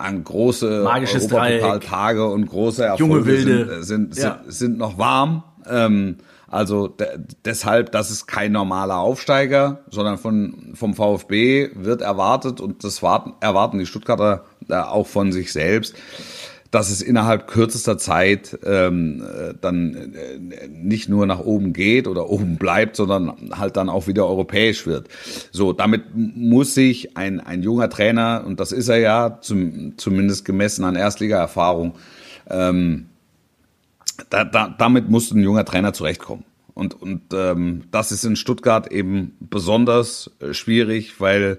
an 0.00 0.24
große. 0.24 0.84
Europapokaltage 1.60 2.26
und 2.26 2.46
große 2.46 2.84
Erfolge 2.84 3.14
Junge 3.14 3.26
Wilde. 3.26 3.58
sind, 3.58 3.70
äh, 3.70 3.82
sind, 3.82 4.14
sind, 4.14 4.24
Ja. 4.24 4.40
sind 4.46 4.78
noch 4.78 4.98
warm. 4.98 5.42
Ähm, 5.68 6.16
also 6.48 6.88
de 6.88 7.06
deshalb, 7.44 7.92
das 7.92 8.10
ist 8.10 8.26
kein 8.26 8.50
normaler 8.50 8.98
Aufsteiger, 8.98 9.84
sondern 9.88 10.18
von, 10.18 10.72
vom 10.74 10.94
VfB 10.94 11.70
wird 11.76 12.02
erwartet 12.02 12.60
und 12.60 12.82
das 12.82 13.02
warten, 13.04 13.34
erwarten 13.40 13.78
die 13.78 13.86
Stuttgarter 13.86 14.44
äh, 14.68 14.74
auch 14.74 15.06
von 15.06 15.30
sich 15.30 15.52
selbst, 15.52 15.94
dass 16.70 16.90
es 16.90 17.02
innerhalb 17.02 17.48
kürzester 17.48 17.98
Zeit 17.98 18.58
ähm, 18.64 19.22
äh, 19.22 19.54
dann 19.60 20.14
äh, 20.14 20.68
nicht 20.68 21.08
nur 21.08 21.26
nach 21.26 21.40
oben 21.40 21.72
geht 21.72 22.06
oder 22.06 22.30
oben 22.30 22.56
bleibt, 22.56 22.94
sondern 22.94 23.50
halt 23.58 23.76
dann 23.76 23.88
auch 23.88 24.06
wieder 24.06 24.26
europäisch 24.26 24.86
wird. 24.86 25.08
So, 25.50 25.72
damit 25.72 26.02
muss 26.14 26.74
sich 26.74 27.16
ein, 27.16 27.40
ein 27.40 27.62
junger 27.62 27.90
Trainer, 27.90 28.44
und 28.46 28.60
das 28.60 28.70
ist 28.70 28.88
er 28.88 28.98
ja, 28.98 29.38
zum, 29.40 29.98
zumindest 29.98 30.44
gemessen 30.44 30.84
an 30.84 30.94
Erstliga-Erfahrung, 30.94 31.94
ähm, 32.48 33.06
da, 34.28 34.44
da, 34.44 34.74
damit 34.78 35.08
muss 35.08 35.32
ein 35.32 35.42
junger 35.42 35.64
Trainer 35.64 35.92
zurechtkommen. 35.92 36.44
Und, 36.74 37.00
und 37.00 37.22
ähm, 37.32 37.82
das 37.90 38.12
ist 38.12 38.24
in 38.24 38.36
Stuttgart 38.36 38.90
eben 38.92 39.36
besonders 39.40 40.30
äh, 40.40 40.54
schwierig, 40.54 41.20
weil 41.20 41.58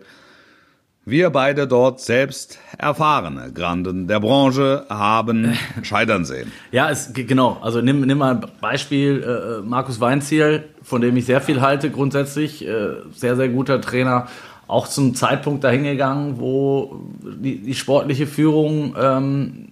wir 1.11 1.29
beide 1.29 1.67
dort 1.67 1.99
selbst 1.99 2.57
erfahrene 2.77 3.51
Granden 3.53 4.07
der 4.07 4.19
Branche 4.19 4.85
haben 4.89 5.53
scheitern 5.83 6.25
sehen. 6.25 6.51
Ja, 6.71 6.89
es, 6.89 7.13
genau. 7.13 7.59
Also 7.61 7.81
nimm, 7.81 8.01
nimm 8.01 8.17
mal 8.17 8.35
ein 8.35 8.45
Beispiel 8.59 9.21
äh, 9.21 9.67
Markus 9.67 9.99
Weinziel, 9.99 10.63
von 10.81 11.01
dem 11.01 11.15
ich 11.17 11.25
sehr 11.25 11.41
viel 11.41 11.61
halte 11.61 11.91
grundsätzlich. 11.91 12.65
Äh, 12.65 12.95
sehr, 13.13 13.35
sehr 13.35 13.49
guter 13.49 13.79
Trainer. 13.81 14.27
Auch 14.67 14.87
zum 14.87 15.13
Zeitpunkt 15.13 15.63
dahingegangen, 15.63 16.39
wo 16.39 17.01
die, 17.21 17.57
die 17.57 17.73
sportliche 17.75 18.25
Führung, 18.25 18.95
ähm, 18.99 19.67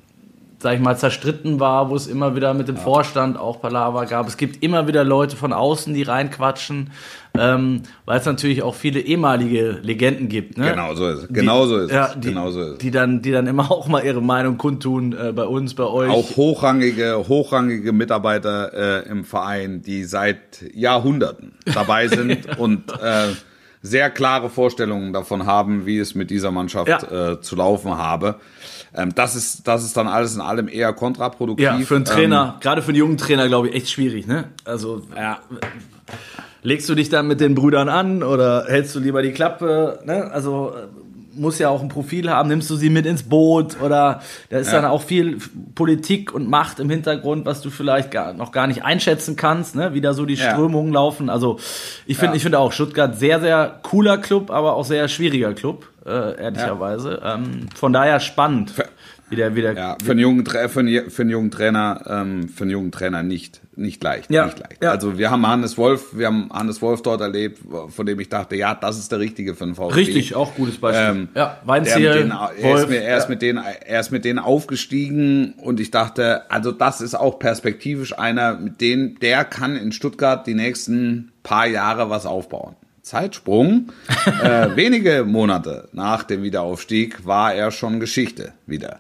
sag 0.62 0.76
ich 0.76 0.82
mal, 0.82 0.98
zerstritten 0.98 1.60
war, 1.60 1.90
wo 1.90 1.96
es 1.96 2.08
immer 2.08 2.36
wieder 2.36 2.54
mit 2.54 2.68
dem 2.68 2.76
Vorstand 2.76 3.38
auch 3.38 3.62
Palaver 3.62 4.06
gab. 4.06 4.28
Es 4.28 4.36
gibt 4.36 4.62
immer 4.62 4.88
wieder 4.88 5.06
Leute 5.06 5.38
von 5.38 5.54
außen, 5.54 5.94
die 5.94 6.04
reinquatschen, 6.04 6.92
ähm, 7.38 7.84
weil 8.06 8.20
es 8.20 8.26
natürlich 8.26 8.62
auch 8.62 8.76
viele 8.76 9.00
ehemalige 9.00 9.80
Legenden 9.82 10.28
gibt. 10.28 10.58
Ne? 10.58 10.72
Genau 10.72 10.96
so 10.96 11.08
ist 11.08 11.24
es. 11.24 11.28
Genau 11.30 11.66
so 11.66 11.78
ist 11.78 11.92
ja, 11.92 12.08
es. 12.08 12.20
Die, 12.20 12.28
Genau 12.30 12.52
so 12.52 12.62
ist 12.62 12.72
es. 12.74 12.78
die, 12.80 12.92
dann, 12.92 13.22
die 13.22 13.32
dann 13.32 13.48
immer 13.48 13.72
auch 13.72 13.88
mal 13.88 14.04
ihre 14.04 14.22
Meinung 14.22 14.58
kundtun, 14.58 15.14
äh, 15.14 15.32
bei 15.32 15.46
uns, 15.46 15.76
bei 15.76 15.86
euch. 15.86 16.10
Auch 16.10 16.36
hochrangige, 16.36 17.24
hochrangige 17.30 17.94
Mitarbeiter 17.94 19.06
äh, 19.06 19.10
im 19.10 19.24
Verein, 19.24 19.82
die 19.82 20.04
seit 20.04 20.62
Jahrhunderten 20.74 21.54
dabei 21.74 22.08
sind 22.10 22.58
und 22.60 22.92
äh, 23.02 23.28
sehr 23.82 24.10
klare 24.10 24.50
Vorstellungen 24.50 25.14
davon 25.14 25.46
haben, 25.46 25.86
wie 25.86 26.00
es 26.00 26.16
mit 26.16 26.30
dieser 26.32 26.52
Mannschaft 26.52 26.90
Ja. 26.90 27.32
äh, 27.32 27.40
zu 27.42 27.56
laufen 27.56 27.98
habe. 27.98 28.36
Ähm, 28.94 29.14
das 29.16 29.36
ist, 29.36 29.68
das 29.68 29.84
ist 29.84 29.96
dann 29.98 30.08
alles 30.08 30.36
in 30.36 30.42
allem 30.42 30.68
eher 30.68 30.94
kontraproduktiv. 30.94 31.66
Ja, 31.66 31.78
für 31.80 31.96
einen 31.96 32.06
Ähm, 32.06 32.12
Trainer, 32.14 32.58
gerade 32.60 32.82
für 32.82 32.90
einen 32.90 32.98
jungen 32.98 33.18
Trainer, 33.18 33.48
glaube 33.48 33.70
ich, 33.70 33.76
echt 33.76 33.90
schwierig, 33.90 34.28
ne? 34.28 34.46
Also, 34.66 35.04
ja, 35.16 35.40
legst 36.64 36.90
du 36.90 36.96
dich 36.96 37.10
dann 37.10 37.28
mit 37.28 37.40
den 37.40 37.56
Brüdern 37.56 37.90
an 37.90 38.24
oder 38.24 38.66
hältst 38.68 38.96
du 38.96 39.00
lieber 39.00 39.22
die 39.22 39.32
Klappe, 39.32 40.00
ne? 40.06 40.30
Also, 40.32 40.74
muss 41.40 41.58
ja 41.60 41.70
auch 41.70 41.82
ein 41.82 41.90
Profil 41.90 42.30
haben, 42.30 42.50
nimmst 42.50 42.70
du 42.70 42.76
sie 42.76 42.90
mit 42.90 43.06
ins 43.06 43.24
Boot 43.24 43.82
oder 43.82 44.22
da 44.50 44.58
ist 44.58 44.72
Ja. 44.72 44.82
dann 44.82 44.92
auch 44.92 45.02
viel 45.02 45.38
Politik 45.76 46.34
und 46.34 46.50
Macht 46.50 46.80
im 46.80 46.90
Hintergrund, 46.90 47.46
was 47.46 47.62
du 47.62 47.70
vielleicht 47.70 48.12
gar, 48.12 48.34
noch 48.34 48.52
gar 48.52 48.68
nicht 48.68 48.84
einschätzen 48.84 49.36
kannst, 49.36 49.76
ne? 49.76 49.94
wie 49.94 50.02
da 50.02 50.14
so 50.14 50.26
die 50.26 50.36
Ja. 50.36 50.52
Strömungen 50.52 50.94
laufen. 50.94 51.30
Also 51.30 51.58
ich 52.06 52.18
finde 52.18 52.34
Ja. 52.34 52.36
ich 52.38 52.44
finde 52.44 52.60
auch 52.60 52.72
Stuttgart 52.72 53.18
sehr, 53.18 53.40
sehr 53.40 53.80
cooler 53.84 54.18
Club, 54.18 54.52
aber 54.52 54.76
auch 54.76 54.86
sehr 54.86 55.08
schwieriger 55.08 55.54
Club, 55.54 55.88
äh, 56.06 56.40
ehrlicherweise. 56.42 57.22
Ähm, 57.24 57.68
von 57.76 57.94
daher 57.94 58.20
spannend. 58.20 58.72
Ver 58.72 58.86
Wieder, 59.30 59.56
wieder. 59.56 59.74
Ja, 59.74 59.98
für 60.04 60.12
einen 60.12 60.20
jungen, 60.20 60.46
für 60.46 60.80
einen, 60.80 61.10
für 61.10 61.22
einen 61.22 61.30
jungen 61.30 61.52
Trainer, 61.52 62.04
ähm, 62.08 62.50
für 62.50 62.64
einen 62.64 62.72
jungen 62.72 62.92
Trainer 62.92 63.22
nicht, 63.22 63.62
nicht 63.76 64.04
leicht. 64.04 64.32
Ja, 64.32 64.46
Nicht 64.46 64.60
leicht. 64.60 64.84
ja. 64.84 64.92
Also 64.92 65.18
wir 65.18 65.30
haben 65.30 65.46
Hannes 65.48 65.78
Wolf, 65.78 66.18
wir 66.18 66.28
haben 66.28 66.50
Hannes 66.52 66.82
Wolf 66.82 67.02
dort 67.04 67.22
erlebt, 67.22 67.60
von 67.90 68.06
dem 68.06 68.20
ich 68.20 68.30
dachte, 68.30 68.56
ja, 68.56 68.74
das 68.74 68.98
ist 68.98 69.12
der 69.12 69.20
Richtige 69.20 69.56
für 69.56 69.66
den 69.66 69.76
VfB. 69.76 69.96
Richtig, 69.96 70.36
auch 70.36 70.56
gutes 70.56 70.78
Beispiel. 70.78 71.22
Ähm, 71.22 71.28
ja, 71.36 71.58
Weinziel, 71.64 72.12
denen, 72.12 72.32
er, 72.32 72.76
ist 72.76 72.90
mit, 72.90 73.02
er, 73.02 73.18
ist 73.18 73.24
ja. 73.24 73.30
mit 73.30 73.42
denen, 73.42 73.64
er 73.86 74.00
ist 74.00 74.12
mit 74.12 74.26
denen 74.26 74.40
aufgestiegen 74.40 75.54
und 75.58 75.80
ich 75.80 75.92
dachte, 75.92 76.50
also 76.52 76.72
das 76.72 77.02
ist 77.02 77.14
auch 77.14 77.40
perspektivisch 77.40 78.18
einer, 78.18 78.56
mit 78.56 78.82
dem, 78.82 79.20
der 79.20 79.46
kann 79.46 79.76
in 79.76 79.92
Stuttgart 79.92 80.48
die 80.48 80.56
nächsten 80.56 81.32
paar 81.44 81.68
Jahre 81.68 82.10
was 82.10 82.26
aufbauen. 82.26 82.76
Zeitsprung, 83.04 83.92
äh, 84.44 84.76
wenige 84.76 85.24
Monate 85.26 85.88
nach 85.94 86.24
dem 86.24 86.44
Wiederaufstieg 86.44 87.26
war 87.26 87.54
er 87.54 87.72
schon 87.72 88.00
Geschichte 88.00 88.54
wieder. 88.66 89.00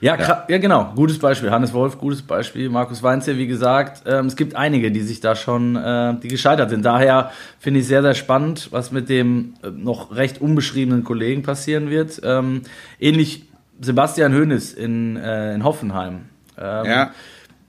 Ja, 0.00 0.16
ja. 0.18 0.44
ja, 0.48 0.58
genau. 0.58 0.92
Gutes 0.94 1.18
Beispiel. 1.18 1.50
Hannes 1.50 1.72
Wolf, 1.74 1.98
gutes 1.98 2.22
Beispiel. 2.22 2.70
Markus 2.70 3.02
Weinzel, 3.02 3.36
wie 3.36 3.46
gesagt. 3.46 4.02
Ähm, 4.06 4.26
es 4.26 4.36
gibt 4.36 4.56
einige, 4.56 4.90
die 4.90 5.00
sich 5.00 5.20
da 5.20 5.34
schon, 5.36 5.76
äh, 5.76 6.14
die 6.22 6.28
gescheitert 6.28 6.70
sind. 6.70 6.84
Daher 6.84 7.30
finde 7.58 7.80
ich 7.80 7.86
sehr, 7.86 8.00
sehr 8.02 8.14
spannend, 8.14 8.68
was 8.70 8.92
mit 8.92 9.08
dem 9.10 9.54
äh, 9.62 9.70
noch 9.70 10.14
recht 10.16 10.40
unbeschriebenen 10.40 11.04
Kollegen 11.04 11.42
passieren 11.42 11.90
wird. 11.90 12.20
Ähm, 12.24 12.62
ähnlich 12.98 13.44
Sebastian 13.80 14.32
Hoeneß 14.34 14.72
in, 14.72 15.16
äh, 15.16 15.54
in 15.54 15.64
Hoffenheim. 15.64 16.26
Ähm, 16.58 16.84
Ja. 16.86 17.10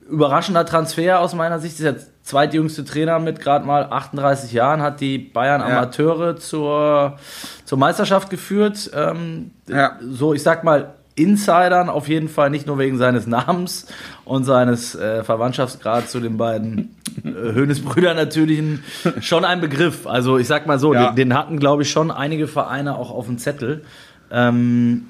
Überraschender 0.08 0.66
Transfer 0.66 1.20
aus 1.20 1.34
meiner 1.34 1.58
Sicht. 1.58 1.74
Ist 1.74 1.84
der 1.84 1.96
zweitjüngste 2.22 2.84
Trainer 2.84 3.18
mit 3.18 3.40
gerade 3.40 3.64
mal 3.66 3.84
38 3.90 4.52
Jahren, 4.52 4.80
hat 4.82 5.00
die 5.00 5.18
Bayern 5.18 5.60
Ja. 5.60 5.66
Amateure 5.78 6.36
zur, 6.36 7.18
zur 7.64 7.78
Meisterschaft 7.78 8.30
geführt. 8.30 8.90
Ähm, 8.94 9.50
Ja. 9.68 9.98
So, 10.00 10.34
ich 10.34 10.42
sag 10.42 10.64
mal, 10.64 10.94
Insidern 11.14 11.88
auf 11.88 12.08
jeden 12.08 12.28
Fall, 12.28 12.50
nicht 12.50 12.66
nur 12.66 12.78
wegen 12.78 12.96
seines 12.98 13.26
Namens 13.26 13.86
und 14.24 14.44
seines 14.44 14.94
äh, 14.94 15.22
Verwandtschaftsgrads 15.24 16.10
zu 16.10 16.20
den 16.20 16.36
beiden 16.38 16.96
äh, 17.24 17.28
Höhnesbrüdern 17.30 18.16
natürlich 18.16 18.58
ein, 18.58 18.84
schon 19.20 19.44
ein 19.44 19.60
Begriff. 19.60 20.06
Also 20.06 20.38
ich 20.38 20.46
sag 20.46 20.66
mal 20.66 20.78
so, 20.78 20.94
Ja. 20.94 21.08
den, 21.10 21.16
den 21.16 21.34
hatten, 21.34 21.58
glaube 21.58 21.82
ich, 21.82 21.90
schon 21.90 22.10
einige 22.10 22.48
Vereine 22.48 22.96
auch 22.96 23.10
auf 23.10 23.26
dem 23.26 23.38
Zettel. 23.38 23.84
Ähm, 24.30 25.08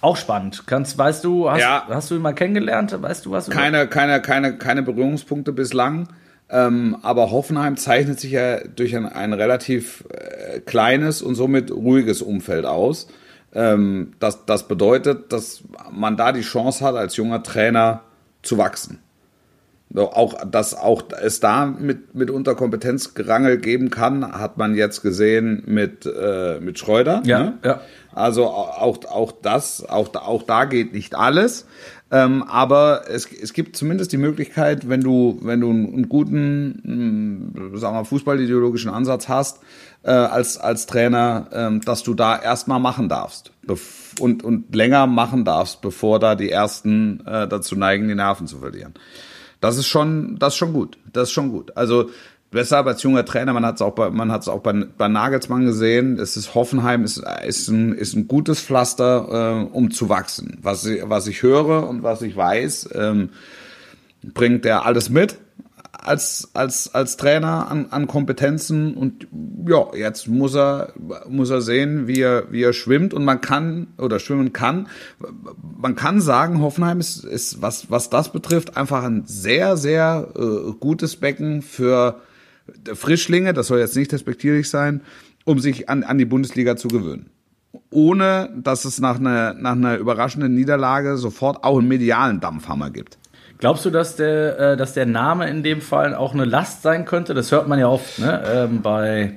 auch 0.00 0.16
spannend. 0.16 0.64
Kannst, 0.66 0.96
weißt 0.98 1.24
du, 1.24 1.50
hast, 1.50 1.60
Ja. 1.60 1.84
hast 1.88 2.10
du 2.10 2.14
ihn 2.16 2.22
mal 2.22 2.34
kennengelernt? 2.34 2.96
Weißt 3.00 3.24
du 3.26 3.30
was? 3.30 3.48
Keine, 3.50 3.86
keine, 3.86 4.20
keine, 4.22 4.56
keine 4.58 4.82
Berührungspunkte 4.82 5.52
bislang. 5.52 6.08
Ähm, 6.50 6.96
aber 7.02 7.30
Hoffenheim 7.30 7.76
zeichnet 7.78 8.20
sich 8.20 8.32
ja 8.32 8.58
durch 8.64 8.94
ein, 8.94 9.06
ein 9.06 9.32
relativ 9.32 10.04
äh, 10.10 10.60
kleines 10.60 11.22
und 11.22 11.34
somit 11.34 11.70
ruhiges 11.70 12.20
Umfeld 12.20 12.66
aus. 12.66 13.08
Ähm, 13.54 14.12
das, 14.18 14.46
das 14.46 14.68
bedeutet, 14.68 15.32
dass 15.32 15.62
man 15.90 16.16
da 16.16 16.32
die 16.32 16.42
Chance 16.42 16.84
hat, 16.84 16.96
als 16.96 17.16
junger 17.16 17.42
Trainer 17.42 18.02
zu 18.42 18.58
wachsen. 18.58 19.00
Auch, 19.94 20.34
dass 20.44 20.74
auch 20.74 21.04
es 21.22 21.38
da 21.38 21.66
mit, 21.66 22.16
mit 22.16 22.28
Unterkompetenzgerangel 22.28 23.58
geben 23.58 23.90
kann, 23.90 24.32
hat 24.32 24.58
man 24.58 24.74
jetzt 24.74 25.02
gesehen 25.02 25.62
mit, 25.66 26.04
äh, 26.04 26.58
mit 26.58 26.80
Schreuder. 26.80 27.22
Ja, 27.24 27.38
ne? 27.38 27.58
ja. 27.64 27.80
Also 28.14 28.46
auch, 28.46 29.04
auch 29.06 29.32
das, 29.42 29.84
auch, 29.88 30.08
da- 30.08 30.20
auch 30.22 30.42
da 30.42 30.64
geht 30.64 30.92
nicht 30.92 31.14
alles. 31.14 31.66
Ähm, 32.10 32.44
aber 32.44 33.04
es, 33.08 33.26
es 33.32 33.52
gibt 33.52 33.76
zumindest 33.76 34.12
die 34.12 34.18
Möglichkeit, 34.18 34.88
wenn 34.88 35.00
du, 35.00 35.38
wenn 35.42 35.60
du 35.60 35.70
einen, 35.70 36.08
guten, 36.08 37.50
mh, 37.72 37.78
sagen 37.78 37.96
wir, 37.96 38.04
fußballideologischen 38.04 38.90
Ansatz 38.90 39.28
hast, 39.28 39.60
äh, 40.04 40.10
als, 40.10 40.58
als 40.58 40.86
Trainer, 40.86 41.48
ähm, 41.52 41.80
dass 41.80 42.02
du 42.02 42.14
da 42.14 42.40
erstmal 42.40 42.78
machen 42.78 43.08
darfst. 43.08 43.50
Und, 44.20 44.44
und 44.44 44.74
länger 44.74 45.06
machen 45.06 45.44
darfst, 45.44 45.80
bevor 45.80 46.20
da 46.20 46.34
die 46.34 46.50
ersten 46.50 47.26
äh, 47.26 47.48
dazu 47.48 47.74
neigen, 47.74 48.06
die 48.06 48.14
Nerven 48.14 48.46
zu 48.46 48.58
verlieren. 48.58 48.94
Das 49.60 49.78
ist 49.78 49.86
schon, 49.86 50.36
das 50.38 50.52
ist 50.52 50.58
schon 50.58 50.74
gut. 50.74 50.98
Das 51.12 51.24
ist 51.28 51.32
schon 51.32 51.50
gut. 51.50 51.74
Also 51.76 52.10
weshalb 52.54 52.86
als 52.86 53.02
junger 53.02 53.24
Trainer, 53.24 53.52
man 53.52 53.66
hat 53.66 53.76
es 53.76 53.82
auch 53.82 53.94
bei, 53.94 54.10
man 54.10 54.32
hat 54.32 54.42
es 54.42 54.48
auch 54.48 54.60
bei, 54.60 54.72
bei 54.72 55.08
Nagelsmann 55.08 55.64
gesehen. 55.64 56.18
Es 56.18 56.36
ist 56.36 56.54
Hoffenheim 56.54 57.04
ist, 57.04 57.22
ist 57.46 57.68
ein, 57.68 57.92
ist 57.92 58.14
ein 58.14 58.28
gutes 58.28 58.60
Pflaster, 58.60 59.66
äh, 59.70 59.76
um 59.76 59.90
zu 59.90 60.08
wachsen. 60.08 60.58
Was 60.62 60.88
was 61.02 61.26
ich 61.26 61.42
höre 61.42 61.88
und 61.88 62.02
was 62.02 62.22
ich 62.22 62.36
weiß, 62.36 62.90
ähm, 62.94 63.30
bringt 64.22 64.64
er 64.64 64.86
alles 64.86 65.10
mit 65.10 65.36
als, 66.04 66.50
als, 66.52 66.94
als 66.94 67.16
Trainer 67.16 67.70
an, 67.70 67.86
an 67.90 68.06
Kompetenzen 68.06 68.94
und 68.94 69.26
ja, 69.66 69.86
jetzt 69.96 70.28
muss 70.28 70.54
er, 70.54 70.92
muss 71.28 71.48
er 71.50 71.62
sehen, 71.62 72.06
wie 72.06 72.20
er, 72.20 72.52
wie 72.52 72.62
er 72.62 72.74
schwimmt 72.74 73.14
und 73.14 73.24
man 73.24 73.40
kann 73.40 73.88
oder 73.96 74.18
schwimmen 74.18 74.52
kann. 74.52 74.88
Man 75.78 75.96
kann 75.96 76.20
sagen, 76.20 76.60
Hoffenheim 76.60 77.00
ist, 77.00 77.24
ist 77.24 77.62
was, 77.62 77.90
was 77.90 78.10
das 78.10 78.30
betrifft, 78.30 78.76
einfach 78.76 79.02
ein 79.02 79.22
sehr, 79.26 79.78
sehr 79.78 80.28
äh, 80.36 80.72
gutes 80.78 81.16
Becken 81.16 81.62
für 81.62 82.20
Frischlinge, 82.94 83.52
das 83.52 83.68
soll 83.68 83.78
jetzt 83.78 83.96
nicht 83.96 84.12
respektierlich 84.12 84.68
sein, 84.70 85.02
um 85.44 85.58
sich 85.58 85.88
an, 85.88 86.02
an 86.02 86.18
die 86.18 86.24
Bundesliga 86.24 86.76
zu 86.76 86.88
gewöhnen. 86.88 87.30
Ohne, 87.90 88.50
dass 88.56 88.84
es 88.84 89.00
nach 89.00 89.18
einer, 89.18 89.54
nach 89.54 89.72
einer 89.72 89.96
überraschenden 89.96 90.54
Niederlage 90.54 91.16
sofort 91.16 91.64
auch 91.64 91.78
einen 91.78 91.88
medialen 91.88 92.40
Dampfhammer 92.40 92.90
gibt. 92.90 93.18
Glaubst 93.58 93.84
du, 93.84 93.90
dass 93.90 94.16
der, 94.16 94.58
äh, 94.58 94.76
dass 94.76 94.94
der 94.94 95.06
Name 95.06 95.48
in 95.48 95.62
dem 95.62 95.80
Fall 95.80 96.14
auch 96.14 96.34
eine 96.34 96.44
Last 96.44 96.82
sein 96.82 97.04
könnte? 97.04 97.34
Das 97.34 97.52
hört 97.52 97.68
man 97.68 97.78
ja 97.78 97.88
oft 97.88 98.18
ne? 98.18 98.42
ähm, 98.46 98.82
bei 98.82 99.34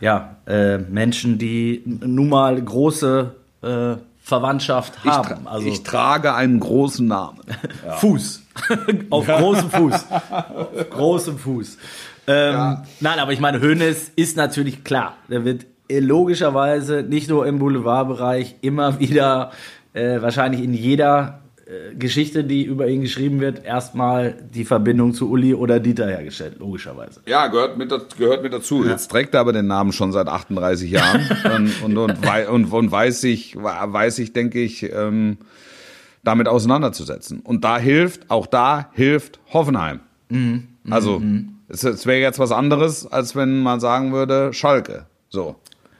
ja, 0.00 0.36
äh, 0.46 0.78
Menschen, 0.78 1.38
die 1.38 1.82
nun 1.84 2.28
mal 2.28 2.60
große 2.60 3.34
äh, 3.62 3.96
Verwandtschaft 4.20 4.94
Ich, 5.04 5.10
haben. 5.10 5.44
tra 5.44 5.50
also 5.50 5.68
ich 5.68 5.82
trage 5.82 6.34
einen 6.34 6.60
großen 6.60 7.06
Namen. 7.06 7.40
Fuß. 7.98 8.42
Auf 9.10 9.26
großem 9.26 9.70
Fuß. 9.70 10.06
Auf 10.10 10.90
großem 10.90 11.38
Fuß. 11.38 11.78
Ähm, 12.26 12.78
Nein, 13.00 13.18
aber 13.18 13.32
ich 13.32 13.40
meine, 13.40 13.60
Hönes 13.60 14.10
ist 14.16 14.36
natürlich 14.36 14.84
klar. 14.84 15.16
Der 15.28 15.44
wird 15.44 15.66
logischerweise 15.88 17.02
nicht 17.02 17.28
nur 17.28 17.46
im 17.46 17.58
Boulevardbereich 17.58 18.56
immer 18.60 18.98
wieder, 19.00 19.52
äh, 19.92 20.20
wahrscheinlich 20.20 20.62
in 20.62 20.74
jeder 20.74 21.42
äh, 21.66 21.94
Geschichte, 21.96 22.44
die 22.44 22.64
über 22.64 22.88
ihn 22.88 23.00
geschrieben 23.00 23.40
wird, 23.40 23.64
erstmal 23.64 24.36
die 24.54 24.64
Verbindung 24.64 25.14
zu 25.14 25.30
Uli 25.30 25.54
oder 25.54 25.80
Dieter 25.80 26.06
hergestellt, 26.06 26.58
logischerweise. 26.58 27.20
Ja, 27.26 27.48
gehört 27.48 27.76
mit, 27.76 27.92
gehört 28.16 28.42
mit 28.42 28.52
dazu. 28.52 28.84
Jetzt 28.84 29.08
trägt 29.08 29.34
er 29.34 29.40
aber 29.40 29.52
den 29.52 29.66
Namen 29.66 29.92
schon 29.92 30.12
seit 30.12 30.28
38 30.28 30.90
Jahren 30.90 31.28
und, 31.82 31.98
und, 31.98 32.26
und, 32.48 32.72
und, 32.72 32.90
weiß 32.92 33.20
sich, 33.20 33.56
weiß 33.56 34.18
ich, 34.20 34.32
denke 34.32 34.60
ich, 34.60 34.84
ähm, 34.92 35.38
damit 36.22 36.48
auseinanderzusetzen. 36.48 37.40
Und 37.40 37.64
da 37.64 37.78
hilft, 37.78 38.30
auch 38.30 38.46
da 38.46 38.90
hilft 38.92 39.40
Hoffenheim. 39.52 40.00
Also, 40.88 41.20
es, 41.68 41.84
es 41.84 42.06
wäre 42.06 42.20
jetzt 42.20 42.38
was 42.38 42.52
anderes, 42.52 43.06
als 43.10 43.36
wenn 43.36 43.62
man 43.62 43.80
sagen 43.80 44.12
würde, 44.12 44.52
Schalke. 44.52 45.06
So. 45.28 45.56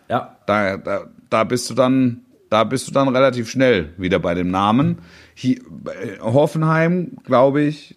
Ja, 0.08 0.36
Da, 0.46 0.76
da, 0.76 1.04
da 1.30 1.44
bist 1.44 1.68
du 1.68 1.74
dann, 1.74 2.22
da 2.48 2.64
bist 2.64 2.88
du 2.88 2.92
dann 2.92 3.08
relativ 3.08 3.50
schnell 3.50 3.92
wieder 3.96 4.18
bei 4.18 4.34
dem 4.34 4.50
Namen. 4.50 4.98
Hier, 5.34 5.60
bei 5.68 6.18
Hoffenheim, 6.20 7.18
glaube 7.24 7.62
ich, 7.62 7.96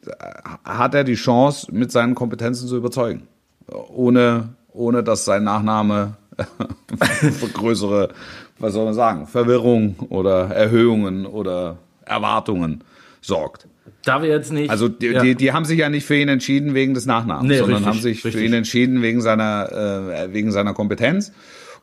hat 0.63 0.95
er 0.95 1.03
die 1.03 1.15
Chance, 1.15 1.67
mit 1.71 1.91
seinen 1.91 2.15
Kompetenzen 2.15 2.67
zu 2.67 2.75
überzeugen. 2.75 3.27
Ohne, 3.67 4.55
ohne 4.71 5.03
dass 5.03 5.25
sein 5.25 5.43
Nachname 5.43 6.17
für 7.31 7.47
größere, 7.47 8.09
was 8.57 8.73
soll 8.73 8.85
man 8.85 8.93
sagen, 8.95 9.27
Verwirrung 9.27 9.95
oder 10.09 10.49
Erhöhungen 10.49 11.25
oder 11.27 11.77
Erwartungen 12.05 12.83
sorgt. 13.21 13.68
Da 14.05 14.21
wir 14.21 14.29
jetzt 14.29 14.51
nicht. 14.51 14.69
Also 14.69 14.87
die, 14.87 15.07
ja. 15.07 15.21
die, 15.21 15.35
die 15.35 15.51
haben 15.53 15.65
sich 15.65 15.79
ja 15.79 15.89
nicht 15.89 16.05
für 16.05 16.15
ihn 16.15 16.29
entschieden 16.29 16.73
wegen 16.73 16.93
des 16.93 17.05
Nachnamens, 17.05 17.47
Nee, 17.49 17.57
sondern 17.57 17.75
richtig, 17.83 17.87
haben 17.87 18.01
sich 18.01 18.21
für 18.21 18.27
richtig. 18.29 18.45
ihn 18.45 18.53
entschieden 18.53 19.01
wegen 19.01 19.21
seiner, 19.21 20.21
äh, 20.23 20.33
wegen 20.33 20.51
seiner 20.51 20.73
Kompetenz. 20.73 21.31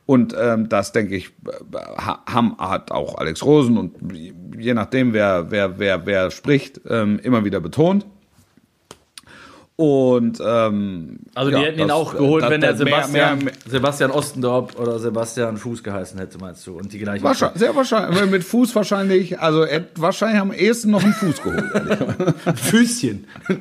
Und 0.06 0.36
ähm, 0.40 0.68
das, 0.68 0.92
denke 0.92 1.16
ich, 1.16 1.30
ha- 1.98 2.22
haben, 2.26 2.56
hat 2.58 2.92
auch 2.92 3.18
Alex 3.18 3.44
Rosen 3.44 3.76
und 3.76 3.92
je 4.56 4.72
nachdem, 4.72 5.12
wer, 5.12 5.50
wer, 5.50 5.78
wer, 5.80 6.06
wer 6.06 6.30
spricht, 6.30 6.80
ähm, 6.88 7.18
immer 7.22 7.44
wieder 7.44 7.58
betont. 7.60 8.06
Und 9.78 10.40
ähm, 10.42 11.18
also 11.34 11.50
die 11.50 11.56
ja, 11.58 11.62
hätten 11.64 11.80
ihn 11.80 11.88
das- 11.88 11.96
auch 11.96 12.16
geholt, 12.16 12.42
das- 12.44 12.50
wenn 12.50 12.62
der 12.62 12.72
das- 12.72 12.80
mehr- 12.82 12.94
Sebastian, 13.04 13.38
mehr- 13.40 13.52
Sebastian 13.68 14.10
Ostendorp 14.10 14.80
oder 14.80 14.98
Sebastian 14.98 15.58
Fuß 15.58 15.82
geheißen 15.82 16.18
hätte, 16.18 16.38
meinst 16.38 16.66
du? 16.66 16.78
Und 16.78 16.94
die 16.94 16.98
gleichen. 16.98 17.22
Wahrscheinlich, 17.22 17.58
sehr 17.58 17.76
wahrscheinlich, 17.76 18.30
mit 18.30 18.42
Fuß 18.42 18.74
wahrscheinlich, 18.74 19.38
also 19.38 19.64
er, 19.64 19.84
wahrscheinlich 19.96 20.40
am 20.40 20.50
ehesten 20.52 20.90
noch 20.92 21.04
einen 21.04 21.12
Fuß 21.12 21.42
geholt. 21.42 21.62
Füßchen. 22.58 23.26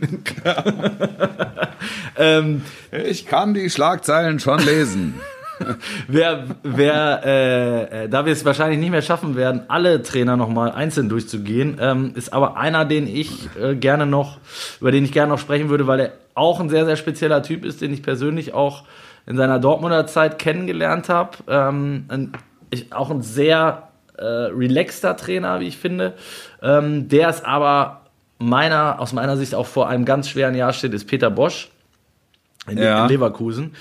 ähm, 2.18 2.61
Ich 3.05 3.26
kann 3.26 3.53
die 3.53 3.70
Schlagzeilen 3.70 4.39
schon 4.39 4.59
lesen. 4.59 5.16
wer, 6.07 6.45
wer, 6.63 7.21
äh, 7.25 8.03
äh, 8.03 8.09
da 8.09 8.25
wir 8.25 8.33
es 8.33 8.45
wahrscheinlich 8.45 8.79
nicht 8.79 8.91
mehr 8.91 9.01
schaffen 9.01 9.35
werden, 9.35 9.63
alle 9.67 10.01
Trainer 10.03 10.37
nochmal 10.37 10.71
einzeln 10.71 11.09
durchzugehen, 11.09 11.77
ähm, 11.79 12.13
ist 12.15 12.33
aber 12.33 12.57
einer, 12.57 12.85
den 12.85 13.07
ich 13.07 13.49
äh, 13.59 13.75
gerne 13.75 14.05
noch, 14.05 14.37
über 14.81 14.91
den 14.91 15.05
ich 15.05 15.11
gerne 15.11 15.29
noch 15.29 15.39
sprechen 15.39 15.69
würde, 15.69 15.87
weil 15.87 15.99
er 15.99 16.11
auch 16.33 16.59
ein 16.59 16.69
sehr, 16.69 16.85
sehr 16.85 16.95
spezieller 16.95 17.41
Typ 17.43 17.65
ist, 17.65 17.81
den 17.81 17.93
ich 17.93 18.03
persönlich 18.03 18.53
auch 18.53 18.83
in 19.25 19.37
seiner 19.37 19.59
Dortmunder 19.59 20.05
Zeit 20.07 20.39
kennengelernt 20.39 21.09
habe. 21.09 21.37
Ähm, 21.47 22.31
ich, 22.69 22.93
auch 22.93 23.09
ein 23.09 23.21
sehr 23.21 23.89
äh, 24.17 24.23
relaxter 24.23 25.15
Trainer, 25.17 25.59
wie 25.59 25.67
ich 25.67 25.77
finde. 25.77 26.13
Ähm, 26.61 27.07
der 27.07 27.29
ist 27.29 27.45
aber 27.45 28.01
meiner, 28.37 28.99
aus 28.99 29.13
meiner 29.13 29.37
Sicht 29.37 29.55
auch 29.55 29.67
vor 29.67 29.87
einem 29.87 30.05
ganz 30.05 30.29
schweren 30.29 30.55
Jahr 30.55 30.73
steht, 30.73 30.93
ist 30.93 31.07
Peter 31.07 31.29
Bosch 31.29 31.69
in, 32.68 32.78
Ja. 32.78 33.03
in 33.03 33.09
Leverkusen. 33.09 33.74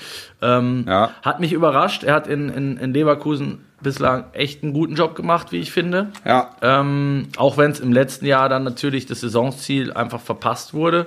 Ähm, 0.43 0.85
Ja. 0.87 1.11
Hat 1.23 1.41
mich 1.41 1.53
überrascht. 1.53 2.05
Er 2.05 2.15
hat 2.15 2.27
in, 2.27 2.49
in, 2.49 2.77
in 2.77 2.93
Leverkusen 2.95 3.61
bislang 3.81 4.25
echt 4.33 4.63
einen 4.63 4.73
guten 4.73 4.95
Job 4.95 5.15
gemacht, 5.15 5.53
wie 5.53 5.59
ich 5.59 5.71
finde. 5.71 6.09
Ja. 6.25 6.51
Ähm, 6.63 7.29
auch 7.37 7.59
wenn 7.59 7.71
es 7.71 7.81
im 7.81 7.93
letzten 7.93 8.25
Jahr 8.27 8.49
dann 8.49 8.65
natürlich 8.65 9.05
das 9.07 9.21
Saisonziel 9.21 9.93
einfach 9.93 10.21
verpasst 10.21 10.73
wurde, 10.73 11.07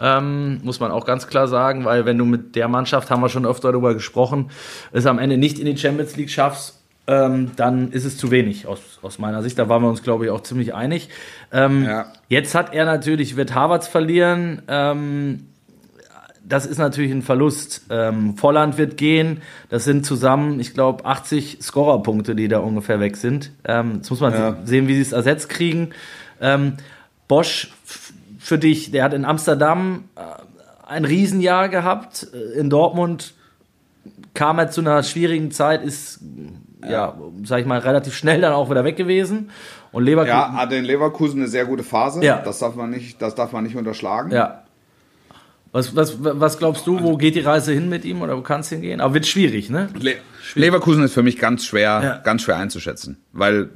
ähm, 0.00 0.60
muss 0.64 0.80
man 0.80 0.90
auch 0.90 1.06
ganz 1.06 1.26
klar 1.28 1.46
sagen, 1.48 1.84
weil 1.84 2.04
wenn 2.04 2.18
du 2.18 2.24
mit 2.24 2.54
der 2.56 2.68
Mannschaft, 2.68 3.10
haben 3.10 3.22
wir 3.22 3.28
schon 3.28 3.46
öfter 3.46 3.70
darüber 3.70 3.94
gesprochen, 3.94 4.50
es 4.92 5.06
am 5.06 5.18
Ende 5.18 5.36
nicht 5.38 5.58
in 5.58 5.66
die 5.66 5.76
Champions 5.78 6.16
League 6.16 6.30
schaffst, 6.30 6.82
ähm, 7.06 7.52
dann 7.54 7.92
ist 7.92 8.04
es 8.04 8.18
zu 8.18 8.32
wenig 8.32 8.66
aus, 8.66 8.80
aus 9.02 9.18
meiner 9.20 9.40
Sicht. 9.42 9.56
Da 9.58 9.68
waren 9.68 9.80
wir 9.82 9.88
uns, 9.88 10.02
glaube 10.02 10.24
ich, 10.24 10.30
auch 10.32 10.42
ziemlich 10.42 10.74
einig. 10.74 11.08
Ähm, 11.52 11.84
Ja. 11.84 12.06
Jetzt 12.28 12.56
hat 12.56 12.74
er 12.74 12.84
natürlich, 12.84 13.36
wird 13.36 13.54
Harvards 13.54 13.86
verlieren. 13.86 14.62
Das 16.48 16.64
ist 16.66 16.78
natürlich 16.78 17.10
ein 17.10 17.22
Verlust. 17.22 17.82
Ähm, 17.90 18.36
Volland 18.36 18.78
wird 18.78 18.96
gehen. 18.96 19.42
Das 19.68 19.84
sind 19.84 20.06
zusammen, 20.06 20.60
ich 20.60 20.74
glaube, 20.74 21.04
80 21.04 21.58
Scorerpunkte, 21.60 22.34
die 22.36 22.46
da 22.48 22.58
ungefähr 22.58 23.00
weg 23.00 23.16
sind. 23.16 23.50
Ähm, 23.64 23.94
jetzt 23.96 24.10
muss 24.10 24.20
man 24.20 24.32
Ja. 24.32 24.56
sehen, 24.64 24.86
wie 24.86 24.94
sie 24.94 25.00
es 25.02 25.12
ersetzt 25.12 25.48
kriegen. 25.48 25.90
Ähm, 26.40 26.74
Bosch 27.28 27.72
für 28.38 28.58
dich, 28.58 28.92
der 28.92 29.02
hat 29.02 29.12
in 29.12 29.24
Amsterdam 29.24 30.04
äh, 30.14 30.20
ein 30.86 31.04
Riesenjahr 31.04 31.68
gehabt. 31.68 32.28
Äh, 32.32 32.60
In 32.60 32.70
Dortmund 32.70 33.34
kam 34.34 34.58
er 34.58 34.70
zu 34.70 34.82
einer 34.82 35.02
schwierigen 35.02 35.50
Zeit, 35.50 35.82
ist, 35.82 36.20
ja, 36.88 37.14
sag 37.44 37.60
ich 37.60 37.66
mal, 37.66 37.78
relativ 37.80 38.14
schnell 38.14 38.40
dann 38.40 38.52
auch 38.52 38.70
wieder 38.70 38.84
weg 38.84 38.96
gewesen. 38.96 39.50
Und 39.90 40.04
Leverkusen, 40.04 40.36
Ja, 40.36 40.52
hatte 40.52 40.76
in 40.76 40.84
Leverkusen 40.84 41.40
eine 41.40 41.48
sehr 41.48 41.64
gute 41.64 41.82
Phase. 41.82 42.22
Ja. 42.22 42.38
Das 42.44 42.58
darf 42.60 42.76
man 42.76 42.90
nicht, 42.90 43.20
das 43.20 43.34
darf 43.34 43.52
man 43.52 43.64
nicht 43.64 43.74
unterschlagen. 43.76 44.30
Ja. 44.30 44.62
Was, 45.76 45.94
was, 45.94 46.16
was 46.20 46.56
glaubst 46.56 46.86
du, 46.86 47.02
wo 47.02 47.18
geht 47.18 47.34
die 47.34 47.40
Reise 47.40 47.70
hin 47.72 47.90
mit 47.90 48.06
ihm 48.06 48.22
oder 48.22 48.34
wo 48.38 48.40
kann 48.40 48.60
es 48.62 48.70
hingehen? 48.70 49.02
Aber 49.02 49.12
wird 49.12 49.26
schwierig, 49.26 49.68
ne? 49.68 49.88
Le 50.00 50.14
Leverkusen 50.54 51.04
ist 51.04 51.12
für 51.12 51.22
mich 51.22 51.38
ganz 51.38 51.66
schwer, 51.66 52.00
Ja. 52.02 52.16
ganz 52.24 52.40
schwer 52.42 52.56
einzuschätzen, 52.56 53.18
weil 53.32 53.68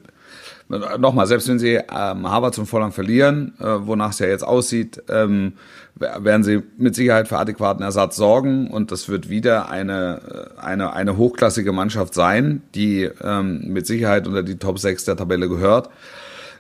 nochmal, 0.99 1.27
selbst 1.27 1.49
wenn 1.49 1.59
sie 1.59 1.75
ähm, 1.75 2.31
Harvard 2.31 2.55
zum 2.55 2.65
Volland 2.67 2.95
verlieren, 2.95 3.53
äh, 3.61 3.65
wonach 3.65 4.13
es 4.13 4.19
ja 4.21 4.29
jetzt 4.29 4.45
aussieht, 4.45 5.03
ähm, 5.11 5.55
werden 5.97 6.43
sie 6.43 6.63
mit 6.79 6.95
Sicherheit 6.95 7.29
für 7.29 7.37
adäquaten 7.39 7.83
Ersatz 7.85 8.17
sorgen 8.17 8.69
und 8.69 8.93
das 8.93 9.09
wird 9.11 9.29
wieder 9.29 9.69
eine 9.69 10.21
äh, 10.57 10.61
eine 10.61 10.95
eine 10.95 11.19
hochklassige 11.19 11.73
Mannschaft 11.73 12.15
sein, 12.15 12.63
die 12.75 13.11
ähm, 13.23 13.65
mit 13.67 13.87
Sicherheit 13.87 14.27
unter 14.27 14.43
die 14.43 14.57
Top 14.57 14.79
6 14.79 15.05
der 15.05 15.17
Tabelle 15.17 15.49
gehört. 15.51 15.91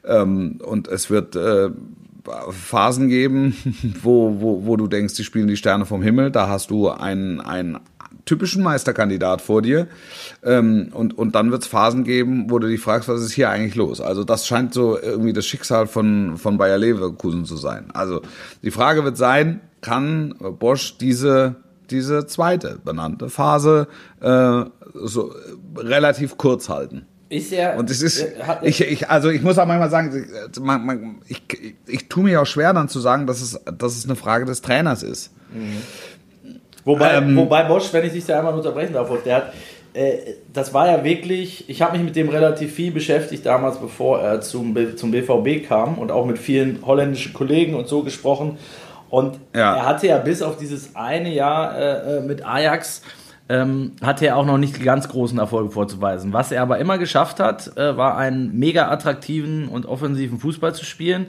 Ähm, 0.04 0.60
und 0.62 0.88
es 0.88 1.08
wird 1.08 1.36
äh, 1.36 1.70
Phasen 2.50 3.08
geben, 3.08 3.56
wo, 4.02 4.40
wo, 4.40 4.66
wo 4.66 4.76
du 4.76 4.86
denkst, 4.86 5.14
die 5.14 5.24
spielen 5.24 5.48
die 5.48 5.56
Sterne 5.56 5.86
vom 5.86 6.02
Himmel. 6.02 6.30
Da 6.30 6.48
hast 6.48 6.70
du 6.70 6.88
einen, 6.88 7.40
einen 7.40 7.78
typischen 8.24 8.62
Meisterkandidat 8.62 9.42
vor 9.42 9.62
dir. 9.62 9.88
Ähm, 10.42 10.90
und, 10.92 11.16
und 11.16 11.34
dann 11.34 11.50
wird 11.50 11.62
es 11.62 11.68
Phasen 11.68 12.04
geben, 12.04 12.50
wo 12.50 12.58
du 12.58 12.68
dich 12.68 12.80
fragst, 12.80 13.08
was 13.08 13.22
ist 13.22 13.32
hier 13.32 13.50
eigentlich 13.50 13.74
los? 13.74 14.00
Also 14.00 14.24
das 14.24 14.46
scheint 14.46 14.74
so 14.74 14.98
irgendwie 15.00 15.32
das 15.32 15.46
Schicksal 15.46 15.86
von, 15.86 16.36
von 16.36 16.58
Bayer 16.58 16.78
Leverkusen 16.78 17.44
zu 17.44 17.56
sein. 17.56 17.90
Also 17.92 18.22
die 18.62 18.70
Frage 18.70 19.04
wird 19.04 19.16
sein, 19.16 19.60
kann 19.80 20.34
Bosch 20.58 20.98
diese, 20.98 21.56
diese 21.90 22.26
zweite 22.26 22.78
benannte 22.84 23.30
Phase 23.30 23.88
äh, 24.20 24.64
so 24.94 25.34
relativ 25.76 26.36
kurz 26.36 26.68
halten? 26.68 27.06
Ist 27.30 27.52
er. 27.52 27.76
Und 27.78 27.88
es 27.90 28.02
ist, 28.02 28.26
hat- 28.46 28.64
ich, 28.64 28.80
ich, 28.82 29.08
also 29.08 29.30
ich 29.30 29.40
muss 29.40 29.56
auch 29.58 29.64
manchmal 29.66 29.88
sagen, 29.88 30.26
man, 30.60 30.84
man, 30.84 31.18
ich, 31.28 31.40
ich, 31.62 31.74
ich 31.86 32.08
tue 32.08 32.24
mir 32.24 32.42
auch 32.42 32.46
schwer 32.46 32.74
dann 32.74 32.88
zu 32.88 32.98
sagen, 33.00 33.26
dass 33.26 33.40
es, 33.40 33.58
dass 33.78 33.96
es 33.96 34.04
eine 34.04 34.16
Frage 34.16 34.44
des 34.44 34.60
Trainers 34.62 35.02
ist. 35.04 35.30
Wobei, 36.84 37.14
Ähm, 37.14 37.36
wobei 37.36 37.62
Bosch, 37.64 37.92
wenn 37.92 38.04
ich 38.06 38.12
dich 38.12 38.24
da 38.26 38.38
einmal 38.38 38.54
unterbrechen 38.54 38.94
darf, 38.94 39.10
der 39.24 39.36
hat, 39.36 39.52
äh, 39.92 40.34
das 40.52 40.72
war 40.72 40.88
ja 40.88 41.04
wirklich, 41.04 41.68
ich 41.68 41.82
habe 41.82 41.96
mich 41.96 42.04
mit 42.04 42.16
dem 42.16 42.28
relativ 42.30 42.74
viel 42.74 42.90
beschäftigt 42.90 43.44
damals, 43.46 43.78
bevor 43.78 44.20
er 44.20 44.40
zum, 44.40 44.74
zum 44.96 45.10
BVB 45.10 45.66
kam 45.68 45.98
und 45.98 46.10
auch 46.10 46.26
mit 46.26 46.38
vielen 46.38 46.84
holländischen 46.84 47.32
Kollegen 47.32 47.74
und 47.74 47.86
so 47.86 48.02
gesprochen. 48.02 48.58
Und 49.10 49.38
Ja. 49.54 49.76
er 49.76 49.86
hatte 49.86 50.06
ja 50.06 50.18
bis 50.18 50.40
auf 50.40 50.56
dieses 50.56 50.94
eine 50.96 51.32
Jahr 51.34 51.76
äh, 51.78 52.16
äh, 52.18 52.20
mit 52.22 52.44
Ajax, 52.46 53.02
ähm, 53.50 53.92
hatte 54.00 54.26
er 54.28 54.36
auch 54.36 54.46
noch 54.46 54.58
nicht 54.58 54.78
die 54.78 54.84
ganz 54.84 55.08
großen 55.08 55.38
Erfolge 55.38 55.70
vorzuweisen. 55.70 56.32
Was 56.32 56.52
er 56.52 56.62
aber 56.62 56.78
immer 56.78 56.96
geschafft 56.98 57.40
hat, 57.40 57.76
äh, 57.76 57.96
war 57.96 58.16
einen 58.16 58.56
mega 58.58 58.88
attraktiven 58.88 59.68
und 59.68 59.86
offensiven 59.86 60.38
Fußball 60.38 60.72
zu 60.74 60.84
spielen, 60.84 61.26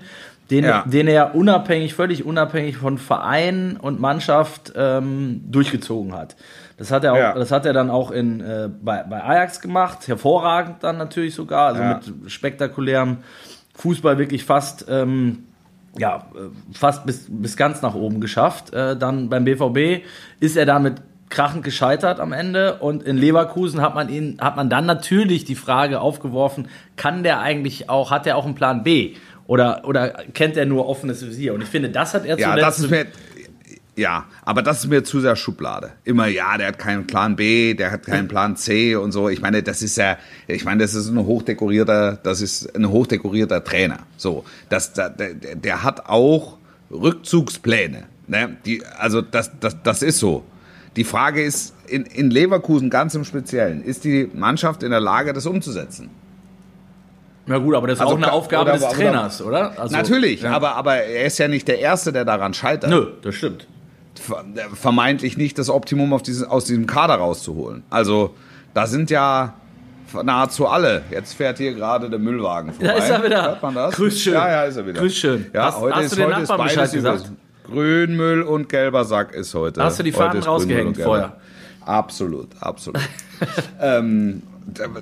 den, 0.51 0.63
Ja. 0.65 0.83
den 0.85 1.07
er 1.07 1.33
unabhängig, 1.33 1.95
völlig 1.95 2.23
unabhängig 2.25 2.77
von 2.77 2.97
Verein 2.99 3.77
und 3.81 3.99
Mannschaft 3.99 4.71
ähm, 4.75 5.41
durchgezogen 5.49 6.13
hat. 6.13 6.35
Das 6.77 6.91
hat 6.91 7.03
er, 7.03 7.13
auch, 7.13 7.17
Ja. 7.17 7.33
das 7.33 7.51
hat 7.51 7.65
er 7.65 7.73
dann 7.73 7.89
auch 7.89 8.11
in, 8.11 8.39
äh, 8.41 8.69
bei, 8.81 9.03
bei 9.03 9.23
Ajax 9.23 9.59
gemacht, 9.61 10.07
hervorragend 10.07 10.83
dann 10.83 10.97
natürlich 10.97 11.33
sogar, 11.35 11.67
also 11.69 11.81
Ja. 11.81 11.99
mit 12.19 12.31
spektakulärem 12.31 13.17
Fußball 13.75 14.17
wirklich 14.19 14.43
fast, 14.45 14.85
ähm, 14.89 15.45
ja, 15.97 16.25
äh, 16.35 16.49
fast 16.73 17.05
bis, 17.05 17.25
bis 17.29 17.57
ganz 17.57 17.81
nach 17.81 17.95
oben 17.95 18.21
geschafft. 18.21 18.73
Äh, 18.73 18.95
dann 18.97 19.29
beim 19.29 19.43
BVB 19.45 20.03
ist 20.39 20.55
er 20.57 20.65
damit 20.65 21.01
krachend 21.31 21.63
gescheitert 21.63 22.19
am 22.19 22.33
Ende 22.33 22.75
und 22.75 23.03
in 23.03 23.17
Leverkusen 23.17 23.81
hat 23.81 23.95
man 23.95 24.09
ihn, 24.09 24.37
hat 24.39 24.55
man 24.55 24.69
dann 24.69 24.85
natürlich 24.85 25.45
die 25.45 25.55
Frage 25.55 25.99
aufgeworfen, 25.99 26.67
kann 26.95 27.23
der 27.23 27.39
eigentlich 27.39 27.89
auch, 27.89 28.11
hat 28.11 28.27
er 28.27 28.37
auch 28.37 28.45
einen 28.45 28.55
Plan 28.55 28.83
B? 28.83 29.15
Oder, 29.47 29.81
oder 29.85 30.09
kennt 30.33 30.55
er 30.55 30.65
nur 30.65 30.87
offenes 30.87 31.25
Visier? 31.25 31.53
Und 31.53 31.61
ich 31.61 31.67
finde, 31.67 31.89
das 31.89 32.13
hat 32.13 32.25
er 32.25 32.37
Ja, 32.37 32.51
zuletzt 32.51 32.67
das 32.67 32.79
ist 32.79 32.89
mir, 32.91 33.07
ja, 33.95 34.25
aber 34.43 34.61
das 34.61 34.79
ist 34.79 34.89
mir 34.89 35.03
zu 35.03 35.19
sehr 35.19 35.35
Schublade. 35.35 35.91
Immer, 36.05 36.27
ja, 36.27 36.57
der 36.57 36.67
hat 36.67 36.79
keinen 36.79 37.07
Plan 37.07 37.35
B, 37.35 37.73
der 37.73 37.91
hat 37.91 38.05
keinen 38.05 38.27
Plan 38.27 38.55
C 38.55 38.95
und 38.95 39.11
so. 39.11 39.27
Ich 39.27 39.41
meine, 39.41 39.63
das 39.63 39.81
ist 39.81 39.97
ja, 39.97 40.17
ich 40.47 40.63
meine, 40.63 40.81
das 40.83 40.93
ist 40.93 41.09
ein 41.09 41.17
hochdekorierter, 41.17 42.17
das 42.23 42.41
ist 42.41 42.73
ein 42.75 42.89
hochdekorierter 42.89 43.63
Trainer. 43.63 43.99
So, 44.15 44.45
das, 44.69 44.93
der, 44.93 45.09
der, 45.09 45.33
der 45.55 45.83
hat 45.83 46.05
auch 46.07 46.57
Rückzugspläne. 46.89 48.03
Ne? 48.27 48.57
Die, 48.65 48.83
also 48.97 49.21
das, 49.21 49.51
das, 49.59 49.75
das 49.83 50.01
ist 50.01 50.19
so. 50.19 50.45
Die 50.97 51.03
Frage 51.05 51.41
ist, 51.41 51.73
in, 51.87 52.03
in 52.05 52.31
Leverkusen 52.31 52.89
ganz 52.89 53.15
im 53.15 53.23
Speziellen, 53.23 53.81
ist 53.83 54.03
die 54.03 54.29
Mannschaft 54.33 54.83
in 54.83 54.91
der 54.91 54.99
Lage, 54.99 55.31
das 55.33 55.45
umzusetzen? 55.45 56.09
Na 57.45 57.57
gut, 57.57 57.75
aber 57.75 57.87
das 57.87 57.95
ist 57.95 58.01
Also 58.01 58.13
auch 58.13 58.17
eine 58.17 58.31
Aufgabe 58.31 58.63
oder- 58.63 58.73
des 58.73 58.83
oder- 58.83 58.93
Trainers, 58.93 59.41
oder? 59.41 59.79
Also, 59.79 59.95
Natürlich, 59.95 60.41
ja. 60.41 60.51
aber, 60.51 60.75
aber 60.75 60.95
er 60.97 61.25
ist 61.25 61.37
ja 61.39 61.47
nicht 61.47 61.67
der 61.67 61.79
Erste, 61.79 62.11
der 62.11 62.23
daran 62.25 62.53
scheitert. 62.53 62.89
Nö, 62.89 63.07
das 63.21 63.35
stimmt. 63.35 63.67
ver- 64.15 64.43
vermeintlich 64.73 65.37
nicht 65.37 65.57
das 65.57 65.69
Optimum 65.69 66.15
diesen, 66.23 66.45
aus 66.47 66.65
diesem 66.65 66.85
Kader 66.85 67.15
rauszuholen. 67.15 67.83
Also 67.89 68.35
da 68.73 68.85
sind 68.85 69.09
ja 69.09 69.53
nahezu 70.23 70.67
alle. 70.67 71.01
Jetzt 71.09 71.33
fährt 71.33 71.57
hier 71.57 71.73
gerade 71.73 72.09
der 72.09 72.19
Müllwagen 72.19 72.73
vorbei. 72.73 72.91
Da 72.93 72.97
ist 72.99 73.09
er 73.09 73.23
wieder. 73.23 73.43
Hört 73.43 73.63
man 73.63 73.73
das? 73.75 73.95
Grüß 73.95 74.19
schön. 74.21 74.33
Ja, 74.33 74.49
ja, 74.49 74.63
ist 74.63 74.75
er 74.77 74.85
wieder. 74.85 74.99
Grüß 74.99 75.15
schön. 75.15 75.45
Ja, 75.53 75.65
Hast- 75.67 75.79
heute 75.79 75.95
hast 75.95 76.03
ist, 76.05 76.11
du 76.11 76.15
den 76.17 76.29
Nachbarn 76.29 76.63
Bescheid 76.63 76.91
gesagt? 76.91 77.31
Grünmüll 77.71 78.41
und 78.41 78.69
gelber 78.69 79.05
Sack 79.05 79.33
ist 79.33 79.53
heute. 79.53 79.83
Hast 79.83 79.99
du 79.99 80.03
die 80.03 80.11
Fahnen 80.11 80.43
rausgehängt 80.43 80.97
vorher? 80.97 81.37
Absolut, 81.85 82.49
absolut. 82.59 83.01
ähm, 83.81 84.43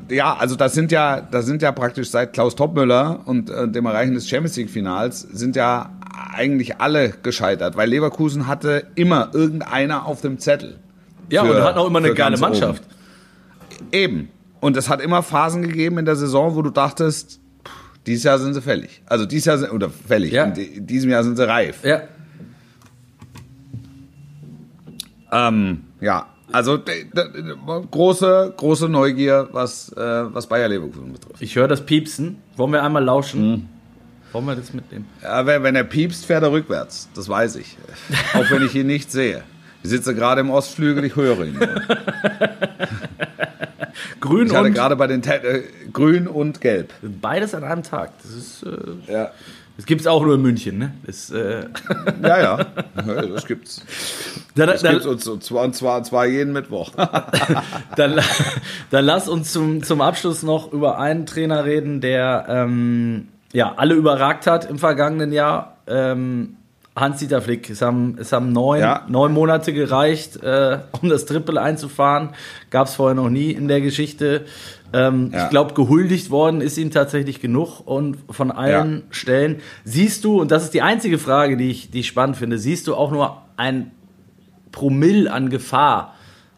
ja, 0.10 0.36
also 0.36 0.56
das 0.56 0.74
sind 0.74 0.92
ja, 0.92 1.20
das 1.20 1.46
sind 1.46 1.62
ja 1.62 1.72
praktisch 1.72 2.10
seit 2.10 2.34
Klaus 2.34 2.56
Toppmüller 2.56 3.20
und 3.26 3.50
äh, 3.50 3.68
dem 3.68 3.86
Erreichen 3.86 4.14
des 4.14 4.28
Champions 4.30 4.56
League 4.56 4.70
Finals 4.70 5.22
sind 5.22 5.56
ja 5.56 5.92
eigentlich 6.34 6.80
alle 6.80 7.14
gescheitert, 7.22 7.76
weil 7.76 7.90
Leverkusen 7.90 8.48
hatte 8.48 8.88
immer 8.96 9.30
irgendeiner 9.34 10.06
auf 10.06 10.22
dem 10.22 10.40
Zettel. 10.40 10.78
Ja, 11.30 11.44
Für- 11.44 11.58
und 11.58 11.64
hat 11.64 11.76
auch 11.76 11.88
immer 11.88 12.00
eine 12.00 12.14
geile 12.14 12.38
ganz 12.38 12.42
oben. 12.42 12.52
Mannschaft. 12.52 12.84
Eben. 13.92 14.30
Und 14.62 14.76
es 14.78 14.90
hat 14.90 15.02
immer 15.02 15.24
Phasen 15.24 15.62
gegeben 15.62 15.98
in 16.00 16.06
der 16.06 16.16
Saison, 16.16 16.56
wo 16.56 16.62
du 16.62 16.70
dachtest, 16.70 17.40
pff, 17.66 17.72
dieses 18.06 18.24
Jahr 18.24 18.40
sind 18.40 18.54
sie 18.54 18.62
fällig. 18.62 19.02
Also 19.06 19.26
dieses 19.26 19.46
Jahr 19.46 19.58
sind, 19.58 19.72
oder 19.72 19.90
fällig, 19.90 20.32
Ja. 20.32 20.46
in, 20.46 20.56
in 20.56 20.88
diesem 20.88 21.10
Jahr 21.10 21.24
sind 21.24 21.36
sie 21.38 21.48
reif. 21.48 21.84
Ja. 21.84 22.02
Ähm, 25.32 25.86
ja, 26.02 26.28
also 26.52 26.80
große, 27.92 28.54
große 28.58 28.90
Neugier, 28.90 29.50
was, 29.52 29.92
äh, 29.94 29.98
was 30.34 30.48
Bayer 30.48 30.68
Leverkusen 30.68 31.14
betrifft. 31.14 31.42
Ich 31.42 31.56
höre 31.56 31.68
das 31.68 31.86
Piepsen. 31.86 32.38
Wollen 32.58 32.72
wir 32.74 32.84
einmal 32.84 33.04
lauschen? 33.04 33.70
Wollen 34.32 34.46
wir 34.46 34.56
das 34.56 34.74
mitnehmen? 34.74 35.08
Ja, 35.22 35.46
wenn, 35.46 35.64
wenn 35.64 35.76
er 35.76 35.84
piepst, 35.84 36.26
fährt 36.26 36.44
er 36.44 36.52
rückwärts. 36.52 37.10
Das 37.16 37.30
weiß 37.30 37.56
ich. 37.58 37.78
Auch 38.34 38.50
wenn 38.52 38.64
ich 38.66 38.74
ihn 38.76 38.88
nicht 38.88 39.12
sehe. 39.12 39.44
Ich 39.84 39.90
sitze 39.90 40.14
gerade 40.14 40.42
im 40.42 40.50
Ostflügel, 40.50 41.06
ich 41.06 41.16
höre 41.16 41.46
ihn. 41.46 41.60
Grün 44.20 44.48
Ich 44.48 44.54
hatte 44.54 44.68
und 44.68 44.74
gerade 44.74 44.96
bei 44.96 45.08
den 45.08 45.22
Te 45.22 45.42
äh, 45.44 45.64
Grün 45.94 46.28
und 46.28 46.62
Gelb. 46.62 46.94
beides 47.02 47.54
an 47.56 47.64
einem 47.64 47.84
Tag. 47.84 48.12
Das 48.22 48.32
ist, 48.32 48.64
äh, 48.64 49.12
Ja. 49.12 49.32
Das 49.80 49.86
gibt 49.86 50.02
es 50.02 50.08
auch 50.08 50.22
nur 50.24 50.36
in 50.36 50.42
München, 50.42 50.78
ne? 50.78 50.92
Das, 51.06 51.32
äh 51.32 51.64
Ja, 52.22 52.42
ja, 52.42 52.66
das 53.06 53.46
gibt's. 53.46 53.82
Das 54.54 54.82
dann, 54.82 54.92
gibt's 54.92 55.08
und 55.08 55.42
zwar, 55.42 55.64
und 55.64 55.74
zwar, 55.74 56.00
und 56.00 56.04
zwar 56.04 56.26
jeden 56.26 56.52
Mittwoch. 56.52 56.92
dann, 57.96 58.20
dann 58.92 59.06
lass 59.06 59.30
uns 59.30 59.54
zum, 59.54 59.82
zum 59.82 60.02
Abschluss 60.02 60.44
noch 60.44 60.74
über 60.74 61.00
einen 61.00 61.26
Trainer 61.26 61.64
reden, 61.64 62.02
der 62.02 62.46
ähm, 62.50 63.30
ja, 63.54 63.74
alle 63.78 63.94
überragt 63.94 64.48
hat 64.48 64.70
im 64.70 64.80
vergangenen 64.80 65.32
Jahr. 65.32 65.78
Ähm, 65.88 66.58
Hans-Dieter 67.00 67.42
Flick. 67.42 67.70
Es 67.70 67.82
haben, 67.82 68.18
es 68.20 68.32
haben 68.32 68.52
neun, 68.52 68.80
Ja. 68.80 69.06
neun 69.08 69.32
Monate 69.34 69.74
gereicht, 69.74 70.38
äh, 70.44 70.80
um 71.02 71.10
das 71.10 71.26
Triple 71.26 71.62
einzufahren. 71.62 72.30
Gab 72.70 72.88
es 72.88 72.96
vorher 72.96 73.16
noch 73.16 73.30
nie 73.30 73.52
in 73.52 73.68
der 73.68 73.82
Geschichte. 73.82 74.46
Ähm, 74.92 75.32
Ja. 75.34 75.44
Ich 75.46 75.50
glaube, 75.50 75.74
gehuldigt 75.74 76.30
worden 76.32 76.62
ist 76.62 76.78
ihm 76.78 76.92
tatsächlich 76.92 77.40
genug 77.42 77.82
und 77.86 78.18
von 78.30 78.52
allen 78.52 78.94
Ja. 78.98 79.02
Stellen. 79.12 79.62
Siehst 79.84 80.24
du, 80.26 80.42
und 80.42 80.52
das 80.52 80.64
ist 80.64 80.74
die 80.74 80.82
einzige 80.82 81.18
Frage, 81.20 81.58
die 81.58 81.70
ich, 81.70 81.92
die 81.92 82.00
ich 82.02 82.08
spannend 82.08 82.38
finde, 82.38 82.58
siehst 82.58 82.88
du 82.88 82.96
auch 82.96 83.12
nur 83.12 83.42
ein 83.58 83.92
Promille 84.72 85.32
an 85.32 85.50
Gefahr, 85.50 86.16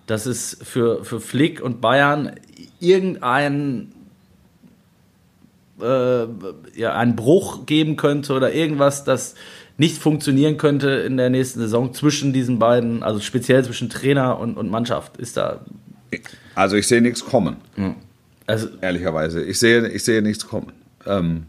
dass 0.08 0.26
es 0.26 0.58
für, 0.64 1.04
für 1.06 1.20
Flick 1.20 1.62
und 1.62 1.80
Bayern 1.82 2.32
irgendein 2.80 3.92
äh, 5.82 6.26
ja, 6.76 6.94
einen 6.94 7.16
Bruch 7.16 7.66
geben 7.66 7.96
könnte 7.96 8.34
oder 8.34 8.54
irgendwas, 8.54 9.04
das 9.04 9.36
nicht 9.82 9.98
funktionieren 9.98 10.58
könnte 10.58 10.92
in 10.92 11.18
der 11.18 11.32
nächsten 11.32 11.60
Saison 11.60 11.92
zwischen 11.92 12.34
diesen 12.34 12.60
beiden, 12.60 13.02
also 13.02 13.20
speziell 13.20 13.66
zwischen 13.66 13.90
Trainer 13.90 14.38
und, 14.40 14.56
und 14.56 14.70
Mannschaft. 14.70 15.18
Ist 15.18 15.38
da, 15.38 15.62
Also 16.54 16.76
ich 16.76 16.88
sehe 16.88 17.02
nichts 17.02 17.26
kommen, 17.26 17.56
also 18.46 18.68
ehrlicherweise. 18.80 19.44
Ich 19.44 19.58
sehe, 19.58 19.88
ich 19.88 20.04
sehe 20.04 20.22
nichts 20.22 20.48
kommen. 20.48 20.72
Ähm, 21.08 21.46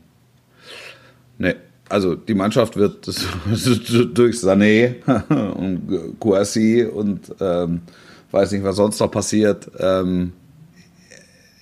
nee. 1.37 1.55
Also 1.91 2.15
die 2.15 2.33
Mannschaft 2.33 2.77
wird 2.77 3.07
das- 3.07 3.27
durch 4.15 4.37
Sané 4.37 4.95
und 5.55 6.17
Kouassi 6.19 6.85
und 6.91 7.35
ähm, 7.39 7.83
weiß 8.31 8.53
nicht, 8.53 8.65
was 8.65 8.77
sonst 8.77 8.99
noch 8.99 9.11
passiert, 9.11 9.71
ähm, 9.79 10.33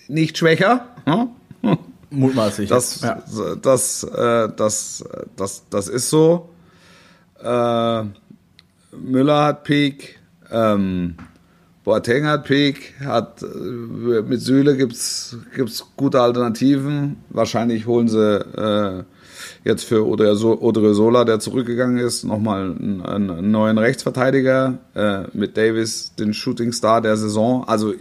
nicht 0.07 0.39
schwächer. 0.39 0.87
Hm? 1.05 1.31
mutmaßlich. 2.11 2.69
Das, 2.69 3.01
ja. 3.01 3.21
das, 3.61 4.05
äh, 4.05 4.49
das, 4.57 5.05
das, 5.37 5.65
das 5.69 5.89
ist 5.89 6.11
so. 6.11 6.50
Äh, 7.43 8.05
Müller 8.97 9.45
hat 9.45 9.65
Peak, 9.65 10.19
ähm, 10.51 11.15
Boateng 11.85 12.27
hat 12.27 12.45
Peak, 12.45 12.95
hat, 13.05 13.43
äh, 13.43 14.23
mit 14.23 14.41
Süle 14.41 14.77
gibt's 14.77 15.37
gibt's 15.55 15.87
gute 15.97 16.21
Alternativen. 16.21 17.17
Wahrscheinlich 17.31 17.87
holen 17.87 18.09
sie 18.09 18.41
äh, 18.41 19.05
jetzt 19.65 19.85
für 19.85 20.07
Odriozola, 20.07 21.25
der 21.25 21.41
zurückgegangen 21.41 21.99
ist, 21.99 22.25
nochmal 22.25 22.77
einen, 22.79 23.03
einen 23.03 23.51
neuen 23.51 23.79
Rechtsverteidiger 23.79 24.79
äh, 24.95 25.23
mit 25.33 25.57
Davis, 25.57 26.15
den 26.15 26.35
Shooting 26.35 26.73
Star 26.73 27.01
der 27.01 27.17
Saison. 27.17 27.65
Also 27.67 27.95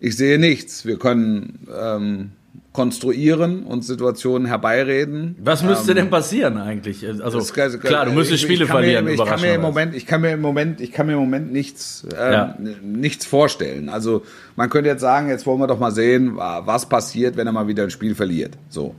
ich 0.00 0.16
sehe 0.16 0.38
nichts. 0.38 0.84
Wir 0.84 0.98
können 0.98 1.66
ähm, 1.76 2.30
konstruieren 2.78 3.64
und 3.64 3.84
Situationen 3.84 4.46
herbeireden. 4.46 5.34
Was 5.42 5.64
müsste 5.64 5.90
ähm, 5.90 5.96
denn 5.96 6.10
passieren 6.10 6.58
eigentlich? 6.58 7.04
Also 7.04 7.38
das 7.40 7.52
kann- 7.52 7.80
klar, 7.80 8.04
du 8.04 8.12
müsstest 8.12 8.44
Spiele 8.44 8.64
ich 8.66 8.70
verlieren. 8.70 9.04
Mir, 9.04 9.14
ich 9.14 9.24
kann 9.24 9.40
mir 9.40 9.54
im. 9.54 9.60
Moment, 9.62 9.96
ich 9.96 10.06
kann 10.06 10.20
mir 10.20 10.30
im 10.30 10.40
Moment, 10.40 10.80
ich 10.80 10.92
kann 10.92 11.06
mir 11.06 11.14
im 11.14 11.18
Moment 11.18 11.52
nichts, 11.52 12.06
ähm, 12.16 12.32
Ja. 12.32 12.56
nichts 12.82 13.26
vorstellen. 13.26 13.88
Also 13.88 14.22
man 14.54 14.70
könnte 14.70 14.88
jetzt 14.90 15.00
sagen, 15.00 15.28
jetzt 15.28 15.44
wollen 15.44 15.58
wir 15.58 15.66
doch 15.66 15.80
mal 15.80 15.90
sehen, 15.90 16.36
wa- 16.36 16.62
was 16.66 16.88
passiert, 16.88 17.36
wenn 17.36 17.48
er 17.48 17.52
mal 17.52 17.66
wieder 17.66 17.82
ein 17.82 17.90
Spiel 17.90 18.14
verliert. 18.14 18.52
So. 18.68 18.94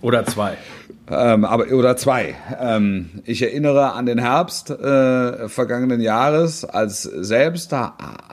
Oder 0.00 0.24
zwei. 0.24 0.52
Ähm, 1.10 1.44
aber, 1.44 1.72
oder 1.72 1.96
zwei. 1.96 2.36
Ähm, 2.60 3.08
ich 3.24 3.42
erinnere 3.42 3.94
an 3.94 4.06
den 4.06 4.18
Herbst 4.18 4.70
äh, 4.70 5.48
vergangenen 5.48 6.00
Jahres, 6.00 6.64
als 6.64 7.02
selbst 7.02 7.72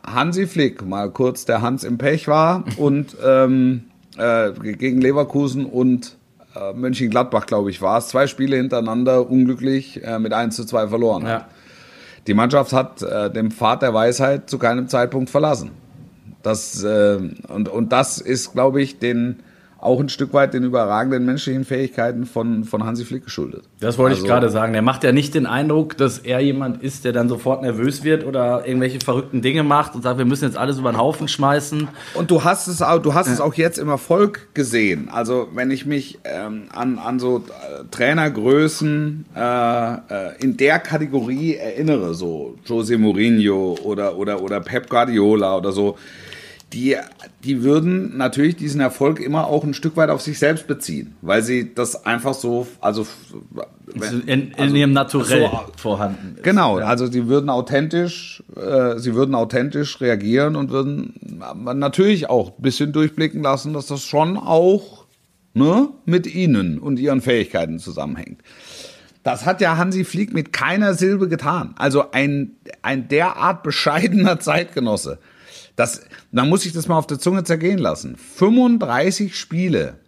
Hansi 0.05 0.45
Flick 0.45 0.85
mal 0.85 1.09
kurz 1.09 1.45
der 1.45 1.63
Hans 1.63 1.83
im 1.83 1.97
Pech 1.97 2.27
war 2.27 2.65
und 2.77 3.15
ähm, 3.25 3.85
äh, 4.17 4.51
gegen 4.73 5.01
Leverkusen 5.01 5.65
und 5.65 6.17
äh, 6.55 6.73
Mönchengladbach, 6.73 7.45
glaube 7.45 7.69
ich, 7.69 7.81
war 7.81 7.97
es. 7.97 8.07
Zwei 8.07 8.27
Spiele 8.27 8.55
hintereinander 8.57 9.29
unglücklich 9.29 10.03
äh, 10.03 10.19
mit 10.19 10.33
1 10.33 10.55
zu 10.55 10.65
2 10.65 10.87
verloren. 10.87 11.25
Ja. 11.25 11.47
Die 12.27 12.33
Mannschaft 12.33 12.73
hat 12.73 13.01
äh, 13.01 13.31
den 13.31 13.51
Pfad 13.51 13.81
der 13.81 13.93
Weisheit 13.93 14.49
zu 14.49 14.57
keinem 14.57 14.87
Zeitpunkt 14.87 15.29
verlassen. 15.29 15.71
Das, 16.41 16.83
äh, 16.83 17.19
und, 17.49 17.69
und 17.69 17.91
das 17.91 18.19
ist, 18.19 18.53
glaube 18.53 18.81
ich, 18.81 18.99
den, 18.99 19.43
auch 19.85 19.99
ein 19.99 20.09
Stück 20.09 20.33
weit 20.33 20.53
den 20.53 20.63
überragenden 20.63 21.25
menschlichen 21.25 21.63
Fähigkeiten 21.63 22.25
von, 22.25 22.63
von 22.63 22.83
Hansi 22.85 23.05
Flick 23.05 23.23
geschuldet. 23.25 23.63
Das 23.79 23.97
wollte 23.97 24.13
ich 24.15 24.19
Also- 24.21 24.27
gerade 24.27 24.49
sagen. 24.49 24.73
Der 24.73 24.81
macht 24.81 25.03
ja 25.03 25.11
nicht 25.11 25.33
den 25.35 25.45
Eindruck, 25.45 25.95
dass 25.97 26.19
er 26.19 26.39
jemand 26.41 26.83
ist, 26.83 27.05
der 27.05 27.13
dann 27.13 27.29
sofort 27.29 27.61
nervös 27.61 28.03
wird 28.03 28.25
oder 28.25 28.67
irgendwelche 28.67 28.99
verrückten 28.99 29.41
Dinge 29.41 29.63
macht 29.63 29.95
und 29.95 30.01
sagt, 30.01 30.17
wir 30.17 30.25
müssen 30.25 30.45
jetzt 30.45 30.57
alles 30.57 30.79
über 30.79 30.91
den 30.91 30.97
Haufen 30.97 31.27
schmeißen. 31.27 31.87
Und 32.15 32.31
du 32.31 32.43
hast 32.43 32.67
es 32.67 32.81
auch, 32.81 32.99
du 32.99 33.13
hast 33.13 33.27
es 33.27 33.39
auch 33.39 33.53
jetzt 33.53 33.77
im 33.77 33.89
Erfolg 33.89 34.49
gesehen. 34.53 35.09
Also 35.11 35.47
wenn 35.53 35.71
ich 35.71 35.85
mich 35.85 36.19
ähm, 36.23 36.63
an, 36.73 36.97
an 36.99 37.19
so 37.19 37.37
äh, 37.37 37.83
Trainergrößen 37.91 39.25
äh, 39.35 39.93
äh, 39.93 39.97
in 40.39 40.57
der 40.57 40.79
Kategorie 40.79 41.55
erinnere, 41.55 42.13
so 42.13 42.55
Jose 42.65 42.97
Mourinho 42.97 43.77
oder, 43.83 44.17
oder, 44.17 44.41
oder 44.41 44.59
Pep 44.59 44.89
Guardiola 44.89 45.57
oder 45.57 45.71
so, 45.71 45.97
die, 46.75 46.97
die 47.43 47.63
würden 47.63 48.17
natürlich 48.17 48.57
diesen 48.57 48.81
Erfolg 48.81 49.21
immer 49.21 49.47
auch 49.47 49.63
ein 49.63 49.73
Stück 49.73 49.95
weit 49.95 50.09
auf 50.09 50.21
sich 50.21 50.37
selbst 50.37 50.67
beziehen, 50.67 51.15
weil 51.21 51.41
sie 51.41 51.73
das 51.73 52.05
einfach 52.05 52.33
so, 52.33 52.67
also 52.81 53.07
in, 53.93 54.51
in 54.51 54.53
also- 54.57 54.75
ihrem 54.75 54.91
Naturell 54.91 55.49
so, 55.49 55.71
vorhanden 55.77 56.35
ist. 56.35 56.43
Genau, 56.43 56.77
also 56.77 57.07
sie 57.07 57.27
würden 57.27 57.49
authentisch, 57.49 58.43
äh, 58.57 58.99
sie 58.99 59.15
würden 59.15 59.35
authentisch 59.35 60.01
reagieren 60.01 60.57
und 60.57 60.69
würden 60.69 61.13
natürlich 61.75 62.29
auch 62.29 62.49
ein 62.49 62.61
bisschen 62.61 62.91
durchblicken 62.91 63.41
lassen, 63.41 63.71
dass 63.71 63.87
das 63.87 64.03
schon 64.03 64.35
auch 64.37 65.05
ne, 65.53 65.87
mit 66.03 66.27
ihnen 66.27 66.77
und 66.77 66.99
ihren 66.99 67.21
Fähigkeiten 67.21 67.79
zusammenhängt. 67.79 68.41
Das 69.23 69.45
hat 69.45 69.61
ja 69.61 69.77
Hansi 69.77 70.03
Flick 70.03 70.33
mit 70.33 70.51
keiner 70.51 70.93
Silbe 70.93 71.29
getan. 71.29 71.73
Also 71.77 72.11
ein, 72.11 72.57
ein 72.81 73.07
derart 73.07 73.63
bescheidener 73.63 74.39
Zeitgenosse. 74.41 75.19
Das, 75.75 76.01
da 76.31 76.45
muss 76.45 76.65
ich 76.65 76.73
das 76.73 76.87
mal 76.87 76.97
auf 76.97 77.07
der 77.07 77.19
Zunge 77.19 77.43
zergehen 77.43 77.79
lassen. 77.79 78.15
35 78.15 79.37
Spiele 79.37 79.99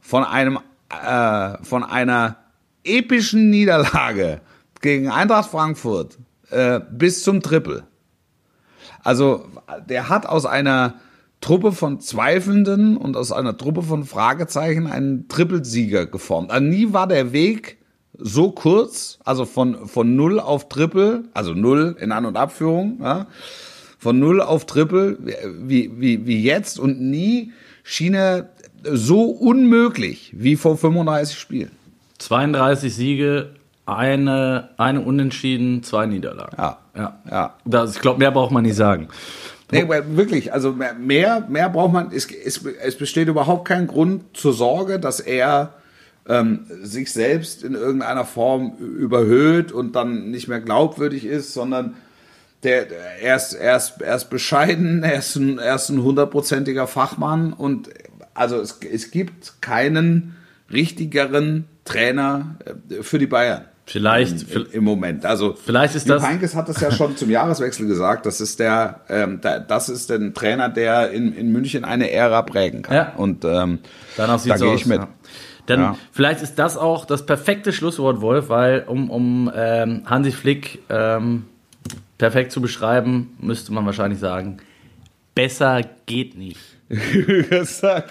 von 0.00 0.24
einem, 0.24 0.58
äh, 0.90 1.62
von 1.64 1.82
einer 1.82 2.36
epischen 2.84 3.50
Niederlage 3.50 4.40
gegen 4.80 5.10
Eintracht 5.10 5.50
Frankfurt 5.50 6.18
äh, 6.50 6.80
bis 6.90 7.24
zum 7.24 7.42
Triple. 7.42 7.84
Also 9.02 9.46
der 9.88 10.08
hat 10.08 10.26
aus 10.26 10.46
einer 10.46 10.94
Truppe 11.40 11.72
von 11.72 12.00
Zweifelnden 12.00 12.96
und 12.96 13.16
aus 13.16 13.30
einer 13.30 13.56
Truppe 13.56 13.82
von 13.82 14.04
Fragezeichen 14.04 14.86
einen 14.86 15.28
Trippelsieger 15.28 16.06
geformt. 16.06 16.50
Also 16.50 16.66
nie 16.66 16.92
war 16.92 17.06
der 17.06 17.32
Weg 17.32 17.78
so 18.18 18.50
kurz, 18.50 19.18
also 19.24 19.44
von, 19.44 19.86
von 19.86 20.16
Null 20.16 20.40
auf 20.40 20.68
Triple, 20.68 21.24
also 21.34 21.52
Null 21.52 21.96
in 22.00 22.12
An- 22.12 22.24
und 22.24 22.36
Abführung, 22.36 22.98
ja, 23.02 23.26
von 23.98 24.18
Null 24.18 24.40
auf 24.40 24.66
Triple 24.66 25.18
wie, 25.60 25.90
wie, 25.96 26.26
wie 26.26 26.42
jetzt 26.42 26.78
und 26.78 27.00
nie 27.00 27.52
schien 27.82 28.14
er 28.14 28.50
so 28.84 29.22
unmöglich 29.24 30.32
wie 30.36 30.56
vor 30.56 30.76
35 30.76 31.38
Spielen. 31.38 31.70
32 32.18 32.94
Siege, 32.94 33.50
eine, 33.84 34.70
eine 34.76 35.00
Unentschieden, 35.00 35.82
zwei 35.82 36.06
Niederlagen. 36.06 36.56
Ja. 36.58 36.78
ja. 36.96 37.18
Ja. 37.30 37.54
Das, 37.64 37.96
ich 37.96 38.00
glaube, 38.02 38.18
mehr 38.18 38.30
braucht 38.32 38.50
man 38.52 38.62
nicht 38.64 38.76
sagen. 38.76 39.08
Nee, 39.72 39.84
wirklich, 39.88 40.52
also 40.52 40.72
mehr- 40.72 40.94
mehr, 40.94 41.44
mehr 41.48 41.68
braucht 41.68 41.92
man, 41.92 42.12
es, 42.12 42.28
es, 42.30 42.64
es 42.64 42.96
besteht 42.96 43.26
überhaupt 43.28 43.66
kein 43.66 43.86
Grund 43.88 44.36
zur 44.36 44.52
Sorge, 44.52 45.00
dass 45.00 45.18
er 45.18 45.74
ähm, 46.28 46.66
sich 46.82 47.12
selbst 47.12 47.64
in 47.64 47.74
irgendeiner 47.74 48.24
Form 48.24 48.72
überhöht 48.78 49.72
und 49.72 49.96
dann 49.96 50.30
nicht 50.30 50.46
mehr 50.48 50.60
glaubwürdig 50.60 51.24
ist, 51.24 51.52
sondern 51.52 51.94
der, 52.62 52.86
er, 53.20 53.36
ist, 53.36 53.52
er, 53.54 53.76
ist, 53.76 54.00
er 54.00 54.16
ist 54.16 54.30
bescheiden, 54.30 55.02
er 55.02 55.18
ist 55.18 55.36
ein, 55.36 55.58
er 55.58 55.74
ist 55.76 55.88
ein 55.88 56.02
hundertprozentiger 56.02 56.86
Fachmann 56.86 57.52
und 57.52 57.90
also 58.34 58.60
es, 58.60 58.78
es 58.92 59.10
gibt 59.10 59.60
keinen 59.62 60.36
richtigeren 60.72 61.66
Trainer 61.84 62.56
äh, 62.90 63.02
für 63.02 63.18
die 63.18 63.26
Bayern. 63.26 63.64
Vielleicht, 63.88 64.50
Im, 64.52 64.66
im 64.72 64.82
Moment. 64.84 65.24
Also 65.24 65.54
Vielleicht 65.64 65.94
ist 65.94 66.10
das- 66.10 66.20
Heynckes 66.26 66.56
hat 66.56 66.68
das 66.68 66.80
ja 66.80 66.90
schon 66.90 67.16
zum 67.16 67.30
Jahreswechsel 67.30 67.86
gesagt. 67.86 68.26
Das 68.26 68.40
ist 68.40 68.58
der, 68.58 69.02
ähm, 69.08 69.40
der 69.40 69.60
das 69.60 69.88
ist 69.88 70.10
ein 70.10 70.34
Trainer, 70.34 70.68
der 70.68 71.10
in, 71.12 71.32
in 71.32 71.52
München 71.52 71.84
eine 71.84 72.10
Ära 72.10 72.42
prägen 72.42 72.82
kann. 72.82 72.96
Ja. 72.96 73.12
Und 73.16 73.44
ähm, 73.44 73.78
Danach 74.16 74.40
sieht's 74.40 74.58
da 74.58 74.66
gehe 74.66 74.74
ich 74.74 74.86
mit. 74.86 74.98
Ja. 74.98 75.08
Dann 75.66 75.80
Ja. 75.80 75.96
vielleicht 76.10 76.42
ist 76.42 76.56
das 76.56 76.76
auch 76.76 77.04
das 77.04 77.26
perfekte 77.26 77.72
Schlusswort, 77.72 78.20
Wolf, 78.20 78.48
weil 78.48 78.82
um, 78.88 79.08
um 79.08 79.52
ähm, 79.54 80.02
Hansi 80.06 80.32
Flick 80.32 80.80
ähm, 80.88 81.44
perfekt 82.18 82.52
zu 82.52 82.60
beschreiben, 82.60 83.36
müsste 83.40 83.72
man 83.72 83.84
wahrscheinlich 83.86 84.18
sagen, 84.20 84.58
besser 85.34 85.80
geht 86.06 86.36
nicht. 86.36 86.60
Sag. 87.64 88.04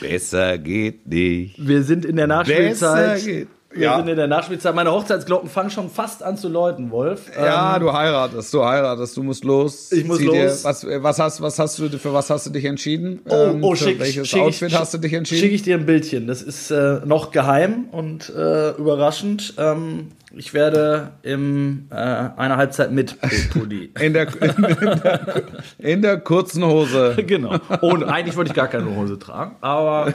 Besser 0.00 0.58
geht 0.58 1.06
nicht. 1.06 1.54
Wir 1.58 1.82
sind 1.82 2.04
in 2.04 2.16
der 2.16 2.26
Nachspielzeit. 2.26 3.24
Geht. 3.24 3.48
Wir 3.70 3.82
Ja. 3.82 3.96
sind 3.98 4.08
in 4.08 4.16
der 4.16 4.28
Nachspielzeit. 4.28 4.74
Meine 4.74 4.90
Hochzeitsglocken 4.92 5.50
fangen 5.50 5.68
schon 5.70 5.90
fast 5.90 6.22
an 6.22 6.38
zu 6.38 6.48
läuten, 6.48 6.90
Wolf. 6.90 7.30
Ja, 7.36 7.76
Ähm, 7.76 7.82
du 7.82 7.92
heiratest, 7.92 8.54
du 8.54 8.64
heiratest, 8.64 9.14
du 9.16 9.22
musst 9.22 9.44
los. 9.44 9.92
Ich 9.92 10.04
muss 10.06 10.18
Zieh 10.18 10.24
los. 10.24 10.34
Dir, 10.34 10.64
was, 10.64 10.86
was, 10.86 11.18
hast, 11.18 11.40
was 11.42 11.58
hast 11.58 11.78
du, 11.78 11.90
für 11.98 12.12
was 12.14 12.30
hast 12.30 12.46
du 12.46 12.50
dich 12.50 12.64
entschieden? 12.64 13.20
Oh, 13.28 13.34
Ähm, 13.34 13.62
oh 13.62 13.74
für 13.74 13.84
schick, 13.84 14.00
welches 14.00 14.26
schick, 14.28 14.40
Outfit 14.40 14.70
schick, 14.70 14.78
hast 14.80 14.94
du 14.94 14.98
dich 14.98 15.12
entschieden? 15.12 15.40
Schicke 15.42 15.54
ich 15.54 15.62
dir 15.62 15.76
ein 15.76 15.84
Bildchen. 15.84 16.26
Das 16.26 16.40
ist 16.40 16.70
äh, 16.70 17.00
noch 17.04 17.30
geheim 17.30 17.88
und 17.92 18.30
äh, 18.30 18.70
überraschend. 18.70 19.52
Ähm, 19.58 20.08
ich 20.36 20.52
werde 20.52 21.12
im 21.22 21.86
äh, 21.90 21.94
einer 21.94 22.56
Halbzeit 22.58 22.92
mit 22.92 23.16
Pulli. 23.50 23.90
in, 23.98 24.12
der, 24.12 24.28
in, 24.42 24.62
der, 24.62 25.42
in 25.78 26.02
der 26.02 26.20
kurzen 26.20 26.64
Hose. 26.64 27.16
genau. 27.26 27.56
Und 27.80 28.04
eigentlich 28.04 28.36
wollte 28.36 28.50
ich 28.50 28.54
gar 28.54 28.68
keine 28.68 28.94
Hose 28.94 29.18
tragen, 29.18 29.56
aber 29.62 30.12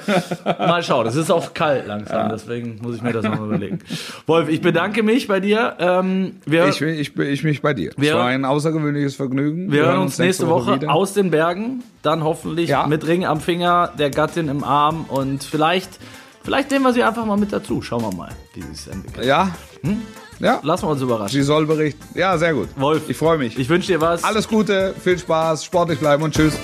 mal 0.60 0.84
schauen. 0.84 1.08
Es 1.08 1.16
ist 1.16 1.32
auch 1.32 1.54
kalt 1.54 1.88
langsam, 1.88 2.30
deswegen 2.30 2.80
muss 2.82 2.96
ich 2.96 3.02
mir 3.02 3.12
das 3.12 3.24
nochmal 3.26 3.48
überlegen. 3.48 3.80
Wolf, 4.28 4.50
ich 4.50 4.62
bedanke 4.62 5.02
mich 5.02 5.28
bei 5.28 5.40
dir. 5.40 5.76
Ähm, 5.80 6.36
wir, 6.46 6.68
Ich, 6.68 6.82
ich, 6.82 7.18
ich 7.18 7.44
mich 7.44 7.62
bei 7.62 7.74
dir. 7.74 7.92
Wir- 7.98 8.12
es 8.12 8.16
war 8.18 8.28
ein 8.28 8.46
außergewöhnliches 8.46 9.16
Vergnügen. 9.16 9.72
wir 9.72 9.86
hören 9.86 10.00
uns 10.02 10.20
nächste 10.20 10.48
Woche 10.48 10.76
wieder. 10.76 10.92
aus 10.94 11.14
den 11.14 11.32
Bergen, 11.32 11.84
dann 12.04 12.24
hoffentlich 12.24 12.70
Ja. 12.70 12.86
mit 12.86 13.08
Ring 13.08 13.26
am 13.26 13.40
Finger, 13.42 13.92
der 13.98 14.12
Gattin 14.12 14.48
im 14.48 14.64
Arm 14.64 15.06
und 15.08 15.44
vielleicht, 15.44 16.00
Vielleicht 16.44 16.72
nehmen 16.72 16.86
wir 16.86 16.94
sie 16.94 17.04
einfach 17.04 17.26
mal 17.26 17.38
mit 17.38 17.54
dazu. 17.54 17.82
Schauen 17.82 18.02
wir 18.02 18.14
mal, 18.14 18.32
wie 18.54 18.62
sie 18.62 18.72
es 18.72 18.88
entwickelt. 18.88 19.26
Ja. 19.26 19.50
Hm? 19.82 20.02
Ja. 20.40 20.60
Lassen 20.62 20.86
wir 20.86 20.92
uns 20.92 21.02
überraschen. 21.02 21.34
Sie 21.34 21.44
soll 21.44 21.66
berichten. 21.66 22.04
Ja, 22.18 22.38
sehr 22.38 22.54
gut. 22.54 22.70
Wolf. 22.76 23.10
Ich 23.10 23.18
freue 23.18 23.38
mich. 23.38 23.58
Ich 23.58 23.70
wünsche 23.70 23.88
dir 23.88 24.02
was. 24.02 24.24
Alles 24.24 24.48
Gute, 24.48 24.94
viel 25.02 25.18
Spaß, 25.18 25.64
sportlich 25.64 26.00
bleiben 26.00 26.24
und 26.24 26.34
tschüss. 26.34 26.56